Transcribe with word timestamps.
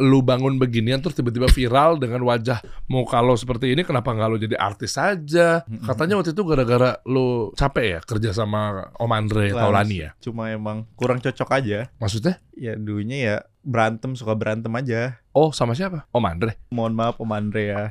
lu 0.00 0.24
bangun 0.24 0.56
beginian 0.56 1.04
terus 1.04 1.12
tiba-tiba 1.12 1.52
viral 1.52 2.00
dengan 2.00 2.24
wajah 2.24 2.64
muka 2.88 3.20
lo 3.20 3.36
seperti 3.36 3.76
ini 3.76 3.84
kenapa 3.84 4.08
nggak 4.10 4.24
lo 4.26 4.40
jadi 4.40 4.56
artis 4.56 4.96
saja 4.96 5.68
katanya 5.84 6.16
waktu 6.16 6.32
itu 6.32 6.42
gara-gara 6.42 6.96
lo 7.04 7.52
capek 7.52 7.84
ya 7.84 7.98
kerja 8.00 8.32
sama 8.32 8.88
Om 8.96 9.12
Andre 9.12 9.52
Taulani 9.52 9.96
ya 10.00 10.10
Cuma 10.16 10.48
emang 10.48 10.88
kurang 10.96 11.20
cocok 11.20 11.48
aja. 11.52 11.92
maksudnya 12.00 12.40
Ya 12.56 12.72
dulunya 12.72 13.16
ya 13.20 13.36
berantem 13.60 14.16
suka 14.16 14.32
berantem 14.32 14.72
aja. 14.72 15.20
oh 15.30 15.52
sama 15.52 15.76
siapa 15.76 16.08
Om 16.08 16.24
Andre 16.24 16.56
Mohon 16.72 16.92
maaf 16.96 17.20
Om 17.20 17.28
Andre 17.28 17.62
ya. 17.68 17.82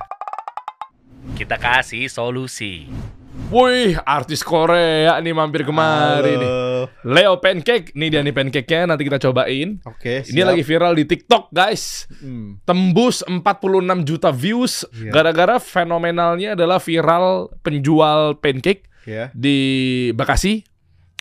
Kita 1.37 1.53
kasih 1.55 2.09
solusi. 2.09 2.89
Wih, 3.53 3.93
artis 4.01 4.41
Korea 4.41 5.21
nih 5.21 5.31
mampir 5.31 5.61
kemari 5.61 6.33
nih. 6.33 6.49
Leo 7.03 7.37
Pancake, 7.37 7.91
nih 7.91 8.07
dia 8.07 8.21
nih 8.21 8.31
pancake-nya 8.31 8.87
nanti 8.87 9.03
kita 9.03 9.19
cobain. 9.19 9.81
Oke, 9.83 10.21
Ini 10.23 10.37
siap. 10.37 10.47
lagi 10.47 10.63
viral 10.63 10.93
di 10.93 11.05
TikTok, 11.05 11.49
guys. 11.49 12.05
Hmm. 12.17 12.61
Tembus 12.63 13.21
46 13.23 13.41
juta 14.01 14.29
views 14.29 14.85
Iya. 14.91 15.11
gara-gara 15.11 15.57
fenomenalnya 15.57 16.53
adalah 16.53 16.77
viral 16.77 17.51
penjual 17.59 18.37
pancake 18.37 18.85
Ya. 19.03 19.33
di 19.33 19.57
Bekasi, 20.11 20.61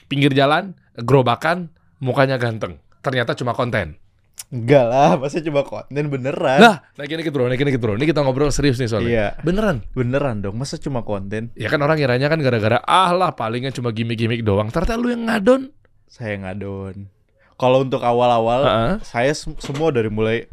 pinggir 0.06 0.30
jalan, 0.30 0.76
gerobakan, 0.96 1.72
mukanya 1.98 2.36
ganteng. 2.36 2.78
Ternyata 3.00 3.32
cuma 3.32 3.52
konten. 3.52 3.96
Enggak 4.48 4.84
lah, 4.88 5.20
masa 5.20 5.44
coba 5.44 5.60
konten 5.62 6.08
beneran? 6.08 6.58
Nah, 6.58 6.76
naikin 6.96 7.20
dikit 7.20 7.30
bro, 7.30 7.44
naikin 7.46 7.68
dikit 7.68 7.78
bro. 7.78 7.94
Ini 7.94 8.08
kita 8.08 8.24
ngobrol 8.24 8.48
serius 8.48 8.80
nih 8.80 8.88
soalnya. 8.88 9.10
Iya. 9.12 9.26
Beneran. 9.44 9.84
Beneran 9.92 10.40
dong, 10.40 10.56
masa 10.56 10.74
cuma 10.74 11.04
konten? 11.04 11.52
Ya 11.54 11.68
kan 11.68 11.78
orang 11.78 12.00
ngiranya 12.00 12.26
kan 12.26 12.40
gara-gara 12.40 12.80
ah 12.80 13.12
lah 13.12 13.30
palingnya 13.30 13.70
cuma 13.70 13.92
gimmick-gimmick 13.92 14.40
doang. 14.40 14.72
Ternyata 14.72 14.96
lu 14.96 15.12
yang 15.12 15.28
ngadon. 15.28 15.70
Saya 16.08 16.40
ngadon. 16.40 17.06
Kalau 17.54 17.84
untuk 17.84 18.00
awal-awal, 18.00 18.60
Heeh. 18.64 18.94
saya 19.04 19.30
sem- 19.30 19.60
semua 19.60 19.92
dari 19.92 20.08
mulai 20.08 20.48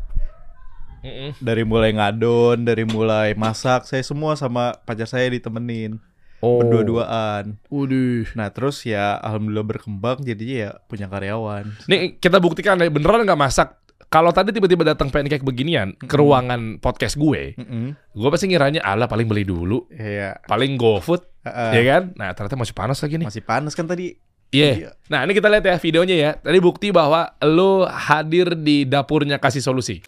dari 1.40 1.64
mulai 1.64 1.96
ngadon, 1.96 2.62
dari 2.62 2.84
mulai 2.84 3.32
masak, 3.34 3.88
saya 3.88 4.04
semua 4.04 4.36
sama 4.36 4.76
pacar 4.84 5.08
saya 5.08 5.32
ditemenin 5.32 6.04
Oh. 6.38 6.62
berdua-duaan. 6.62 7.58
Waduh. 7.66 8.30
Nah 8.36 8.52
terus 8.52 8.84
ya 8.84 9.18
alhamdulillah 9.18 9.66
berkembang 9.66 10.22
jadinya 10.22 10.56
ya 10.60 10.72
punya 10.86 11.08
karyawan. 11.08 11.66
Nih 11.88 12.20
kita 12.20 12.38
buktikan 12.38 12.78
beneran 12.78 13.26
nggak 13.26 13.40
masak. 13.40 13.74
Kalau 14.08 14.32
tadi 14.32 14.56
tiba-tiba 14.56 14.88
datang 14.88 15.12
pancake 15.12 15.44
beginian 15.44 15.92
ke 16.00 16.16
ruangan 16.16 16.80
podcast 16.80 17.20
gue, 17.20 17.60
Mm-mm. 17.60 17.92
gue 17.92 18.30
pasti 18.32 18.48
ngiranya 18.48 18.80
ala 18.80 19.04
paling 19.04 19.28
beli 19.28 19.44
dulu, 19.44 19.84
Iya. 19.92 20.40
paling 20.48 20.80
GoFood, 20.80 21.28
Heeh. 21.44 21.72
ya 21.76 21.84
kan? 21.84 22.04
Nah 22.16 22.32
ternyata 22.32 22.56
masih 22.56 22.72
panas 22.72 23.04
lagi 23.04 23.20
nih. 23.20 23.28
Masih 23.28 23.44
panas 23.44 23.76
kan 23.76 23.84
tadi? 23.84 24.16
Iya. 24.48 24.96
Nah 25.12 25.28
ini 25.28 25.36
kita 25.36 25.52
lihat 25.52 25.68
ya 25.68 25.76
videonya 25.76 26.16
ya. 26.16 26.32
Tadi 26.40 26.60
bukti 26.64 26.96
bahwa 26.96 27.36
lo 27.44 27.84
hadir 27.84 28.56
di 28.56 28.88
dapurnya 28.88 29.44
kasih 29.44 29.60
solusi. 29.60 30.00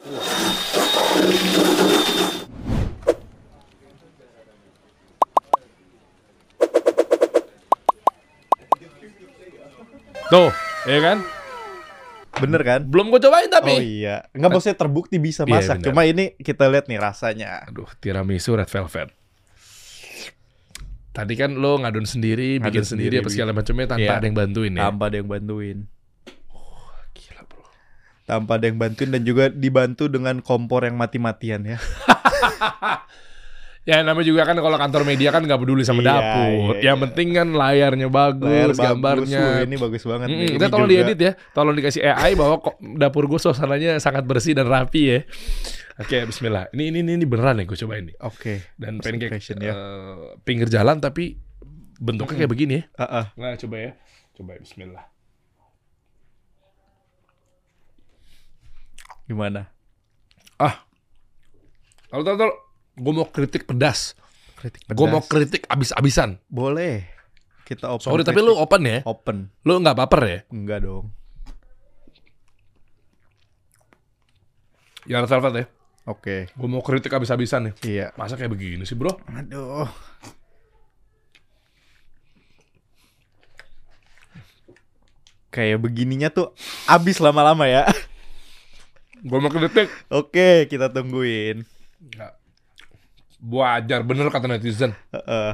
Tuh, 10.29 10.49
ya 10.85 10.99
kan? 11.01 11.17
Bener 12.31 12.61
kan? 12.61 12.81
Belum 12.83 13.09
gue 13.09 13.19
cobain 13.19 13.47
tapi. 13.47 13.71
Oh 13.71 13.81
iya, 13.81 14.29
nggak 14.31 14.49
maksudnya 14.49 14.77
terbukti 14.77 15.17
bisa 15.17 15.43
Iya, 15.43 15.53
masak. 15.55 15.75
bener. 15.77 15.85
Cuma 15.89 16.01
ini 16.03 16.35
kita 16.35 16.67
lihat 16.67 16.85
nih 16.85 16.97
rasanya. 16.97 17.65
Aduh, 17.65 17.89
tiramisu 17.97 18.53
red 18.55 18.67
velvet. 18.67 19.09
Tadi 21.09 21.33
kan 21.33 21.51
lo 21.53 21.75
ngadon 21.77 22.05
sendiri, 22.05 22.57
Ngadon 22.57 22.69
bikin 22.69 22.83
sendiri, 22.85 23.15
sendiri, 23.15 23.15
apa 23.19 23.29
segala 23.29 23.51
macamnya 23.51 23.85
tanpa 23.89 24.05
Iya. 24.05 24.13
ada 24.15 24.25
yang 24.25 24.37
bantuin 24.37 24.71
ya. 24.71 24.81
Tanpa 24.85 25.03
ada 25.05 25.17
yang 25.17 25.27
bantuin. 25.27 25.77
Gila, 27.11 27.41
bro. 27.43 27.63
Tanpa 28.23 28.51
ada 28.55 28.65
yang 28.65 28.77
bantuin 28.77 29.09
dan 29.09 29.23
juga 29.23 29.43
dibantu 29.49 30.03
dengan 30.05 30.35
kompor 30.39 30.85
yang 30.85 30.95
mati-matian 30.95 31.65
ya. 31.65 31.77
Ya 33.89 34.05
namanya 34.05 34.27
juga 34.27 34.45
kan 34.45 34.53
kalau 34.53 34.77
kantor 34.77 35.01
media 35.01 35.33
kan 35.33 35.41
nggak 35.41 35.57
peduli 35.57 35.81
sama 35.81 35.99
Iya, 35.99 36.13
dapur. 36.13 36.77
iya, 36.77 36.81
Yang 36.85 36.95
iya. 36.95 37.03
penting 37.09 37.27
kan 37.33 37.47
layarnya 37.49 38.07
bagus, 38.07 38.45
Layar 38.45 38.69
bagus, 38.69 38.77
gambarnya. 38.77 39.41
wuh, 39.41 39.65
ini 39.65 39.75
bagus 39.79 40.03
banget 40.05 40.27
Mm, 40.29 40.35
nih. 40.35 40.45
kita 40.47 40.53
Ini 40.61 40.69
tolong 40.69 40.85
juga- 40.85 41.01
diedit 41.01 41.19
ya, 41.19 41.31
tolong 41.49 41.73
dikasih 41.73 42.01
AI 42.05 42.31
bahwa 42.35 42.55
kok 42.59 42.75
dapur 42.95 43.25
gue 43.25 43.39
suasananya 43.39 43.97
sangat 43.97 44.23
bersih 44.23 44.53
dan 44.53 44.69
rapi 44.69 45.01
ya. 45.01 45.19
Oke, 45.97 46.21
Bismillah. 46.23 46.69
Ini 46.69 46.83
ini 46.93 47.01
ini 47.01 47.25
beneran 47.25 47.57
nih 47.57 47.65
gue 47.65 47.77
cobain 47.77 48.05
nih. 48.05 48.15
Oke. 48.21 48.53
Dan 48.75 49.01
First 49.01 49.09
pancake 49.09 49.25
impression, 49.25 49.57
ya. 49.57 49.73
eh, 49.73 50.15
pinggir 50.39 50.69
jalan 50.69 50.97
tapi 50.97 51.41
bentuknya 51.97 52.37
kayak 52.37 52.51
begini 52.51 52.73
ya. 52.75 52.83
Ah, 52.95 53.03
ah. 53.03 53.25
Nah, 53.35 53.57
coba 53.57 53.75
ya. 53.75 53.91
Coba 54.31 54.53
ya, 54.53 54.59
Bismillah. 54.61 55.05
Gimana? 59.25 59.69
Ah. 60.55 60.85
Kalau 62.07 62.21
tahu 62.23 62.37
gue 62.99 63.13
mau 63.15 63.27
kritik 63.31 63.63
pedas. 63.63 64.13
Kritik 64.59 64.83
Gue 64.91 65.07
mau 65.07 65.23
pedas. 65.23 65.31
kritik 65.31 65.63
abis-abisan. 65.71 66.35
Boleh. 66.51 67.07
Kita 67.63 67.95
open. 67.95 68.03
Sorry, 68.03 68.27
tapi 68.27 68.43
kritik. 68.43 68.51
lu 68.51 68.59
open 68.59 68.81
ya. 68.83 68.99
open. 69.07 69.37
Lu 69.63 69.79
nggak 69.79 69.95
baper 69.95 70.21
ya? 70.27 70.39
Enggak 70.51 70.83
dong. 70.83 71.15
Ya 75.07 75.23
velvet 75.23 75.53
ya. 75.55 75.65
Oke. 76.05 76.51
Gue 76.53 76.69
mau 76.69 76.83
kritik 76.83 77.13
abis-abisan 77.13 77.71
nih. 77.71 77.73
Iya. 77.85 78.07
Masa 78.19 78.35
kayak 78.35 78.51
begini 78.51 78.83
sih 78.83 78.97
bro? 78.97 79.15
Aduh. 79.29 79.87
Kayak 85.49 85.81
begininya 85.81 86.29
tuh 86.29 86.53
abis 86.85 87.17
lama-lama 87.23 87.65
ya. 87.65 87.85
Gue 89.19 89.39
mau 89.41 89.51
kritik. 89.51 89.89
Oke, 90.07 90.69
kita 90.71 90.87
tungguin. 90.93 91.67
Nggak. 91.99 92.38
Wajar 93.39 94.03
bener 94.03 94.27
kata 94.27 94.51
netizen. 94.51 94.91
Heeh. 95.15 95.51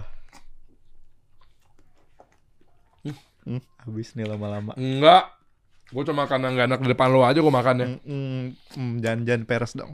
Hmm, 3.46 3.62
habis 3.86 4.18
nih 4.18 4.26
lama-lama. 4.26 4.74
Enggak. 4.74 5.30
Gue 5.94 6.02
cuma 6.02 6.26
karena 6.26 6.50
nggak 6.50 6.66
enak 6.66 6.82
di 6.82 6.90
depan 6.90 7.14
lo 7.14 7.22
aja 7.22 7.38
gue 7.38 7.54
makannya. 7.54 7.88
Hmm, 8.02 8.02
hmm, 8.02 8.46
hmm, 8.74 8.94
jangan-jangan 9.06 9.44
peres 9.46 9.74
dong. 9.78 9.94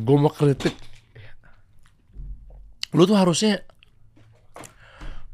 Gue 0.00 0.16
mau 0.16 0.32
kritik. 0.32 0.72
Lu 2.96 3.04
tuh 3.04 3.20
harusnya 3.20 3.60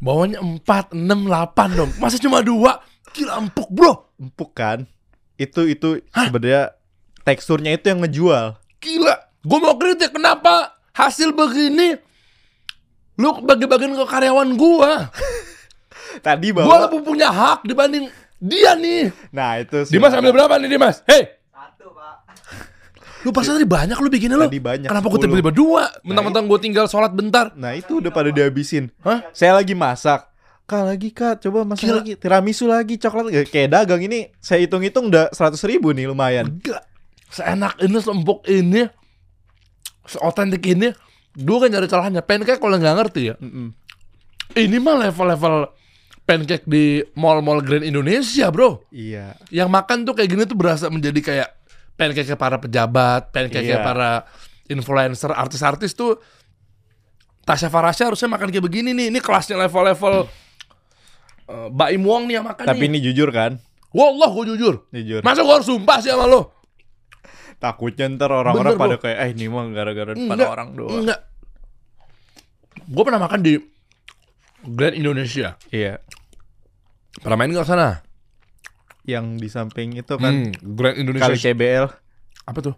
bawanya 0.03 0.43
4, 0.43 0.91
6, 0.91 0.99
8 0.99 1.79
dong. 1.79 1.91
Masa 2.03 2.19
cuma 2.19 2.43
dua? 2.43 2.83
Gila 3.15 3.47
empuk 3.47 3.71
bro. 3.71 4.11
Empuk 4.19 4.59
kan? 4.59 4.91
Itu 5.39 5.71
itu 5.71 6.03
sebenarnya 6.11 6.75
teksturnya 7.27 7.75
itu 7.75 7.91
yang 7.91 8.01
ngejual. 8.01 8.55
Gila. 8.79 9.15
Gue 9.43 9.59
mau 9.59 9.75
kritik 9.75 10.11
kenapa 10.11 10.73
hasil 10.93 11.31
begini 11.31 11.99
lu 13.17 13.41
bagi-bagiin 13.41 13.93
ke 13.93 14.05
karyawan 14.05 14.55
gua. 14.55 15.09
Tadi 16.27 16.53
Gua 16.53 16.65
bawa. 16.65 16.77
lebih 16.87 17.01
punya 17.03 17.29
hak 17.29 17.65
dibanding 17.65 18.07
dia 18.37 18.77
nih. 18.77 19.09
Nah, 19.31 19.59
itu 19.59 19.85
sih. 19.85 19.93
Dimas 19.93 20.13
ambil 20.13 20.33
berapa 20.33 20.55
nih 20.57 20.71
Dimas? 20.71 21.01
Hei. 21.05 21.25
Satu 21.49 21.91
pak. 21.91 22.15
Lu 23.25 23.33
pas 23.33 23.43
tadi 23.43 23.65
banyak 23.65 23.97
lu 23.97 24.07
bikinnya 24.07 24.37
lu. 24.37 24.47
Tadi 24.47 24.61
banyak, 24.61 24.87
Kenapa 24.87 25.09
gue 25.09 25.19
10? 25.19 25.25
tiba-tiba 25.25 25.51
dua? 25.51 25.89
Mentang-mentang 26.01 26.45
gue 26.47 26.59
tinggal 26.61 26.87
sholat 26.87 27.11
bentar. 27.11 27.51
Nah, 27.57 27.73
itu 27.73 27.99
udah 27.99 28.13
pada 28.13 28.31
dihabisin. 28.31 28.93
Hah? 29.03 29.25
Saya 29.33 29.57
lagi 29.57 29.73
masak. 29.73 30.29
Kak 30.63 30.83
lagi 30.83 31.09
kak, 31.11 31.41
coba 31.41 31.63
masak 31.63 31.87
Gila. 31.87 32.03
lagi 32.03 32.13
Tiramisu 32.19 32.67
lagi, 32.67 32.99
coklat 32.99 33.31
Kayak- 33.31 33.49
Kayak 33.49 33.69
dagang 33.71 34.03
ini 34.03 34.35
Saya 34.37 34.67
hitung-hitung 34.67 35.07
udah 35.07 35.31
100 35.31 35.63
ribu 35.63 35.95
nih 35.95 36.11
lumayan 36.11 36.59
Enggak. 36.59 36.83
Seenak 37.27 37.77
ini, 37.81 37.99
seempuk 37.99 38.47
ini, 38.47 38.87
seotentik 40.05 40.63
ini. 40.65 40.95
Gue 41.37 41.57
kan 41.61 41.69
nyari 41.69 41.85
celahnya. 41.85 42.25
Pancake 42.25 42.57
kalau 42.57 42.77
nggak 42.77 42.97
ngerti 42.97 43.23
ya. 43.29 43.35
Mm-mm. 43.37 43.75
Ini 44.57 44.77
mah 44.79 45.05
level-level 45.05 45.69
pancake 46.25 46.65
di 46.65 47.05
mall-mall 47.15 47.61
Grand 47.61 47.83
Indonesia 47.83 48.49
bro. 48.49 48.83
Iya 48.89 49.37
Yang 49.51 49.69
makan 49.69 49.99
tuh 50.03 50.15
kayak 50.17 50.31
gini 50.33 50.43
tuh 50.43 50.57
berasa 50.57 50.87
menjadi 50.89 51.21
kayak 51.21 51.49
pancake 51.95 52.35
para 52.35 52.57
pejabat, 52.57 53.31
pancake 53.31 53.69
Iya. 53.69 53.83
para 53.85 54.25
influencer, 54.67 55.31
artis-artis 55.31 55.93
tuh. 55.93 56.17
Tasya 57.47 57.71
Farasya 57.71 58.11
harusnya 58.11 58.27
makan 58.27 58.51
kayak 58.51 58.65
begini 58.65 58.91
nih. 58.91 59.07
Ini 59.13 59.19
kelasnya 59.23 59.55
level-level 59.61 60.27
uh, 61.47 61.69
Baim 61.71 62.03
Wong 62.03 62.27
nih 62.27 62.41
yang 62.41 62.47
makan 62.49 62.65
Tapi 62.67 62.87
nih. 62.87 62.91
ini 62.91 62.99
jujur 63.03 63.31
kan 63.31 63.61
Wallah 63.95 64.29
gue 64.35 64.57
jujur. 64.57 64.83
Jujur 64.91 65.21
Masa 65.23 65.47
gue 65.47 65.55
harus 65.55 65.69
sumpah 65.69 66.03
sih 66.03 66.11
sama 66.11 66.27
lo? 66.27 66.56
Takutnya 67.57 68.05
ntar 68.13 68.29
orang-orang 68.31 68.77
Bener, 68.77 68.83
pada 68.85 68.97
bro. 68.97 69.03
kayak 69.03 69.19
Eh 69.19 69.29
ini 69.33 69.47
mah 69.49 69.65
gara-gara 69.73 70.13
depan 70.13 70.35
Enggak, 70.37 70.51
orang 70.53 70.69
doang 70.77 71.01
Enggak. 71.03 71.21
Gue 72.87 73.03
pernah 73.03 73.21
makan 73.25 73.41
di 73.43 73.55
Grand 74.67 74.95
Indonesia. 74.95 75.57
Iya 75.71 75.99
Pernah 77.17 77.37
main 77.39 77.51
nggak 77.51 77.65
ke 77.65 77.71
sana? 77.71 77.89
Yang 79.07 79.27
di 79.41 79.49
samping 79.49 79.89
itu 79.97 80.15
kan 80.19 80.53
Hmm, 80.53 80.77
Grand 80.77 80.97
Indonesia. 80.99 81.33
Kali 81.33 81.39
CBL 81.41 81.87
Apa 82.45 82.59
tuh? 82.61 82.75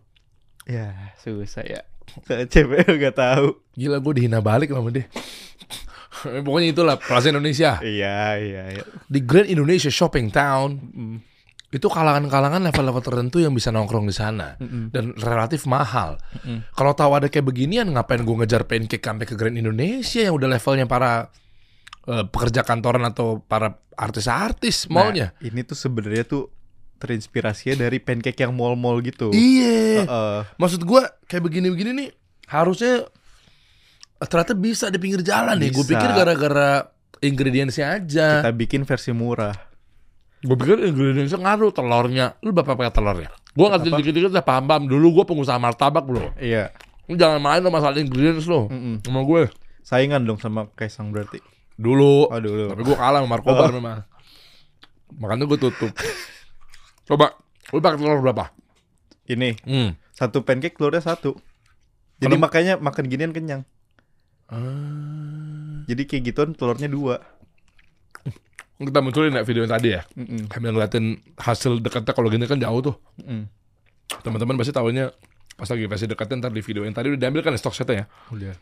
Ya 0.64 1.12
susah 1.18 1.64
ya 1.64 1.82
CBL 2.24 2.96
gak 2.98 3.16
tahu 3.16 3.60
Gila 3.74 3.98
gue 3.98 4.12
dihina 4.16 4.40
balik 4.40 4.72
sama 4.72 4.88
dia. 4.88 5.06
Pokoknya 6.18 6.74
itulah 6.74 6.96
Plaza 6.98 7.30
Indonesia. 7.30 7.78
Iya, 7.78 8.42
iya, 8.42 8.62
iya. 8.74 8.84
Di 9.06 9.22
Grand 9.22 9.46
Indonesia 9.46 9.86
Shopping 9.86 10.34
Town. 10.34 10.74
Itu 11.68 11.92
kalangan-kalangan 11.92 12.64
level-level 12.72 13.02
tertentu 13.04 13.44
yang 13.44 13.52
bisa 13.52 13.68
nongkrong 13.68 14.08
di 14.08 14.16
sana 14.16 14.56
dan 14.88 15.12
relatif 15.20 15.68
mahal. 15.68 16.16
Kalau 16.72 16.92
tahu 16.96 17.12
ada 17.20 17.28
kayak 17.28 17.44
beginian, 17.44 17.92
ngapain 17.92 18.24
gue 18.24 18.36
ngejar 18.40 18.64
pancake 18.64 19.04
sampai 19.04 19.28
ke 19.28 19.36
Grand 19.36 19.52
Indonesia 19.52 20.24
yang 20.24 20.34
udah 20.40 20.48
levelnya 20.48 20.88
para 20.88 21.28
eh, 22.08 22.24
pekerja 22.24 22.64
kantoran 22.64 23.04
atau 23.04 23.44
para 23.44 23.76
artis-artis? 23.98 24.88
Nah, 25.36 25.44
ini 25.44 25.60
tuh 25.60 25.76
sebenarnya 25.76 26.24
tuh 26.24 26.48
terinspirasinya 26.98 27.86
dari 27.86 28.00
pancake 28.02 28.42
yang 28.42 28.56
mall-mall 28.56 28.98
gitu. 29.04 29.30
Iya. 29.30 30.08
Heeh. 30.08 30.38
Maksud 30.58 30.82
gua 30.82 31.06
kayak 31.30 31.46
begini-begini 31.46 31.90
nih 31.94 32.08
harusnya 32.48 33.06
eh, 34.18 34.26
ternyata 34.26 34.56
bisa 34.56 34.88
di 34.88 34.98
pinggir 34.98 35.20
jalan 35.20 35.60
nih. 35.60 35.70
Gue 35.70 35.84
Bisa. 35.84 36.00
pikir 36.00 36.10
gara-gara 36.16 36.90
ingredientsnya 37.22 37.98
aja. 38.02 38.42
kita 38.42 38.54
bikin 38.54 38.82
versi 38.88 39.12
murah. 39.12 39.67
Gue 40.38 40.54
pikir 40.54 40.78
ingredientsnya 40.78 41.42
ngaruh 41.42 41.74
telurnya. 41.74 42.38
Lu 42.46 42.54
berapa 42.54 42.78
pakai 42.78 42.94
telurnya? 42.94 43.30
Gue 43.58 43.66
ngerti 43.66 43.90
dikit-dikit 43.90 44.30
udah 44.30 44.46
paham-paham. 44.46 44.86
Dulu 44.86 45.22
gue 45.22 45.24
pengusaha 45.26 45.58
martabak 45.58 46.06
bro. 46.06 46.30
Iya. 46.38 46.70
Lu 47.10 47.18
jangan 47.18 47.42
main 47.42 47.58
lo 47.58 47.74
masalah 47.74 47.98
ingredients 47.98 48.46
lo. 48.46 48.70
Mm-mm. 48.70 49.02
Sama 49.02 49.26
gue. 49.26 49.50
Saingan 49.82 50.22
dong 50.22 50.38
sama 50.38 50.70
Kaisang 50.78 51.10
berarti. 51.10 51.42
Dulu. 51.74 52.30
Oh, 52.30 52.38
dulu. 52.38 52.70
Tapi 52.70 52.82
gue 52.86 52.96
kalah 52.96 53.18
sama 53.24 53.30
Markobar 53.34 53.70
memang. 53.74 54.06
Makanya 55.18 55.48
gue 55.48 55.58
tutup. 55.58 55.90
Coba. 57.02 57.34
Lu 57.74 57.82
pakai 57.82 57.98
telur 57.98 58.22
berapa? 58.22 58.52
Ini 59.26 59.58
Hmm. 59.66 59.90
satu 60.14 60.40
pancake 60.40 60.78
telurnya 60.78 61.02
satu. 61.02 61.34
Jadi 62.18 62.34
Kalau- 62.34 62.44
makanya 62.46 62.74
makan 62.78 63.04
ginian 63.10 63.32
kenyang. 63.34 63.62
Ah. 64.48 65.84
Jadi 65.84 66.02
kayak 66.08 66.22
gituan 66.32 66.50
telurnya 66.56 66.88
dua. 66.88 67.20
Kita 68.78 69.02
munculin 69.02 69.34
ya 69.34 69.42
video 69.42 69.66
yang 69.66 69.74
tadi 69.74 69.88
ya. 69.90 70.02
Mm-mm. 70.14 70.46
Sambil 70.54 70.70
ngeliatin 70.70 71.18
hasil 71.34 71.82
dekatnya 71.82 72.14
kalau 72.14 72.30
gini 72.30 72.46
kan 72.46 72.62
jauh 72.62 72.78
tuh. 72.78 72.94
Mm-mm. 73.18 73.50
Teman-teman 74.22 74.54
pasti 74.54 74.70
tahunya 74.70 75.10
pas 75.58 75.66
lagi 75.66 75.84
versi 75.90 76.06
dekatnya 76.06 76.46
ntar 76.46 76.52
di 76.54 76.62
video 76.62 76.86
yang 76.86 76.94
tadi 76.94 77.10
udah 77.10 77.18
diambil 77.18 77.42
kan 77.42 77.50
ya 77.50 77.58
stok 77.58 77.74
setnya 77.74 77.94
ya. 77.94 78.04
Udah. 78.30 78.54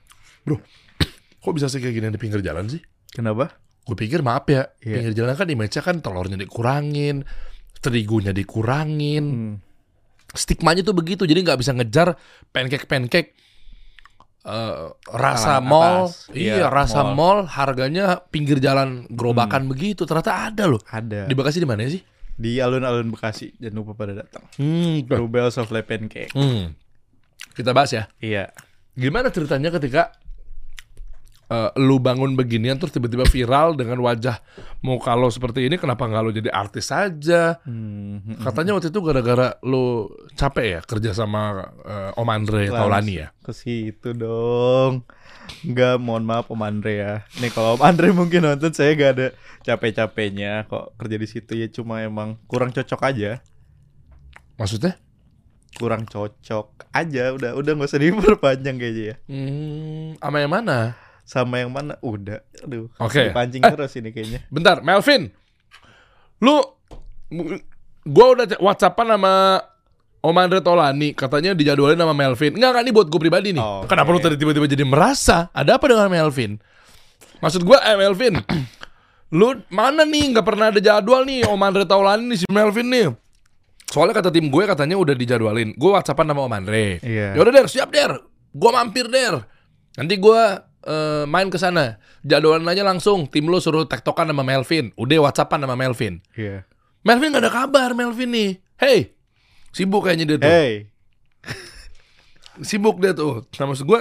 Bro, 0.48 0.56
kok 1.44 1.52
bisa 1.52 1.68
sih 1.68 1.84
kayak 1.84 1.94
gini 2.00 2.06
di 2.08 2.20
pinggir 2.20 2.40
jalan 2.40 2.64
sih? 2.72 2.80
Kenapa? 3.12 3.52
Gue 3.84 3.94
pikir 3.94 4.24
maaf 4.24 4.48
ya, 4.50 4.72
Iya. 4.82 4.98
pinggir 4.98 5.14
jalan 5.14 5.34
kan 5.36 5.46
image 5.46 5.78
kan 5.78 5.96
telurnya 6.02 6.34
dikurangin, 6.40 7.22
terigunya 7.78 8.32
dikurangin. 8.34 9.24
Hmm. 9.30 9.54
Stigmanya 10.34 10.82
tuh 10.82 10.96
begitu, 10.96 11.22
jadi 11.22 11.38
nggak 11.44 11.60
bisa 11.62 11.70
ngejar 11.76 12.18
pancake-pancake 12.50 13.36
eh, 14.46 14.74
rasa 15.10 15.58
mall. 15.58 16.06
Iya, 16.30 16.62
Iya, 16.62 16.66
rasa 16.70 17.02
mall. 17.02 17.42
mall 17.42 17.50
harganya 17.50 18.22
pinggir 18.30 18.62
jalan 18.62 19.04
gerobakan 19.10 19.66
begitu. 19.66 20.06
Ternyata 20.06 20.46
ada 20.48 20.64
loh. 20.64 20.78
Ada. 20.86 21.26
Di 21.26 21.34
Bekasi 21.34 21.58
di 21.58 21.66
mana 21.66 21.82
sih? 21.84 22.00
Di 22.38 22.62
alun-alun 22.62 23.10
Bekasi. 23.10 23.58
Jangan 23.58 23.76
lupa 23.76 23.92
pada 23.98 24.14
datang. 24.14 24.46
Hmm, 24.56 25.02
Rubel 25.08 25.50
Souffle 25.50 25.82
Pancake. 25.82 26.30
hmm. 26.30 26.72
Kita 27.52 27.72
bahas 27.72 27.90
ya. 27.90 28.06
Iya. 28.20 28.52
Gimana 28.94 29.28
ceritanya 29.28 29.72
ketika 29.72 30.12
eh, 31.46 31.70
lu 31.78 32.02
bangun 32.02 32.34
beginian 32.34 32.78
terus 32.78 32.94
tiba-tiba 32.94 33.26
viral 33.26 33.78
dengan 33.78 33.98
wajah 34.02 34.42
muka 34.82 35.14
lo 35.14 35.30
seperti 35.30 35.66
ini 35.66 35.78
kenapa 35.78 36.06
nggak 36.06 36.22
lo 36.22 36.30
jadi 36.34 36.50
artis 36.50 36.90
saja? 36.90 37.58
Hmm. 37.62 38.22
hmm, 38.22 38.42
Katanya 38.42 38.74
waktu 38.74 38.90
itu 38.90 39.00
gara-gara 39.02 39.58
lu 39.62 40.10
capek 40.34 40.66
ya 40.66 40.80
kerja 40.82 41.10
sama 41.14 41.70
eh, 41.86 42.18
Om 42.18 42.28
Andre 42.28 42.70
Langsung 42.70 42.78
Taulani 42.82 43.14
ya. 43.22 43.28
Ke 43.42 43.52
situ 43.54 44.10
dong. 44.14 45.06
Enggak, 45.62 46.02
mohon 46.02 46.26
maaf 46.26 46.50
Om 46.50 46.62
Andre 46.62 46.92
ya. 46.98 47.14
Nih 47.38 47.54
kalau 47.54 47.78
Om 47.78 47.82
Andre 47.86 48.10
mungkin 48.10 48.42
nonton 48.42 48.74
saya 48.74 48.98
gak 48.98 49.12
ada 49.18 49.26
capek-capeknya 49.62 50.66
kok 50.66 50.94
kerja 50.98 51.16
di 51.18 51.28
situ 51.30 51.52
ya 51.54 51.66
cuma 51.70 52.02
emang 52.02 52.38
kurang 52.50 52.74
cocok 52.74 53.00
aja. 53.06 53.42
Maksudnya? 54.56 54.98
Kurang 55.76 56.08
cocok 56.08 56.88
aja 56.96 57.36
udah 57.36 57.52
udah 57.52 57.72
nggak 57.76 57.90
usah 57.92 58.00
diperpanjang 58.00 58.80
kayaknya 58.80 59.04
ya. 59.12 59.14
Hmm, 59.28 60.16
sama 60.16 60.40
yang 60.40 60.52
mana? 60.54 60.96
Sama 61.26 61.58
yang 61.58 61.74
mana? 61.74 61.98
Udah. 62.00 62.38
Aduh. 62.62 62.86
Oke. 63.02 63.34
Pancing 63.34 63.66
Eh. 63.66 63.72
terus 63.74 63.92
ini 63.98 64.14
kayaknya. 64.14 64.46
Bentar, 64.46 64.78
Melvin. 64.80 65.34
Lu 66.38 66.62
gua 68.06 68.26
udah 68.38 68.46
WhatsAppan 68.62 69.18
sama 69.18 69.58
Om 70.22 70.36
Andre 70.38 70.58
Tolani 70.62 71.14
katanya 71.14 71.54
dijadwalin 71.54 71.98
sama 71.98 72.14
Melvin. 72.14 72.54
Enggak 72.54 72.78
kan 72.78 72.82
ini 72.82 72.92
buat 72.94 73.06
gue 73.06 73.20
pribadi 73.20 73.50
nih. 73.54 73.62
Oh, 73.62 73.82
Kenapa 73.86 74.10
lu 74.10 74.18
tadi 74.18 74.34
tiba-tiba 74.34 74.66
jadi 74.66 74.82
merasa? 74.86 75.50
Ada 75.50 75.78
apa 75.78 75.86
dengan 75.86 76.06
Melvin? 76.06 76.58
Maksud 77.38 77.62
gua 77.62 77.78
eh 77.82 77.98
Melvin. 77.98 78.38
lu 79.38 79.58
mana 79.70 80.06
nih 80.06 80.30
nggak 80.34 80.46
pernah 80.46 80.70
ada 80.70 80.78
jadwal 80.78 81.26
nih 81.26 81.42
Om 81.46 81.58
Andre 81.58 81.82
Taulani 81.86 82.22
nih 82.30 82.38
si 82.42 82.46
Melvin 82.46 82.86
nih. 82.86 83.06
Soalnya 83.86 84.18
kata 84.18 84.34
tim 84.34 84.50
gue 84.50 84.62
katanya 84.66 84.98
udah 84.98 85.14
dijadwalin. 85.14 85.74
Gue 85.78 85.90
WhatsAppan 85.94 86.26
sama 86.26 86.42
Om 86.42 86.54
Andre. 86.54 86.98
Iya. 87.06 87.38
Ya 87.38 87.40
udah 87.42 87.52
Der, 87.54 87.66
siap 87.70 87.90
Der. 87.94 88.18
Gue 88.50 88.70
mampir 88.74 89.06
Der. 89.06 89.46
Nanti 89.94 90.14
gue 90.18 90.42
eh, 90.86 91.24
main 91.26 91.50
ke 91.50 91.58
sana. 91.58 91.98
Jadwalan 92.22 92.64
aja 92.64 92.86
langsung. 92.86 93.26
Tim 93.26 93.50
lo 93.50 93.58
suruh 93.58 93.84
tektokan 93.84 94.30
sama 94.30 94.46
Melvin. 94.46 94.94
Udah 94.94 95.18
WhatsAppan 95.26 95.66
sama 95.66 95.74
Melvin. 95.74 96.22
Iya. 96.32 96.62
Melvin 97.02 97.34
gak 97.34 97.42
ada 97.42 97.52
kabar 97.52 97.90
Melvin 97.92 98.30
nih. 98.30 98.50
Hey, 98.78 99.14
sibuk 99.70 100.06
kayaknya 100.06 100.24
dia 100.34 100.38
tuh. 100.40 100.50
Hey. 100.50 100.72
Sibuk 102.64 102.96
dia 103.04 103.12
tuh. 103.12 103.44
Nah 103.60 103.64
maksud 103.68 103.84
gue 103.84 104.00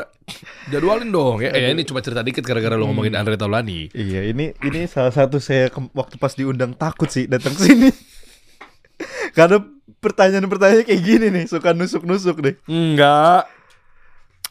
jadwalin 0.72 1.12
dong. 1.12 1.44
Ya, 1.44 1.52
ya 1.52 1.76
ini 1.76 1.84
cuma 1.84 2.00
cerita 2.00 2.24
dikit 2.24 2.40
gara-gara 2.48 2.80
lo 2.80 2.88
ngomongin 2.88 3.12
Andre 3.12 3.36
Taulani. 3.36 3.92
Iya, 3.92 4.32
ini 4.32 4.56
ini 4.64 4.88
salah 4.88 5.12
satu 5.12 5.44
saya 5.44 5.68
ke- 5.68 5.92
waktu 5.92 6.16
pas 6.16 6.32
diundang 6.40 6.72
takut 6.72 7.12
sih 7.12 7.28
datang 7.28 7.52
ke 7.52 7.62
sini. 7.68 7.90
Karena 9.38 9.60
pertanyaan-pertanyaan 10.00 10.88
kayak 10.88 11.02
gini 11.04 11.28
nih, 11.36 11.46
suka 11.52 11.76
nusuk-nusuk 11.76 12.40
deh. 12.40 12.56
Enggak. 12.72 13.44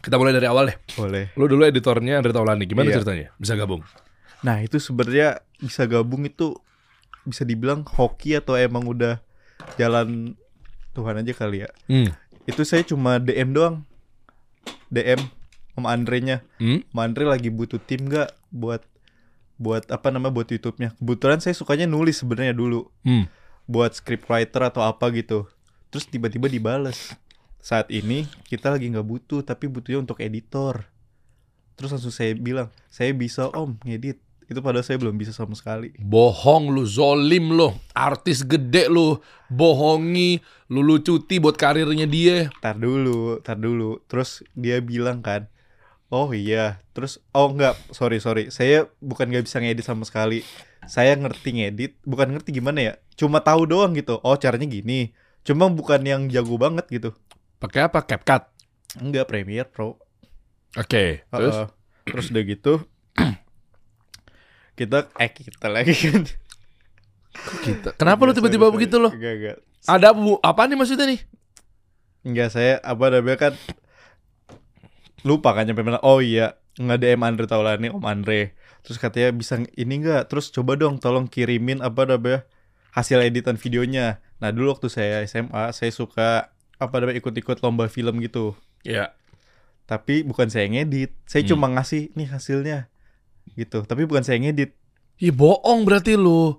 Kita 0.04 0.20
mulai 0.20 0.36
dari 0.36 0.44
awal 0.44 0.68
deh. 0.68 0.76
Boleh. 0.94 1.32
Lo 1.34 1.48
dulu 1.48 1.64
editornya 1.64 2.20
Andre 2.20 2.36
Taulani. 2.36 2.68
Gimana 2.68 2.92
Iya. 2.92 3.00
ceritanya? 3.00 3.28
Bisa 3.40 3.56
gabung? 3.56 3.80
Nah, 4.44 4.60
itu 4.60 4.76
sebenarnya 4.76 5.40
bisa 5.56 5.88
gabung 5.88 6.28
itu 6.28 6.52
bisa 7.24 7.40
dibilang 7.42 7.80
hoki 7.88 8.36
atau 8.36 8.52
emang 8.52 8.84
udah 8.84 9.24
jalan 9.80 10.36
Tuhan 10.92 11.24
aja 11.24 11.32
kali 11.32 11.64
ya. 11.64 11.70
Hmm. 11.88 12.12
Itu 12.44 12.62
saya 12.62 12.84
cuma 12.84 13.16
DM 13.16 13.56
doang. 13.56 13.88
DM 14.92 15.24
sama 15.72 15.90
Andre-nya. 15.90 16.44
Hmm? 16.60 16.84
Om 16.92 16.98
Andre 17.00 17.24
lagi 17.24 17.48
butuh 17.48 17.80
tim 17.80 18.04
gak 18.06 18.36
buat 18.52 18.84
buat 19.56 19.88
apa 19.88 20.12
nama 20.12 20.28
buat 20.28 20.46
YouTube-nya. 20.46 20.92
Kebetulan 21.00 21.40
saya 21.40 21.56
sukanya 21.56 21.88
nulis 21.88 22.20
sebenarnya 22.20 22.52
dulu. 22.52 22.92
Hmm. 23.02 23.26
buat 23.64 23.96
scriptwriter 23.96 24.60
atau 24.60 24.84
apa 24.84 25.08
gitu. 25.16 25.48
Terus 25.88 26.04
tiba-tiba 26.04 26.52
dibales. 26.52 27.16
Saat 27.64 27.88
ini 27.88 28.28
kita 28.44 28.68
lagi 28.68 28.92
nggak 28.92 29.08
butuh 29.08 29.40
tapi 29.40 29.72
butuhnya 29.72 30.04
untuk 30.04 30.20
editor. 30.20 30.84
Terus 31.80 31.96
langsung 31.96 32.12
saya 32.12 32.36
bilang, 32.36 32.68
saya 32.92 33.16
bisa 33.16 33.48
om 33.56 33.80
ngedit. 33.88 34.20
Itu 34.44 34.60
padahal 34.60 34.84
saya 34.84 35.00
belum 35.00 35.16
bisa 35.16 35.32
sama 35.32 35.56
sekali. 35.56 35.96
Bohong 35.96 36.68
lu, 36.68 36.84
zolim 36.84 37.56
lu, 37.56 37.72
artis 37.96 38.44
gede 38.44 38.92
lu, 38.92 39.16
bohongi, 39.48 40.44
lu 40.68 40.84
lu 40.84 41.00
cuti 41.00 41.40
buat 41.40 41.56
karirnya 41.56 42.04
dia. 42.04 42.52
Tar 42.60 42.76
dulu, 42.76 43.40
tar 43.40 43.56
dulu. 43.56 43.96
Terus 44.12 44.44
dia 44.52 44.84
bilang 44.84 45.24
kan, 45.24 45.48
oh 46.12 46.36
iya. 46.36 46.84
Terus 46.92 47.24
oh 47.32 47.48
enggak, 47.48 47.80
sorry 47.96 48.20
sorry. 48.20 48.52
Saya 48.52 48.92
bukan 49.00 49.32
nggak 49.32 49.48
bisa 49.48 49.64
ngedit 49.64 49.88
sama 49.88 50.04
sekali. 50.04 50.44
Saya 50.84 51.16
ngerti 51.16 51.64
ngedit, 51.64 51.96
bukan 52.04 52.28
ngerti 52.28 52.60
gimana 52.60 52.92
ya. 52.92 52.94
Cuma 53.16 53.40
tahu 53.40 53.64
doang 53.64 53.96
gitu. 53.96 54.20
Oh 54.20 54.36
caranya 54.36 54.68
gini. 54.68 55.16
Cuma 55.44 55.72
bukan 55.72 56.04
yang 56.04 56.28
jago 56.28 56.60
banget 56.60 56.84
gitu. 56.92 57.16
Pakai 57.58 57.86
apa? 57.86 58.02
CapCut. 58.02 58.42
Enggak 59.00 59.26
Premiere 59.26 59.68
Pro. 59.68 59.98
Oke, 60.74 61.22
terus 61.24 61.54
Heeh. 61.54 61.68
terus 62.04 62.26
udah 62.28 62.42
gitu 62.42 62.72
kita 64.78 65.06
eh 65.16 65.30
kita 65.30 65.70
lagi 65.70 65.94
kan 65.94 66.22
kita. 67.62 67.88
Kenapa 67.94 68.26
lu 68.26 68.34
tiba-tiba 68.34 68.66
sorry, 68.66 68.74
begitu 68.74 68.96
sorry. 68.98 69.06
lo? 69.06 69.10
enggak 69.14 69.34
enggak 69.38 69.56
Ada 69.84 70.08
bu, 70.10 70.40
apa 70.40 70.66
nih 70.66 70.76
maksudnya 70.76 71.06
nih? 71.08 71.20
enggak 72.24 72.48
saya 72.50 72.80
apa 72.80 73.04
namanya 73.12 73.38
kan 73.38 73.52
lupa 75.22 75.52
kan 75.52 75.68
nyampe 75.68 75.84
mana 75.84 76.00
oh 76.00 76.18
iya 76.18 76.56
nge 76.74 76.96
DM 76.96 77.20
Andre 77.20 77.44
Taulani 77.46 77.92
Om 77.92 78.00
Andre 78.02 78.56
terus 78.80 78.96
katanya 78.96 79.30
bisa 79.30 79.60
ini 79.76 79.94
enggak 80.00 80.26
terus 80.26 80.48
coba 80.48 80.74
dong 80.74 80.98
tolong 80.98 81.28
kirimin 81.28 81.84
apa 81.84 82.08
namanya 82.08 82.48
hasil 82.92 83.20
editan 83.22 83.60
videonya 83.60 84.24
nah 84.40 84.50
dulu 84.50 84.72
waktu 84.72 84.88
saya 84.88 85.20
SMA 85.24 85.70
saya 85.70 85.92
suka 85.92 86.53
apa 86.76 86.94
namanya 86.96 87.18
ikut-ikut 87.18 87.60
lomba 87.60 87.86
film 87.86 88.18
gitu 88.18 88.54
Ya. 88.82 89.14
tapi 89.84 90.20
bukan 90.20 90.48
saya 90.48 90.66
ngedit 90.66 91.14
saya 91.24 91.42
Hmm. 91.42 91.50
cuma 91.50 91.66
ngasih 91.70 92.12
nih 92.12 92.28
hasilnya 92.28 92.78
gitu 93.52 93.82
tapi 93.82 94.04
bukan 94.04 94.20
saya 94.20 94.38
ngedit 94.38 94.74
Ih 95.16 95.30
bohong 95.30 95.86
berarti 95.86 96.18
lu. 96.18 96.58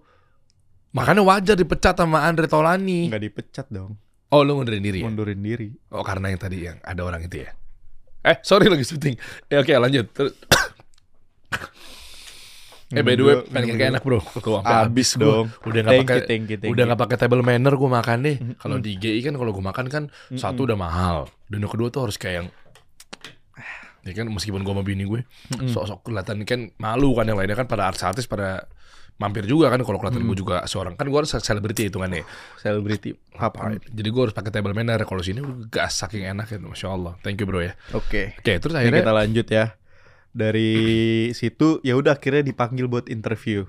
Makanya 0.91 1.19
wajar 1.21 1.55
dipecat 1.55 1.91
sama 1.93 2.23
Andre 2.23 2.47
Taulani. 2.47 3.11
nggak 3.11 3.23
dipecat 3.25 3.67
dong 3.67 3.99
Oh 4.31 4.41
lu 4.41 4.55
ngundurin 4.55 4.79
diri 4.79 4.99
ya? 4.99 5.05
mundurin 5.05 5.37
diri 5.37 5.75
Oh 5.91 5.99
karena 6.01 6.31
yang 6.31 6.39
tadi 6.39 6.63
yang 6.63 6.79
ada 6.79 7.03
orang 7.03 7.19
itu 7.21 7.43
ya? 7.43 7.51
Eh 8.23 8.39
sorry 8.41 8.65
lagi 8.65 8.81
syuting. 8.81 9.19
Ya 9.47 9.59
oke 9.59 9.75
lanjut. 9.75 10.07
Terus- 12.95 12.97
Eh 12.97 13.03
by 13.03 13.13
the 13.13 13.23
way, 13.23 13.35
pancake 13.43 13.85
enak 13.85 14.01
bro. 14.01 14.19
Tuh 14.35 14.53
sampai 14.55 14.71
habis 14.79 14.87
Abis 14.87 15.09
gua. 15.13 15.21
dong. 15.21 15.45
Udah 15.65 15.81
nggak 15.81 15.99
pakai 16.01 16.15
you, 16.15 16.23
thank 16.25 16.45
you, 16.47 16.57
thank 16.57 16.71
udah 16.71 16.83
nggak 16.85 17.01
pakai 17.01 17.17
table 17.17 17.41
manner 17.41 17.73
gue 17.73 17.89
makan 17.91 18.17
deh. 18.21 18.37
Kalau 18.55 18.77
di 18.77 18.91
GI 18.95 19.19
kan 19.21 19.35
kalau 19.35 19.51
gue 19.51 19.61
makan 19.61 19.85
kan 19.85 20.03
satu 20.31 20.63
udah 20.63 20.75
mahal. 20.75 21.17
Dan 21.45 21.59
yang 21.59 21.69
kedua 21.69 21.87
tuh 21.89 22.01
harus 22.01 22.15
kayak 22.15 22.35
yang 22.37 22.47
ya 24.01 24.13
kan 24.13 24.27
meskipun 24.27 24.61
gue 24.61 24.69
sama 24.69 24.81
bini 24.81 25.01
gue 25.03 25.25
sok-sok 25.65 26.05
kelihatan 26.05 26.45
kan 26.45 26.69
malu 26.77 27.11
kan 27.11 27.25
yang 27.25 27.35
lainnya 27.35 27.57
kan 27.57 27.65
pada 27.65 27.89
artis-artis 27.89 28.29
pada 28.29 28.69
mampir 29.15 29.47
juga 29.47 29.65
kan 29.67 29.81
kalau 29.81 29.97
kelihatan 29.97 30.21
gue 30.23 30.37
juga 30.37 30.61
seorang 30.65 30.93
kan 30.93 31.09
gue 31.09 31.15
harus 31.15 31.33
selebriti 31.33 31.89
hitungannya 31.89 32.21
Celebrity. 32.55 33.17
apa 33.33 33.73
jadi 33.81 34.05
gue 34.05 34.21
harus 34.21 34.35
pakai 34.35 34.53
table 34.53 34.77
manner 34.77 35.01
kalau 35.01 35.25
sini 35.25 35.41
gas 35.67 35.97
saking 35.97 36.21
enak 36.23 36.45
ya 36.45 36.61
masya 36.61 36.87
Allah 36.87 37.17
thank 37.21 37.39
you 37.39 37.49
bro 37.49 37.65
ya 37.65 37.73
Oke. 37.93 38.37
oke 38.37 38.53
terus 38.59 38.73
Ini 38.73 38.79
akhirnya 38.85 39.01
kita 39.01 39.15
lanjut 39.15 39.47
ya. 39.49 39.65
Dari 40.35 41.31
situ 41.31 41.79
ya 41.79 41.95
udah 41.95 42.19
akhirnya 42.19 42.43
dipanggil 42.43 42.91
buat 42.91 43.07
interview. 43.07 43.63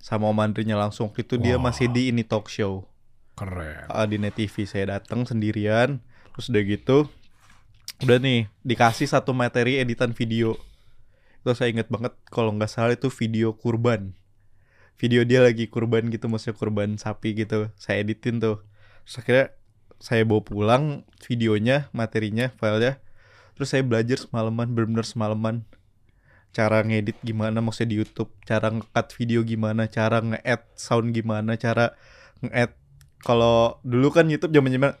Sama 0.00 0.32
Om 0.32 0.40
Andrinya 0.40 0.80
langsung. 0.80 1.12
Itu 1.12 1.36
dia 1.36 1.60
Wah. 1.60 1.68
masih 1.68 1.92
di 1.92 2.08
ini 2.08 2.24
talk 2.24 2.48
show. 2.48 2.88
keren. 3.36 3.88
Ah, 3.88 4.04
di 4.04 4.20
Net 4.20 4.36
TV 4.36 4.64
saya 4.64 4.96
datang 4.96 5.28
sendirian. 5.28 6.00
Terus 6.32 6.48
udah 6.48 6.64
gitu 6.64 6.98
udah 8.00 8.16
nih 8.16 8.48
dikasih 8.64 9.04
satu 9.04 9.36
materi 9.36 9.76
editan 9.76 10.16
video. 10.16 10.56
Itu 11.44 11.52
saya 11.52 11.68
inget 11.72 11.92
banget 11.92 12.16
kalau 12.32 12.52
nggak 12.56 12.72
salah 12.72 12.96
itu 12.96 13.12
video 13.12 13.52
kurban. 13.52 14.16
Video 14.96 15.24
dia 15.24 15.44
lagi 15.44 15.68
kurban 15.68 16.08
gitu 16.08 16.28
maksudnya 16.28 16.56
kurban 16.56 16.96
sapi 16.96 17.36
gitu. 17.36 17.68
Saya 17.76 18.00
editin 18.00 18.40
tuh. 18.40 18.64
Terus 19.04 19.16
akhirnya 19.20 19.46
saya 20.00 20.24
bawa 20.24 20.40
pulang 20.40 20.84
videonya 21.28 21.92
materinya 21.92 22.48
filenya 22.56 23.04
terus 23.60 23.70
saya 23.70 23.84
belajar 23.84 24.16
semalaman 24.16 24.72
bener-bener 24.72 25.04
semalaman 25.04 25.68
cara 26.50 26.80
ngedit 26.80 27.20
gimana 27.20 27.60
maksudnya 27.60 27.92
di 27.92 28.00
YouTube 28.00 28.32
cara 28.42 28.72
nge-cut 28.72 29.12
video 29.14 29.44
gimana 29.44 29.84
cara 29.86 30.18
nge-add 30.18 30.64
sound 30.74 31.12
gimana 31.12 31.54
cara 31.54 31.92
nge-add 32.40 32.72
kalau 33.20 33.76
dulu 33.84 34.08
kan 34.08 34.24
YouTube 34.26 34.50
zaman-zaman 34.50 34.96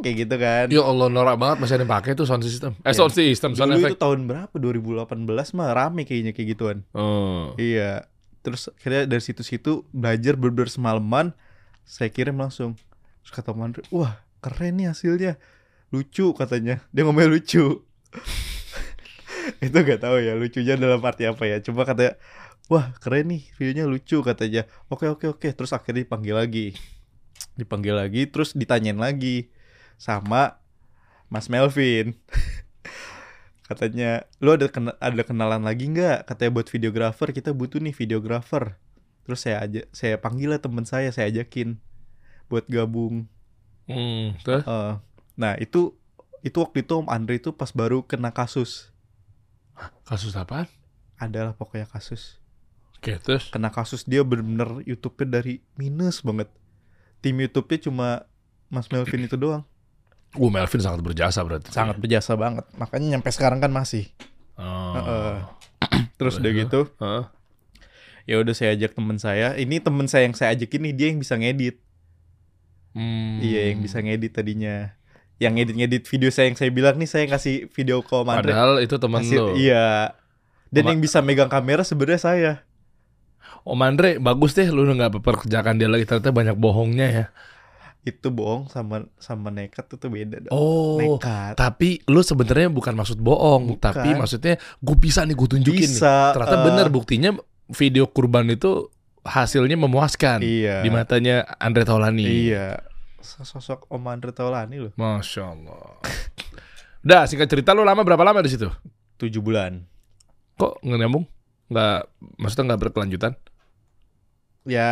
kayak 0.00 0.16
gitu 0.24 0.34
kan. 0.34 0.66
ya 0.66 0.82
Allah 0.82 1.06
norak 1.06 1.36
banget 1.36 1.56
masih 1.60 1.74
ada 1.76 1.84
yang 1.84 1.92
pakai 1.92 2.10
tuh 2.16 2.24
sound 2.24 2.42
system 2.42 2.72
eh 2.80 2.88
Iya. 2.88 2.96
sound 2.96 3.12
system 3.12 3.50
sound 3.52 3.70
Dulu 3.70 3.78
effect 3.78 3.94
itu 3.94 4.02
tahun 4.02 4.20
berapa? 4.24 4.54
2018 4.56 5.54
mah 5.54 5.68
rame 5.70 6.02
kayaknya 6.02 6.32
kayak 6.32 6.48
gituan. 6.56 6.78
oh. 6.90 7.52
Iya. 7.54 8.08
Terus 8.40 8.72
akhirnya 8.72 9.04
dari 9.04 9.20
situ-situ 9.20 9.84
belajar 9.92 10.34
bener 10.34 10.66
semalaman. 10.66 11.36
Saya 11.84 12.08
kirim 12.08 12.34
langsung. 12.34 12.74
Terus 13.20 13.30
kata 13.30 13.52
Mandri, 13.52 13.84
wah 13.92 14.18
keren 14.40 14.74
nih 14.74 14.88
hasilnya. 14.88 15.36
Lucu 15.94 16.36
katanya. 16.36 16.84
Dia 16.92 17.02
ngomongnya 17.06 17.32
lucu. 17.32 17.82
itu 19.64 19.74
gak 19.74 20.00
tahu 20.04 20.20
ya 20.20 20.36
lucunya 20.36 20.74
dalam 20.76 21.00
arti 21.00 21.24
apa 21.24 21.44
ya. 21.48 21.58
Cuma 21.64 21.88
katanya, 21.88 22.16
wah 22.68 22.92
keren 23.00 23.32
nih 23.32 23.42
videonya 23.56 23.84
lucu 23.88 24.20
katanya. 24.20 24.68
Oke 24.92 25.08
oke 25.08 25.26
oke. 25.28 25.48
Terus 25.52 25.72
akhirnya 25.72 26.04
dipanggil 26.04 26.36
lagi. 26.36 26.66
Dipanggil 27.58 27.94
lagi 27.96 28.28
terus 28.30 28.54
ditanyain 28.54 28.98
lagi 28.98 29.50
sama 29.98 30.62
Mas 31.28 31.50
Melvin. 31.50 32.14
Katanya, 33.68 34.24
lu 34.40 34.56
ada 34.56 34.64
kena- 34.72 34.96
ada 34.96 35.22
kenalan 35.28 35.60
lagi 35.60 35.92
nggak? 35.92 36.24
Katanya 36.24 36.50
buat 36.56 36.72
videografer 36.72 37.28
kita 37.36 37.52
butuh 37.52 37.76
nih 37.84 37.92
videografer. 37.92 38.80
Terus 39.28 39.44
saya 39.44 39.60
aja 39.60 39.84
saya 39.92 40.16
panggil 40.16 40.56
lah 40.56 40.60
teman 40.62 40.88
saya, 40.88 41.12
saya 41.12 41.28
ajakin 41.28 41.76
buat 42.48 42.64
gabung. 42.64 43.28
Hmm, 43.84 44.40
terus 44.40 44.64
Eh, 44.64 44.92
nah 45.38 45.54
itu 45.56 45.94
itu 46.42 46.56
waktu 46.58 46.82
itu 46.82 46.92
Om 46.98 47.06
Andre 47.06 47.38
itu 47.38 47.54
pas 47.54 47.70
baru 47.70 48.02
kena 48.02 48.34
kasus. 48.34 48.90
kasus 50.02 50.34
apaan 50.34 50.66
Adalah 51.14 51.54
pokoknya 51.54 51.86
kasus. 51.86 52.42
oke 52.98 53.14
terus 53.22 53.46
Kena 53.54 53.70
kasus 53.70 54.02
dia 54.02 54.26
bener-bener 54.26 54.82
YouTube-nya 54.82 55.38
dari 55.38 55.62
minus 55.78 56.22
banget. 56.22 56.50
Tim 57.22 57.38
YouTube-nya 57.38 57.78
cuma 57.86 58.08
Mas 58.70 58.90
Melvin 58.90 59.26
itu 59.26 59.38
doang. 59.38 59.62
Uh, 60.36 60.50
Melvin 60.50 60.82
sangat 60.82 61.00
berjasa 61.00 61.40
berarti. 61.46 61.70
Sangat 61.72 61.96
berjasa 61.96 62.36
banget. 62.36 62.66
Makanya 62.76 63.16
nyampe 63.16 63.30
sekarang 63.32 63.62
kan 63.62 63.70
masih. 63.72 64.10
Oh. 64.58 64.94
Heeh. 64.98 65.34
Terus 66.18 66.36
udah 66.42 66.52
gitu, 66.52 66.80
Heeh. 66.98 67.24
ya 68.28 68.36
udah 68.42 68.54
saya 68.54 68.74
ajak 68.74 68.92
temen 68.98 69.16
saya. 69.16 69.54
Ini 69.54 69.78
temen 69.80 70.04
saya 70.10 70.26
yang 70.26 70.34
saya 70.34 70.52
ajak 70.58 70.68
ini 70.76 70.90
dia 70.92 71.14
yang 71.14 71.22
bisa 71.22 71.38
ngedit. 71.38 71.78
Hmm. 72.92 73.38
Iya, 73.38 73.70
yang 73.72 73.78
bisa 73.80 74.02
ngedit 74.02 74.34
tadinya. 74.34 74.97
Yang 75.38 75.52
ngedit-ngedit 75.54 76.02
video 76.04 76.30
saya 76.30 76.50
yang 76.50 76.58
saya 76.58 76.70
bilang 76.70 76.98
nih 76.98 77.06
saya 77.06 77.24
kasih 77.24 77.70
video 77.70 78.02
call 78.02 78.22
sama 78.22 78.38
Andre. 78.38 78.50
Padahal 78.50 78.72
itu 78.82 78.94
teman 78.94 79.22
lo. 79.22 79.54
Iya. 79.54 80.12
Dan 80.68 80.82
Oma- 80.82 80.90
yang 80.90 81.00
bisa 81.00 81.18
megang 81.22 81.48
kamera 81.48 81.80
sebenarnya 81.80 82.20
saya. 82.20 82.52
Om 83.62 83.80
Andre, 83.80 84.18
bagus 84.18 84.52
deh 84.52 84.66
lu 84.66 84.84
nggak 84.84 85.18
pekerjakan 85.18 85.76
dia 85.76 85.88
lagi 85.88 86.04
ternyata 86.04 86.30
banyak 86.30 86.56
bohongnya 86.56 87.06
ya. 87.06 87.26
Itu 88.02 88.32
bohong 88.32 88.66
sama 88.66 89.04
sama 89.18 89.52
nekat 89.52 89.84
itu 89.84 89.96
tuh 89.96 90.08
beda 90.08 90.36
dong. 90.42 90.52
Oh. 90.52 90.96
Nekat. 90.96 91.54
Tapi 91.54 92.00
lu 92.04 92.20
sebenarnya 92.20 92.68
bukan 92.68 92.96
maksud 92.96 93.18
bohong, 93.18 93.76
Bukan. 93.76 93.82
tapi 93.82 94.16
maksudnya 94.16 94.56
gue 94.56 94.96
bisa 94.96 95.22
nih 95.22 95.36
gue 95.36 95.48
tunjukin 95.48 95.84
nih. 95.84 96.00
Bisa. 96.00 96.32
Ternyata 96.32 96.56
eh, 96.56 96.64
bener 96.64 96.86
buktinya 96.88 97.30
video 97.68 98.08
kurban 98.08 98.48
itu 98.48 98.88
hasilnya 99.22 99.76
memuaskan 99.76 100.40
Iya. 100.40 100.80
di 100.80 100.88
matanya 100.88 101.44
Andre 101.60 101.84
Taulani. 101.84 102.24
Iya. 102.24 102.80
Sosok 103.18 103.90
Om 103.90 104.04
Andre 104.06 104.30
Taulani 104.30 104.78
loh. 104.78 104.92
Masya 104.94 105.42
Allah. 105.44 105.98
Udah 107.04 107.24
singkat 107.26 107.48
cerita 107.48 107.72
lu 107.72 107.82
lama 107.82 108.02
berapa 108.02 108.22
lama 108.22 108.38
di 108.40 108.50
situ? 108.50 108.68
7 109.16 109.30
bulan. 109.42 109.82
Kok 110.56 110.82
nggak 110.82 110.98
nyambung? 110.98 111.24
Nggak, 111.68 111.98
maksudnya 112.38 112.64
nggak 112.74 112.82
berkelanjutan? 112.86 113.32
Ya 114.64 114.90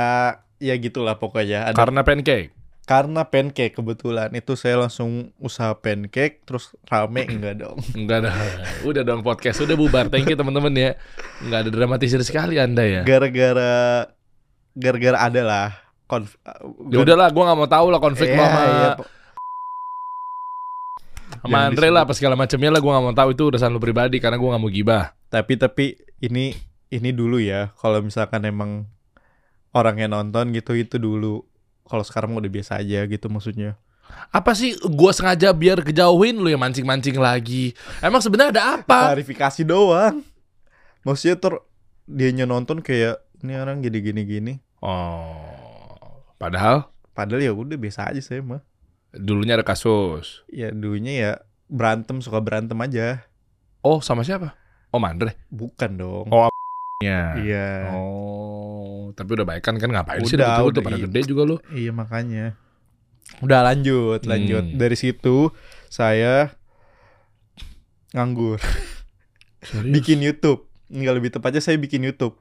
ya 0.57 0.75
gitulah 0.77 1.17
pokoknya. 1.17 1.71
Ada 1.71 1.77
Karena 1.77 2.03
pancake. 2.03 2.55
karena 2.87 3.27
pancake 3.27 3.75
kebetulan 3.75 4.31
itu 4.31 4.55
saya 4.55 4.79
langsung 4.79 5.35
usaha 5.43 5.75
pancake 5.75 6.47
terus 6.47 6.71
rame 6.87 7.27
enggak 7.35 7.59
dong. 7.59 7.79
Enggak 7.93 8.23
ada. 8.25 8.31
Udah 8.89 9.03
dong 9.03 9.27
podcast 9.27 9.59
udah 9.61 9.75
bubar. 9.75 10.07
Thank 10.07 10.31
you 10.31 10.39
teman-teman 10.39 10.71
ya. 10.73 10.91
Enggak 11.43 11.67
ada 11.67 11.71
dramatisir 11.75 12.23
sekali 12.23 12.63
Anda 12.63 12.87
ya. 12.87 13.03
Gara-gara 13.03 14.07
gara-gara 14.79 15.19
ada 15.19 15.43
lah 15.43 15.69
konf 16.07 16.39
Ya 16.91 16.99
udahlah, 17.03 17.29
gua 17.35 17.43
nggak 17.53 17.59
mau 17.59 17.71
tahu 17.71 17.87
lah 17.91 18.01
konflik 18.01 18.31
Iya, 18.33 18.39
lo 18.39 18.45
sama 18.47 18.61
iya, 18.63 18.91
sama 21.37 21.47
Jangan 21.47 21.67
Andre 21.71 21.89
lah 21.93 22.03
apa 22.07 22.13
segala 22.17 22.35
macamnya 22.35 22.71
lah 22.75 22.81
gua 22.83 22.93
nggak 22.99 23.07
mau 23.07 23.17
tahu 23.17 23.29
itu 23.35 23.43
urusan 23.51 23.71
lu 23.71 23.81
pribadi 23.83 24.17
karena 24.19 24.39
gua 24.41 24.57
nggak 24.57 24.63
mau 24.63 24.73
gibah. 24.73 25.05
tapi 25.27 25.59
tapi 25.59 25.87
ini 26.23 26.55
ini 26.89 27.11
dulu 27.11 27.43
ya 27.43 27.75
kalau 27.77 27.99
misalkan 28.01 28.47
emang 28.47 28.87
orang 29.75 29.99
yang 30.01 30.15
nonton 30.15 30.55
gitu 30.55 30.73
itu 30.79 30.97
dulu 30.97 31.43
kalau 31.87 32.03
sekarang 32.07 32.35
udah 32.35 32.49
biasa 32.51 32.79
aja 32.81 33.05
gitu 33.07 33.27
maksudnya 33.27 33.75
Apa 34.31 34.55
sih 34.55 34.79
gua 34.87 35.11
sengaja 35.11 35.51
biar 35.51 35.83
kejauhin 35.83 36.39
lu 36.39 36.47
yang 36.47 36.63
mancing-mancing 36.63 37.19
lagi. 37.19 37.75
Emang 37.99 38.23
sebenarnya 38.23 38.55
ada 38.55 38.65
apa? 38.79 39.11
klarifikasi 39.11 39.67
doang 39.67 40.23
maksudnya 41.03 41.39
ter 41.39 41.53
dianya 42.07 42.47
nonton 42.47 42.83
kayak 42.87 43.19
ini 43.43 43.59
orang 43.59 43.83
gini 43.83 43.99
gini 43.99 44.23
gini 44.23 44.55
Oh. 44.85 45.56
Padahal 46.37 46.93
padahal 47.11 47.41
ya 47.41 47.51
udah 47.51 47.75
biasa 47.75 48.13
aja 48.13 48.21
saya 48.21 48.41
mah 48.41 48.61
dulunya 49.11 49.57
ada 49.57 49.65
kasus. 49.65 50.45
ya 50.47 50.69
dulunya 50.69 51.13
ya 51.15 51.31
berantem 51.67 52.21
suka 52.21 52.39
berantem 52.39 52.77
aja 52.79 53.25
Oh, 53.81 53.99
sama 53.99 54.21
siapa? 54.21 54.53
Om 54.91 55.03
Andre. 55.03 55.33
bukan 55.49 55.91
dong 55.95 56.27
Oh, 56.29 56.53
Ya. 56.99 57.37
iya 57.37 57.69
Oh, 57.93 59.13
tapi 59.13 59.33
udah 59.33 59.47
baik 59.47 59.63
kan 59.63 59.77
kan 59.77 59.89
ngapain 59.89 60.21
sih 60.23 60.35
Udah, 60.35 60.61
udah, 60.61 60.61
udah 60.61 60.71
udah, 60.71 60.83
pada 60.83 60.97
iya. 60.97 61.05
gede 61.05 61.21
juga 61.25 61.43
lu. 61.45 61.57
Iya 61.71 61.91
makanya. 61.91 62.47
Udah 63.39 63.61
lanjut, 63.63 64.21
lanjut. 64.25 64.65
Hmm. 64.67 64.77
Dari 64.77 64.97
situ 64.97 65.53
saya 65.89 66.57
nganggur, 68.13 68.61
Serius? 69.61 69.93
bikin 69.93 70.21
YouTube. 70.21 70.65
Enggak 70.89 71.15
lebih 71.17 71.31
tepatnya 71.31 71.61
saya 71.61 71.77
bikin 71.77 72.01
YouTube. 72.01 72.39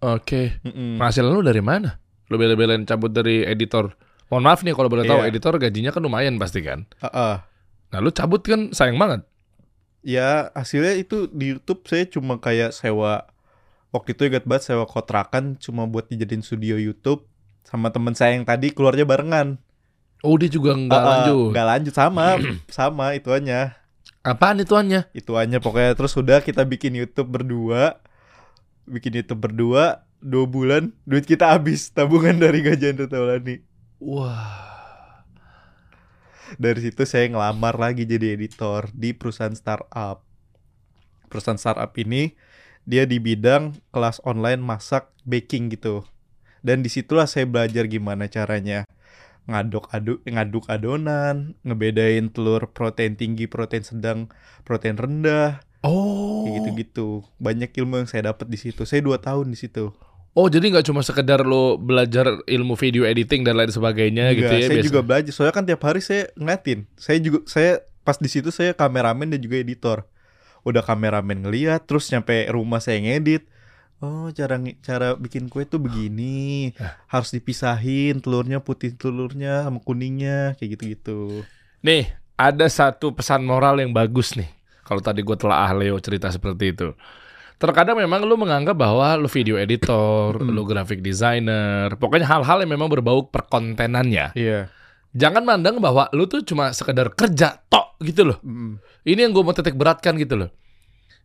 Oke. 0.00 0.58
Mm-mm. 0.62 0.98
Penghasilan 0.98 1.30
lu 1.30 1.42
dari 1.42 1.60
mana? 1.60 2.01
Lu 2.32 2.40
bela-belain 2.40 2.82
cabut 2.82 3.12
dari 3.12 3.44
editor. 3.44 3.92
Mohon 4.32 4.44
maaf 4.48 4.64
nih 4.64 4.72
kalau 4.72 4.88
boleh 4.88 5.04
tahu 5.04 5.20
Iya. 5.20 5.28
editor 5.28 5.52
gajinya 5.60 5.92
kan 5.92 6.00
lumayan 6.00 6.40
pasti 6.40 6.64
kan. 6.64 6.88
Heeh. 7.04 7.34
Nah, 7.92 7.98
lu 8.00 8.08
cabut 8.08 8.40
kan 8.40 8.72
sayang 8.72 8.96
banget. 8.96 9.28
Ya 10.00 10.48
hasilnya 10.56 10.96
itu 10.96 11.28
di 11.28 11.52
YouTube 11.52 11.84
saya 11.84 12.08
cuma 12.08 12.40
kayak 12.40 12.72
sewa 12.72 13.28
waktu 13.92 14.16
itu 14.16 14.26
ingat 14.26 14.42
banget 14.42 14.72
sewa 14.72 14.88
kontrakan 14.88 15.60
cuma 15.60 15.84
buat 15.84 16.08
dijadiin 16.08 16.40
studio 16.40 16.74
YouTube 16.74 17.28
sama 17.62 17.92
temen 17.92 18.16
saya 18.16 18.34
yang 18.34 18.42
tadi 18.42 18.72
keluarnya 18.72 19.04
barengan. 19.04 19.60
Oh, 20.24 20.34
dia 20.40 20.48
juga 20.48 20.72
nggak 20.72 20.90
Heeh, 20.96 21.10
lanjut. 21.12 21.48
Nggak 21.52 21.66
lanjut 21.68 21.94
sama 21.94 22.24
sama 22.80 23.04
ituannya. 23.12 23.76
Apaan 24.24 24.58
ituannya? 24.58 25.12
Ituannya 25.12 25.58
pokoknya 25.58 25.92
terus 25.92 26.16
udah 26.16 26.40
kita 26.40 26.64
bikin 26.64 26.96
YouTube 26.96 27.28
berdua. 27.28 28.00
Bikin 28.88 29.12
YouTube 29.14 29.44
berdua 29.44 30.02
dua 30.22 30.46
bulan 30.46 30.94
duit 31.04 31.26
kita 31.26 31.50
habis 31.52 31.90
tabungan 31.90 32.38
dari 32.38 32.62
gajian 32.62 32.96
Taulani. 32.96 33.60
Wah. 33.98 35.26
Dari 36.56 36.80
situ 36.84 37.02
saya 37.08 37.26
ngelamar 37.32 37.76
lagi 37.80 38.06
jadi 38.06 38.38
editor 38.38 38.88
di 38.94 39.12
perusahaan 39.12 39.56
startup. 39.56 40.22
Perusahaan 41.26 41.58
startup 41.58 41.90
ini 41.98 42.38
dia 42.82 43.06
di 43.06 43.22
bidang 43.22 43.78
kelas 43.94 44.18
online 44.26 44.58
masak 44.58 45.10
baking 45.22 45.70
gitu 45.70 46.02
dan 46.66 46.82
di 46.82 46.90
situlah 46.90 47.26
saya 47.30 47.46
belajar 47.46 47.86
gimana 47.86 48.26
caranya 48.26 48.86
ngaduk 49.50 49.90
aduk 49.90 50.22
ngaduk 50.22 50.64
adonan 50.70 51.58
ngebedain 51.66 52.30
telur 52.30 52.70
protein 52.70 53.18
tinggi 53.18 53.50
protein 53.50 53.82
sedang 53.82 54.30
protein 54.62 54.98
rendah 54.98 55.62
Oh. 55.82 56.46
kayak 56.46 56.62
gitu-gitu 56.62 57.26
banyak 57.42 57.74
ilmu 57.74 57.98
yang 57.98 58.06
saya 58.06 58.30
dapat 58.30 58.46
di 58.46 58.54
situ 58.54 58.86
saya 58.86 59.02
dua 59.02 59.18
tahun 59.18 59.50
di 59.50 59.58
situ 59.58 59.90
Oh, 60.32 60.48
jadi 60.48 60.64
nggak 60.72 60.88
cuma 60.88 61.04
sekedar 61.04 61.44
lo 61.44 61.76
belajar 61.76 62.24
ilmu 62.48 62.72
video 62.80 63.04
editing 63.04 63.44
dan 63.44 63.52
lain 63.52 63.68
sebagainya 63.68 64.32
gitu 64.32 64.48
Enggak, 64.48 64.64
ya 64.64 64.68
saya 64.68 64.78
biasa? 64.80 64.88
juga 64.88 65.00
belajar. 65.04 65.32
Soalnya 65.36 65.54
kan 65.54 65.64
tiap 65.68 65.82
hari 65.84 66.00
saya 66.00 66.32
ngeliatin. 66.40 66.88
Saya 66.96 67.18
juga 67.20 67.38
saya 67.44 67.72
pas 68.00 68.16
di 68.16 68.28
situ 68.32 68.48
saya 68.48 68.72
kameramen 68.72 69.28
dan 69.28 69.40
juga 69.44 69.60
editor. 69.60 69.98
Udah 70.64 70.80
kameramen 70.80 71.44
ngeliat 71.44 71.84
terus 71.84 72.08
nyampe 72.08 72.48
rumah 72.48 72.80
saya 72.80 72.96
ngedit. 73.04 73.44
Oh 74.00 74.32
cara 74.32 74.56
cara 74.80 75.14
bikin 75.20 75.52
kue 75.52 75.68
tuh 75.68 75.78
begini. 75.78 76.72
Harus 77.06 77.28
dipisahin 77.30 78.24
telurnya 78.24 78.64
putih 78.64 78.96
telurnya 78.96 79.68
sama 79.68 79.84
kuningnya 79.84 80.56
kayak 80.56 80.70
gitu 80.80 80.84
gitu 80.96 81.20
Nih, 81.82 82.08
ada 82.38 82.66
satu 82.72 83.12
pesan 83.12 83.44
moral 83.44 83.78
yang 83.84 83.92
bagus 83.92 84.32
nih. 84.32 84.48
Kalau 84.82 85.02
tadi 85.04 85.20
gue 85.20 85.36
telah 85.36 85.70
Leo 85.76 85.98
cerita 86.00 86.30
seperti 86.30 86.72
itu. 86.72 86.88
Terkadang 87.62 87.94
memang 87.94 88.26
lu 88.26 88.34
menganggap 88.34 88.74
bahwa 88.74 89.14
lu 89.14 89.30
video 89.30 89.54
editor, 89.54 90.34
lu 90.42 90.66
graphic 90.66 90.98
designer, 90.98 91.94
pokoknya 91.94 92.26
hal-hal 92.26 92.58
yang 92.66 92.74
memang 92.74 92.90
berbau 92.90 93.30
perkontenannya. 93.30 94.34
iya. 94.34 94.66
Jangan 95.12 95.44
mandang 95.44 95.76
bahwa 95.78 96.08
lu 96.16 96.24
tuh 96.24 96.42
cuma 96.42 96.72
sekedar 96.72 97.12
kerja 97.12 97.60
tok 97.70 98.00
gitu 98.02 98.32
loh. 98.32 98.40
Ini 99.06 99.28
yang 99.28 99.36
gue 99.36 99.44
mau 99.44 99.54
titik 99.54 99.76
beratkan 99.76 100.18
gitu 100.18 100.40
loh. 100.40 100.50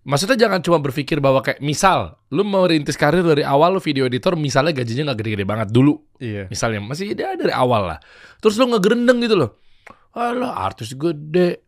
Maksudnya 0.07 0.37
jangan 0.39 0.63
cuma 0.63 0.77
berpikir 0.79 1.19
bahwa 1.19 1.43
kayak 1.43 1.59
misal 1.59 2.19
lu 2.31 2.43
mau 2.47 2.63
rintis 2.63 2.95
karir 2.95 3.23
dari 3.27 3.43
awal 3.43 3.75
lu 3.75 3.81
video 3.83 4.07
editor 4.07 4.39
misalnya 4.39 4.71
gajinya 4.71 5.11
nggak 5.11 5.19
gede-gede 5.19 5.45
banget 5.47 5.67
dulu. 5.71 5.99
Iya. 6.19 6.47
Misalnya 6.47 6.79
masih 6.83 7.11
dia 7.11 7.35
dari 7.35 7.51
awal 7.51 7.95
lah. 7.95 7.99
Terus 8.39 8.55
lu 8.59 8.71
ngegerendeng 8.71 9.19
gitu 9.23 9.35
loh. 9.35 9.51
Alah 10.15 10.67
artis 10.67 10.95
gede 10.95 11.66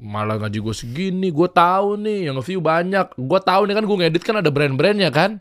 malah 0.00 0.40
gaji 0.40 0.58
gue 0.58 0.72
segini 0.72 1.28
gue 1.28 1.48
tahu 1.48 2.00
nih 2.00 2.32
yang 2.32 2.40
view 2.40 2.58
banyak. 2.58 3.12
Gue 3.14 3.40
tahu 3.44 3.68
nih 3.68 3.74
kan 3.76 3.84
gue 3.84 3.96
ngedit 4.00 4.22
kan 4.24 4.36
ada 4.40 4.48
brand-brandnya 4.48 5.12
kan? 5.12 5.38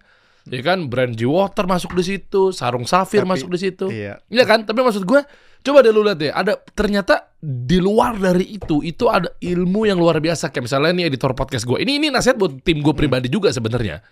Ya 0.49 0.59
kan 0.65 0.89
brand 0.91 1.13
G-Water 1.15 1.63
masuk 1.63 1.93
di 1.95 2.03
situ 2.03 2.51
sarung 2.51 2.83
safir 2.83 3.23
Tapi- 3.23 3.31
masuk 3.37 3.49
di 3.53 3.59
situ. 3.59 3.85
iya. 3.87 4.19
Iya 4.27 4.43
kan? 4.43 4.67
Tapi 4.67 4.79
maksud 4.83 5.07
gue 5.07 5.21
coba 5.59 5.83
deh 5.83 5.91
lu 5.91 6.03
lihat 6.03 6.19
deh 6.19 6.31
ada 6.31 6.55
ternyata 6.71 7.35
di 7.39 7.83
luar 7.83 8.15
dari 8.15 8.55
itu 8.55 8.79
itu 8.79 9.07
ada 9.07 9.31
ilmu 9.39 9.87
yang 9.87 9.95
luar 9.99 10.19
biasa. 10.19 10.51
Kayak 10.51 10.67
misalnya 10.71 10.91
nih 10.91 11.05
editor 11.07 11.31
podcast 11.31 11.63
gue 11.63 11.79
ini 11.79 11.99
ini 12.01 12.07
nasihat 12.11 12.35
buat 12.35 12.59
tim 12.65 12.83
gue 12.83 12.91
pribadi 12.91 13.31
juga 13.31 13.51
sebenarnya. 13.55 14.03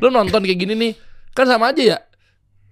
Lu 0.00 0.08
nonton 0.08 0.40
kayak 0.44 0.58
gini 0.58 0.74
nih 0.78 0.92
kan 1.34 1.44
sama 1.44 1.70
aja 1.74 1.82
ya 1.84 1.98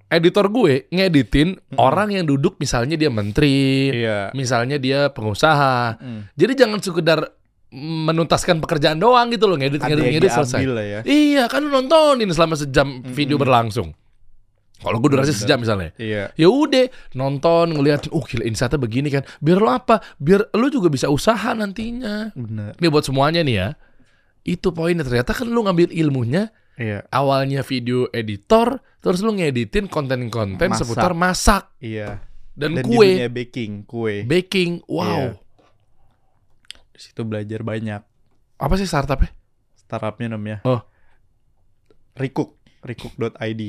editor 0.06 0.46
gue 0.50 0.86
ngeditin 0.94 1.58
orang 1.78 2.14
yang 2.14 2.24
duduk 2.26 2.56
misalnya 2.62 2.94
dia 2.94 3.10
menteri 3.10 3.90
iya. 3.90 4.30
misalnya 4.32 4.78
dia 4.78 5.10
pengusaha. 5.10 5.98
Mm. 5.98 6.20
jadi 6.38 6.52
jangan 6.66 6.78
sekedar 6.78 7.20
menuntaskan 7.76 8.62
pekerjaan 8.62 9.02
doang 9.02 9.28
gitu 9.34 9.50
loh 9.50 9.58
ngedit 9.58 9.82
ngedit 9.82 10.04
ngedit 10.16 10.30
selesai. 10.30 10.62
ya. 10.62 11.00
Iya 11.02 11.44
kan 11.50 11.66
lu 11.66 11.70
nontonin 11.74 12.30
selama 12.30 12.54
sejam 12.54 13.02
video 13.02 13.36
berlangsung. 13.36 13.90
Kalau 14.76 15.00
gue 15.00 15.08
durasi 15.08 15.32
Bener. 15.32 15.42
sejam 15.42 15.58
misalnya. 15.58 15.90
Iya. 15.96 16.30
Ya 16.36 16.48
udah 16.52 16.86
nonton 17.16 17.74
ngeliatin 17.74 18.12
oh 18.12 18.22
gila 18.22 18.44
insightnya 18.44 18.78
begini 18.78 19.08
kan. 19.08 19.24
Biar 19.40 19.58
lo 19.58 19.72
apa? 19.72 20.04
Biar 20.20 20.52
lo 20.52 20.68
juga 20.68 20.92
bisa 20.92 21.10
usaha 21.10 21.56
nantinya. 21.56 22.30
Benar 22.36 22.76
ini 22.78 22.86
buat 22.86 23.02
semuanya 23.02 23.40
nih 23.42 23.56
ya. 23.56 23.68
Itu 24.46 24.70
poinnya. 24.70 25.02
Ternyata 25.02 25.34
kan 25.34 25.48
lu 25.48 25.64
ngambil 25.66 25.90
ilmunya 25.90 26.52
iya. 26.76 27.04
Awalnya 27.10 27.64
video 27.64 28.08
editor 28.12 28.80
terus 29.00 29.20
lu 29.20 29.36
ngeditin 29.36 29.88
konten-konten 29.88 30.70
Masak. 30.72 30.80
seputar 30.84 31.12
masak. 31.12 31.64
Iya. 31.80 32.20
Dan, 32.56 32.80
dan 32.80 32.84
kue. 32.88 33.16
dunia 33.16 33.28
baking 33.28 33.84
kue. 33.84 34.24
Baking 34.24 34.80
wow. 34.88 35.04
Iya. 35.04 35.44
di 36.96 37.00
situ 37.04 37.20
belajar 37.28 37.60
banyak. 37.60 38.00
Apa 38.56 38.74
sih 38.80 38.88
startupnya? 38.88 39.28
Startupnya 39.76 40.32
namanya 40.32 40.64
Oh. 40.64 40.80
Rikuk 42.16 42.56
Rikuk.id 42.80 43.62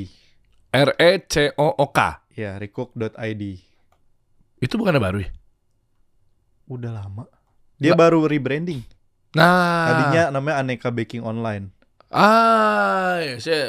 R 0.71 0.89
E 0.95 1.11
C 1.27 1.51
O 1.59 1.67
O 1.75 1.85
K. 1.91 1.99
Ya 2.31 2.55
Rikuk.id 2.55 3.43
itu 4.57 4.73
bukan 4.73 4.97
baru 4.97 5.21
ya? 5.21 5.29
Udah 6.65 6.91
lama. 7.03 7.29
Dia 7.77 7.93
baru 7.93 8.25
rebranding. 8.25 8.81
Nah. 9.37 9.85
Tadinya 9.85 10.23
namanya 10.33 10.65
Aneka 10.65 10.89
Baking 10.89 11.21
Online 11.21 11.76
ah 12.09 13.19
ya, 13.19 13.35
saya 13.37 13.63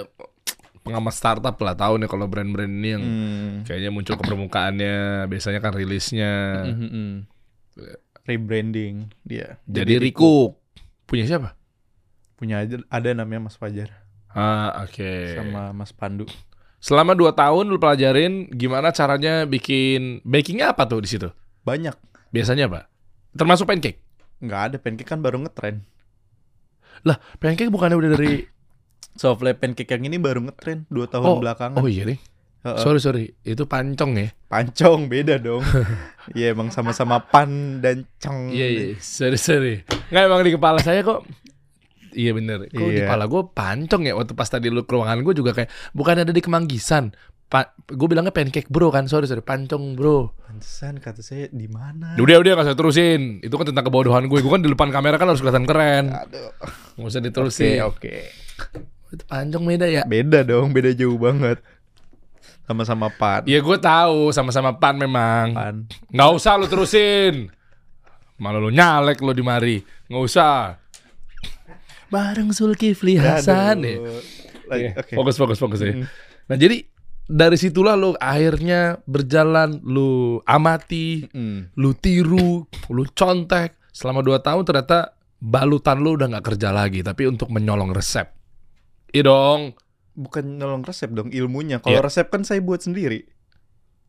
pengamat 0.81 1.13
startup 1.13 1.57
lah 1.59 1.75
tahu 1.75 2.01
nih 2.01 2.09
kalau 2.09 2.25
brand-brand 2.25 2.71
ini 2.71 2.89
yang 2.91 3.05
Hmm. 3.05 3.53
kayaknya 3.63 3.91
muncul 3.91 4.17
ke 4.17 4.25
permukaannya 4.25 4.97
biasanya 5.27 5.61
kan 5.61 5.73
rilisnya. 5.73 6.33
Mhm. 6.67 7.29
rebranding 8.25 9.09
dia. 9.25 9.57
Jadi 9.65 9.97
Riku 9.97 10.53
punya 11.07 11.25
siapa? 11.25 11.57
Punya 12.37 12.61
aja 12.61 12.77
ada 12.91 13.17
namanya 13.17 13.49
Mas 13.49 13.57
Fajar. 13.57 13.89
Ah 14.29 14.85
oke. 14.85 15.33
Sama 15.33 15.73
Mas 15.73 15.97
Pandu. 15.97 16.29
Selama 16.77 17.17
dua 17.17 17.33
tahun 17.33 17.73
lu 17.73 17.81
pelajarin 17.81 18.53
gimana 18.53 18.93
caranya 18.93 19.49
bikin 19.49 20.21
bakingnya 20.29 20.77
apa 20.77 20.85
tuh 20.85 21.01
di 21.01 21.09
situ? 21.09 21.33
Banyak. 21.65 21.97
Biasanya 22.29 22.69
apa? 22.69 22.93
Termasuk 23.33 23.65
pancake? 23.65 24.05
Nggak 24.45 24.61
ada 24.61 24.77
pancake 24.77 25.09
kan 25.09 25.25
baru 25.25 25.41
ngetren 25.41 25.89
lah 27.03 27.17
pancake 27.37 27.69
bukannya 27.69 27.97
udah 27.97 28.11
dari 28.15 28.43
Souffle 29.21 29.53
pancake 29.53 29.91
yang 29.91 30.05
ini 30.05 30.17
baru 30.17 30.41
ngetren 30.41 30.87
dua 30.87 31.07
tahun 31.07 31.27
Oh, 31.27 31.39
belakangan. 31.39 31.77
oh 31.77 31.87
iya 31.87 32.07
nih 32.07 32.19
Heeh. 32.59 32.79
sorry 32.79 32.99
sorry. 32.99 33.25
Itu 33.41 33.65
pancong 33.65 34.19
ya? 34.19 34.29
Pancong 34.47 35.07
beda 35.07 35.39
dong. 35.39 35.63
Iya 36.37 36.53
emang 36.53 36.69
sama-sama 36.69 37.23
pan 37.23 37.79
dan 37.79 38.05
cong 38.19 38.51
iya 38.51 38.67
iya. 38.69 38.85
Sorry 38.99 39.35
sorry. 39.35 39.75
Nggak 40.11 40.23
emang 40.25 40.43
di 40.43 40.53
kepala 40.53 40.79
saya 40.79 41.01
kok 41.01 41.23
Iya 42.11 42.35
bener. 42.35 42.67
Kok 42.67 42.79
di 42.85 42.99
Iya. 42.99 43.07
kepala 43.07 43.25
gue 43.25 43.43
pancong 43.49 44.03
ya? 44.05 44.13
Waktu 44.13 44.33
pas 44.35 44.47
tadi 44.47 44.69
lu 44.69 44.83
ke 44.83 44.91
ruangan 44.91 45.21
gue 45.21 45.33
juga 45.33 45.51
kayak 45.53 45.71
Bukan 45.93 46.19
ada 46.19 46.29
di 46.29 46.43
Kemanggisan 46.43 47.15
Gue 47.89 48.09
bilangnya 48.13 48.29
pancake 48.29 48.69
bro 48.69 48.93
kan 48.93 49.09
Sorry 49.09 49.25
sorry 49.25 49.41
Pancong 49.41 49.97
bro. 49.97 50.37
Pantesan 50.45 51.01
kata 51.01 51.25
saya 51.25 51.49
di 51.49 51.65
mana? 51.65 52.13
Udah 52.21 52.45
udah 52.45 52.61
gak 52.61 52.67
usah 52.69 52.77
terusin. 52.77 53.41
Itu 53.41 53.57
kan 53.57 53.73
tentang 53.73 53.89
kebodohan 53.89 54.29
gue 54.29 54.45
Gue 54.45 54.53
kan 54.53 54.61
di 54.61 54.69
depan 54.69 54.93
kamera 54.93 55.17
kan 55.17 55.33
harus 55.33 55.41
kelihatan 55.41 55.65
keren. 55.65 56.13
Aduh. 56.13 56.53
Gak 57.01 57.09
usah 57.09 57.21
Oke 57.25 57.29
diterusin 57.33 57.81
oke 57.89 58.17
Itu 59.17 59.25
pancong 59.25 59.65
beda 59.65 59.87
ya? 59.89 60.03
Beda 60.05 60.45
dong 60.45 60.77
beda 60.77 60.93
jauh 60.93 61.17
banget. 61.17 61.65
Sama-sama 62.69 63.09
pan. 63.09 63.49
Iya 63.49 63.65
gue 63.65 63.79
tahu 63.81 64.29
sama-sama 64.29 64.77
pan 64.77 65.01
memang. 65.01 65.57
Pan. 65.57 65.77
Nggak 66.13 66.31
usah 66.37 66.61
lu 66.61 66.69
terusin. 66.69 67.49
Malah 68.37 68.61
lu 68.61 68.69
nyalek 68.69 69.25
lu 69.25 69.33
di 69.33 69.41
mari. 69.41 69.81
Nggak 70.13 70.25
usah. 70.29 70.77
Bareng 72.13 72.53
Zulkifli 72.53 73.17
Hasan 73.17 73.89
ya. 73.89 73.97
Lagi, 74.69 74.93
Oke, 74.93 75.01
Oke. 75.01 75.15
Fokus 75.17 75.37
fokus 75.41 75.57
fokus 75.57 75.81
ya. 75.81 75.97
Mm. 75.97 76.05
Nah 76.53 76.57
jadi 76.61 76.85
dari 77.29 77.55
situlah 77.55 77.93
lu 77.95 78.17
akhirnya 78.17 78.99
berjalan, 79.05 79.85
lu 79.85 80.41
amati, 80.43 81.29
Mm. 81.29 81.77
lu 81.77 81.93
tiru, 81.93 82.65
lu 82.89 83.05
contek. 83.13 83.77
Selama 83.93 84.25
2 84.25 84.41
tahun 84.41 84.65
ternyata 84.65 85.13
balutan 85.37 86.01
lu 86.01 86.17
udah 86.17 86.27
nggak 86.33 86.47
kerja 86.55 86.73
lagi, 86.73 87.05
tapi 87.05 87.29
untuk 87.29 87.53
menyolong 87.53 87.93
resep. 87.93 88.27
Iya 89.13 89.29
dong. 89.29 89.77
Bukan 90.19 90.59
nolong 90.59 90.83
resep 90.83 91.15
dong 91.15 91.31
ilmunya 91.31 91.79
Kalau 91.79 92.03
Iya. 92.03 92.03
resep 92.03 92.27
kan 92.27 92.43
saya 92.43 92.59
buat 92.59 92.83
sendiri 92.83 93.23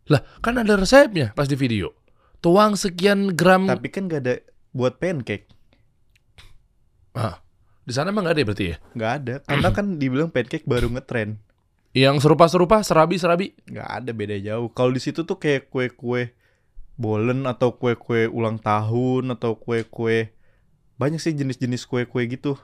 Lah 0.09 0.25
kan 0.41 0.57
ada 0.57 0.73
resepnya 0.73 1.37
pas 1.37 1.45
di 1.45 1.53
video. 1.53 1.93
Tuang 2.41 2.73
sekian 2.73 3.37
gram. 3.37 3.69
Tapi 3.69 3.93
kan 3.93 4.09
gak 4.09 4.25
ada 4.25 4.41
buat 4.73 4.97
pancake 4.97 5.45
Ah, 7.13 7.37
di 7.85 7.93
sana 7.93 8.09
emang 8.09 8.25
nggak 8.25 8.33
ada 8.33 8.41
ya 8.41 8.47
berarti 8.49 8.65
ya? 8.65 8.75
Gak 8.97 9.11
ada 9.21 9.33
Karena 9.45 9.69
kan 9.69 9.85
dibilang 9.97 10.29
pancake 10.33 10.65
baru 10.65 10.89
ngetren 10.89 11.37
Yang 11.93 12.21
serupa-serupa, 12.21 12.85
serabi-serabi. 12.85 13.57
nggak 13.65 13.89
ada 13.89 14.11
beda 14.13 14.37
jauh. 14.37 14.69
Kalau 14.69 14.93
di 14.93 15.01
situ 15.01 15.25
tuh 15.25 15.41
kayak 15.41 15.73
kue-kue 15.73 16.37
bolen 16.99 17.47
atau 17.49 17.73
kue-kue 17.73 18.29
ulang 18.29 18.59
tahun 18.59 19.33
atau 19.33 19.57
kue-kue 19.57 20.35
banyak 20.99 21.17
sih 21.17 21.33
jenis-jenis 21.33 21.87
kue-kue 21.87 22.27
gitu. 22.29 22.59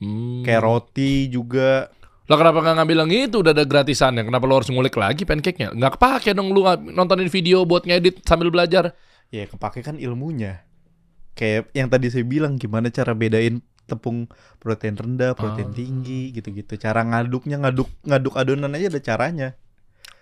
Hmm. 0.00 0.42
Kayak 0.42 0.64
roti 0.64 1.28
juga. 1.28 1.92
Lah 2.26 2.36
kenapa 2.40 2.64
nggak 2.64 2.76
ngambil 2.80 2.98
yang 3.04 3.12
itu 3.30 3.36
udah 3.44 3.52
ada 3.52 3.66
gratisannya? 3.68 4.24
Kenapa 4.24 4.48
lo 4.48 4.58
harus 4.58 4.70
ngulik 4.72 4.96
lagi 4.96 5.28
pancake-nya? 5.28 5.76
Nggak 5.76 6.00
kepake 6.00 6.30
dong 6.32 6.50
lu 6.56 6.64
nontonin 6.94 7.28
video 7.28 7.68
buat 7.68 7.84
ngedit 7.84 8.24
sambil 8.24 8.48
belajar. 8.48 8.96
Ya 9.30 9.46
kepake 9.46 9.84
kan 9.84 10.00
ilmunya. 10.00 10.64
Kayak 11.36 11.70
yang 11.76 11.86
tadi 11.92 12.10
saya 12.10 12.24
bilang 12.26 12.58
gimana 12.58 12.90
cara 12.90 13.14
bedain 13.14 13.62
tepung 13.90 14.30
protein 14.56 14.94
rendah, 14.94 15.34
Ah. 15.34 15.38
protein 15.38 15.74
tinggi 15.74 16.30
gitu-gitu. 16.30 16.78
Cara 16.78 17.02
ngaduknya 17.02 17.58
ngaduk 17.58 17.90
ngaduk 18.06 18.38
adonan 18.38 18.70
aja 18.72 18.86
ada 18.86 19.02
caranya. 19.02 19.48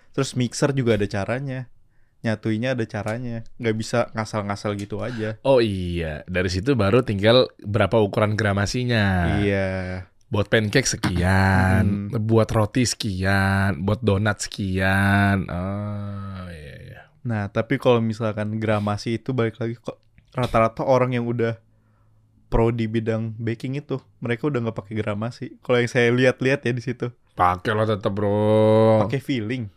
Terus 0.09 0.33
mixer 0.33 0.73
juga 0.73 0.97
ada 0.97 1.05
caranya. 1.05 1.69
Nyatuinya 2.19 2.75
ada 2.75 2.83
caranya. 2.83 3.47
nggak 3.55 3.75
bisa 3.77 3.99
ngasal-ngasal 4.11 4.75
gitu 4.75 4.99
aja. 4.99 5.39
Oh 5.45 5.61
iya, 5.61 6.25
dari 6.27 6.49
situ 6.49 6.73
baru 6.73 6.99
tinggal 6.99 7.47
berapa 7.61 7.95
ukuran 8.01 8.33
gramasinya. 8.33 9.37
Iya. 9.39 9.67
buat 10.29 10.45
pancake 10.45 10.85
sekian, 10.85 12.13
buat 12.13 12.53
roti 12.53 12.85
sekian, 12.85 13.81
buat 13.81 13.97
donat 14.05 14.37
sekian. 14.45 15.49
Oh, 15.49 16.45
iya, 16.53 16.75
iya. 16.85 17.01
Nah, 17.25 17.49
tapi 17.49 17.81
kalau 17.81 17.97
misalkan 17.97 18.61
gramasi 18.61 19.17
itu 19.17 19.33
balik 19.33 19.57
lagi 19.57 19.81
kok 19.81 19.97
rata-rata 20.29 20.85
orang 20.85 21.17
yang 21.17 21.25
udah 21.25 21.57
pro 22.49 22.69
di 22.69 22.85
bidang 22.85 23.37
baking 23.37 23.77
itu, 23.77 24.01
mereka 24.17 24.49
udah 24.49 24.59
nggak 24.59 24.75
pakai 24.75 24.93
gramasi. 24.95 25.45
Kalau 25.61 25.77
yang 25.77 25.87
saya 25.87 26.09
lihat-lihat 26.09 26.65
ya 26.65 26.73
di 26.73 26.81
situ, 26.81 27.13
Pakai 27.31 27.71
lah 27.71 27.87
tetap 27.87 28.11
bro. 28.11 28.99
pakai 28.99 29.21
feeling. 29.21 29.69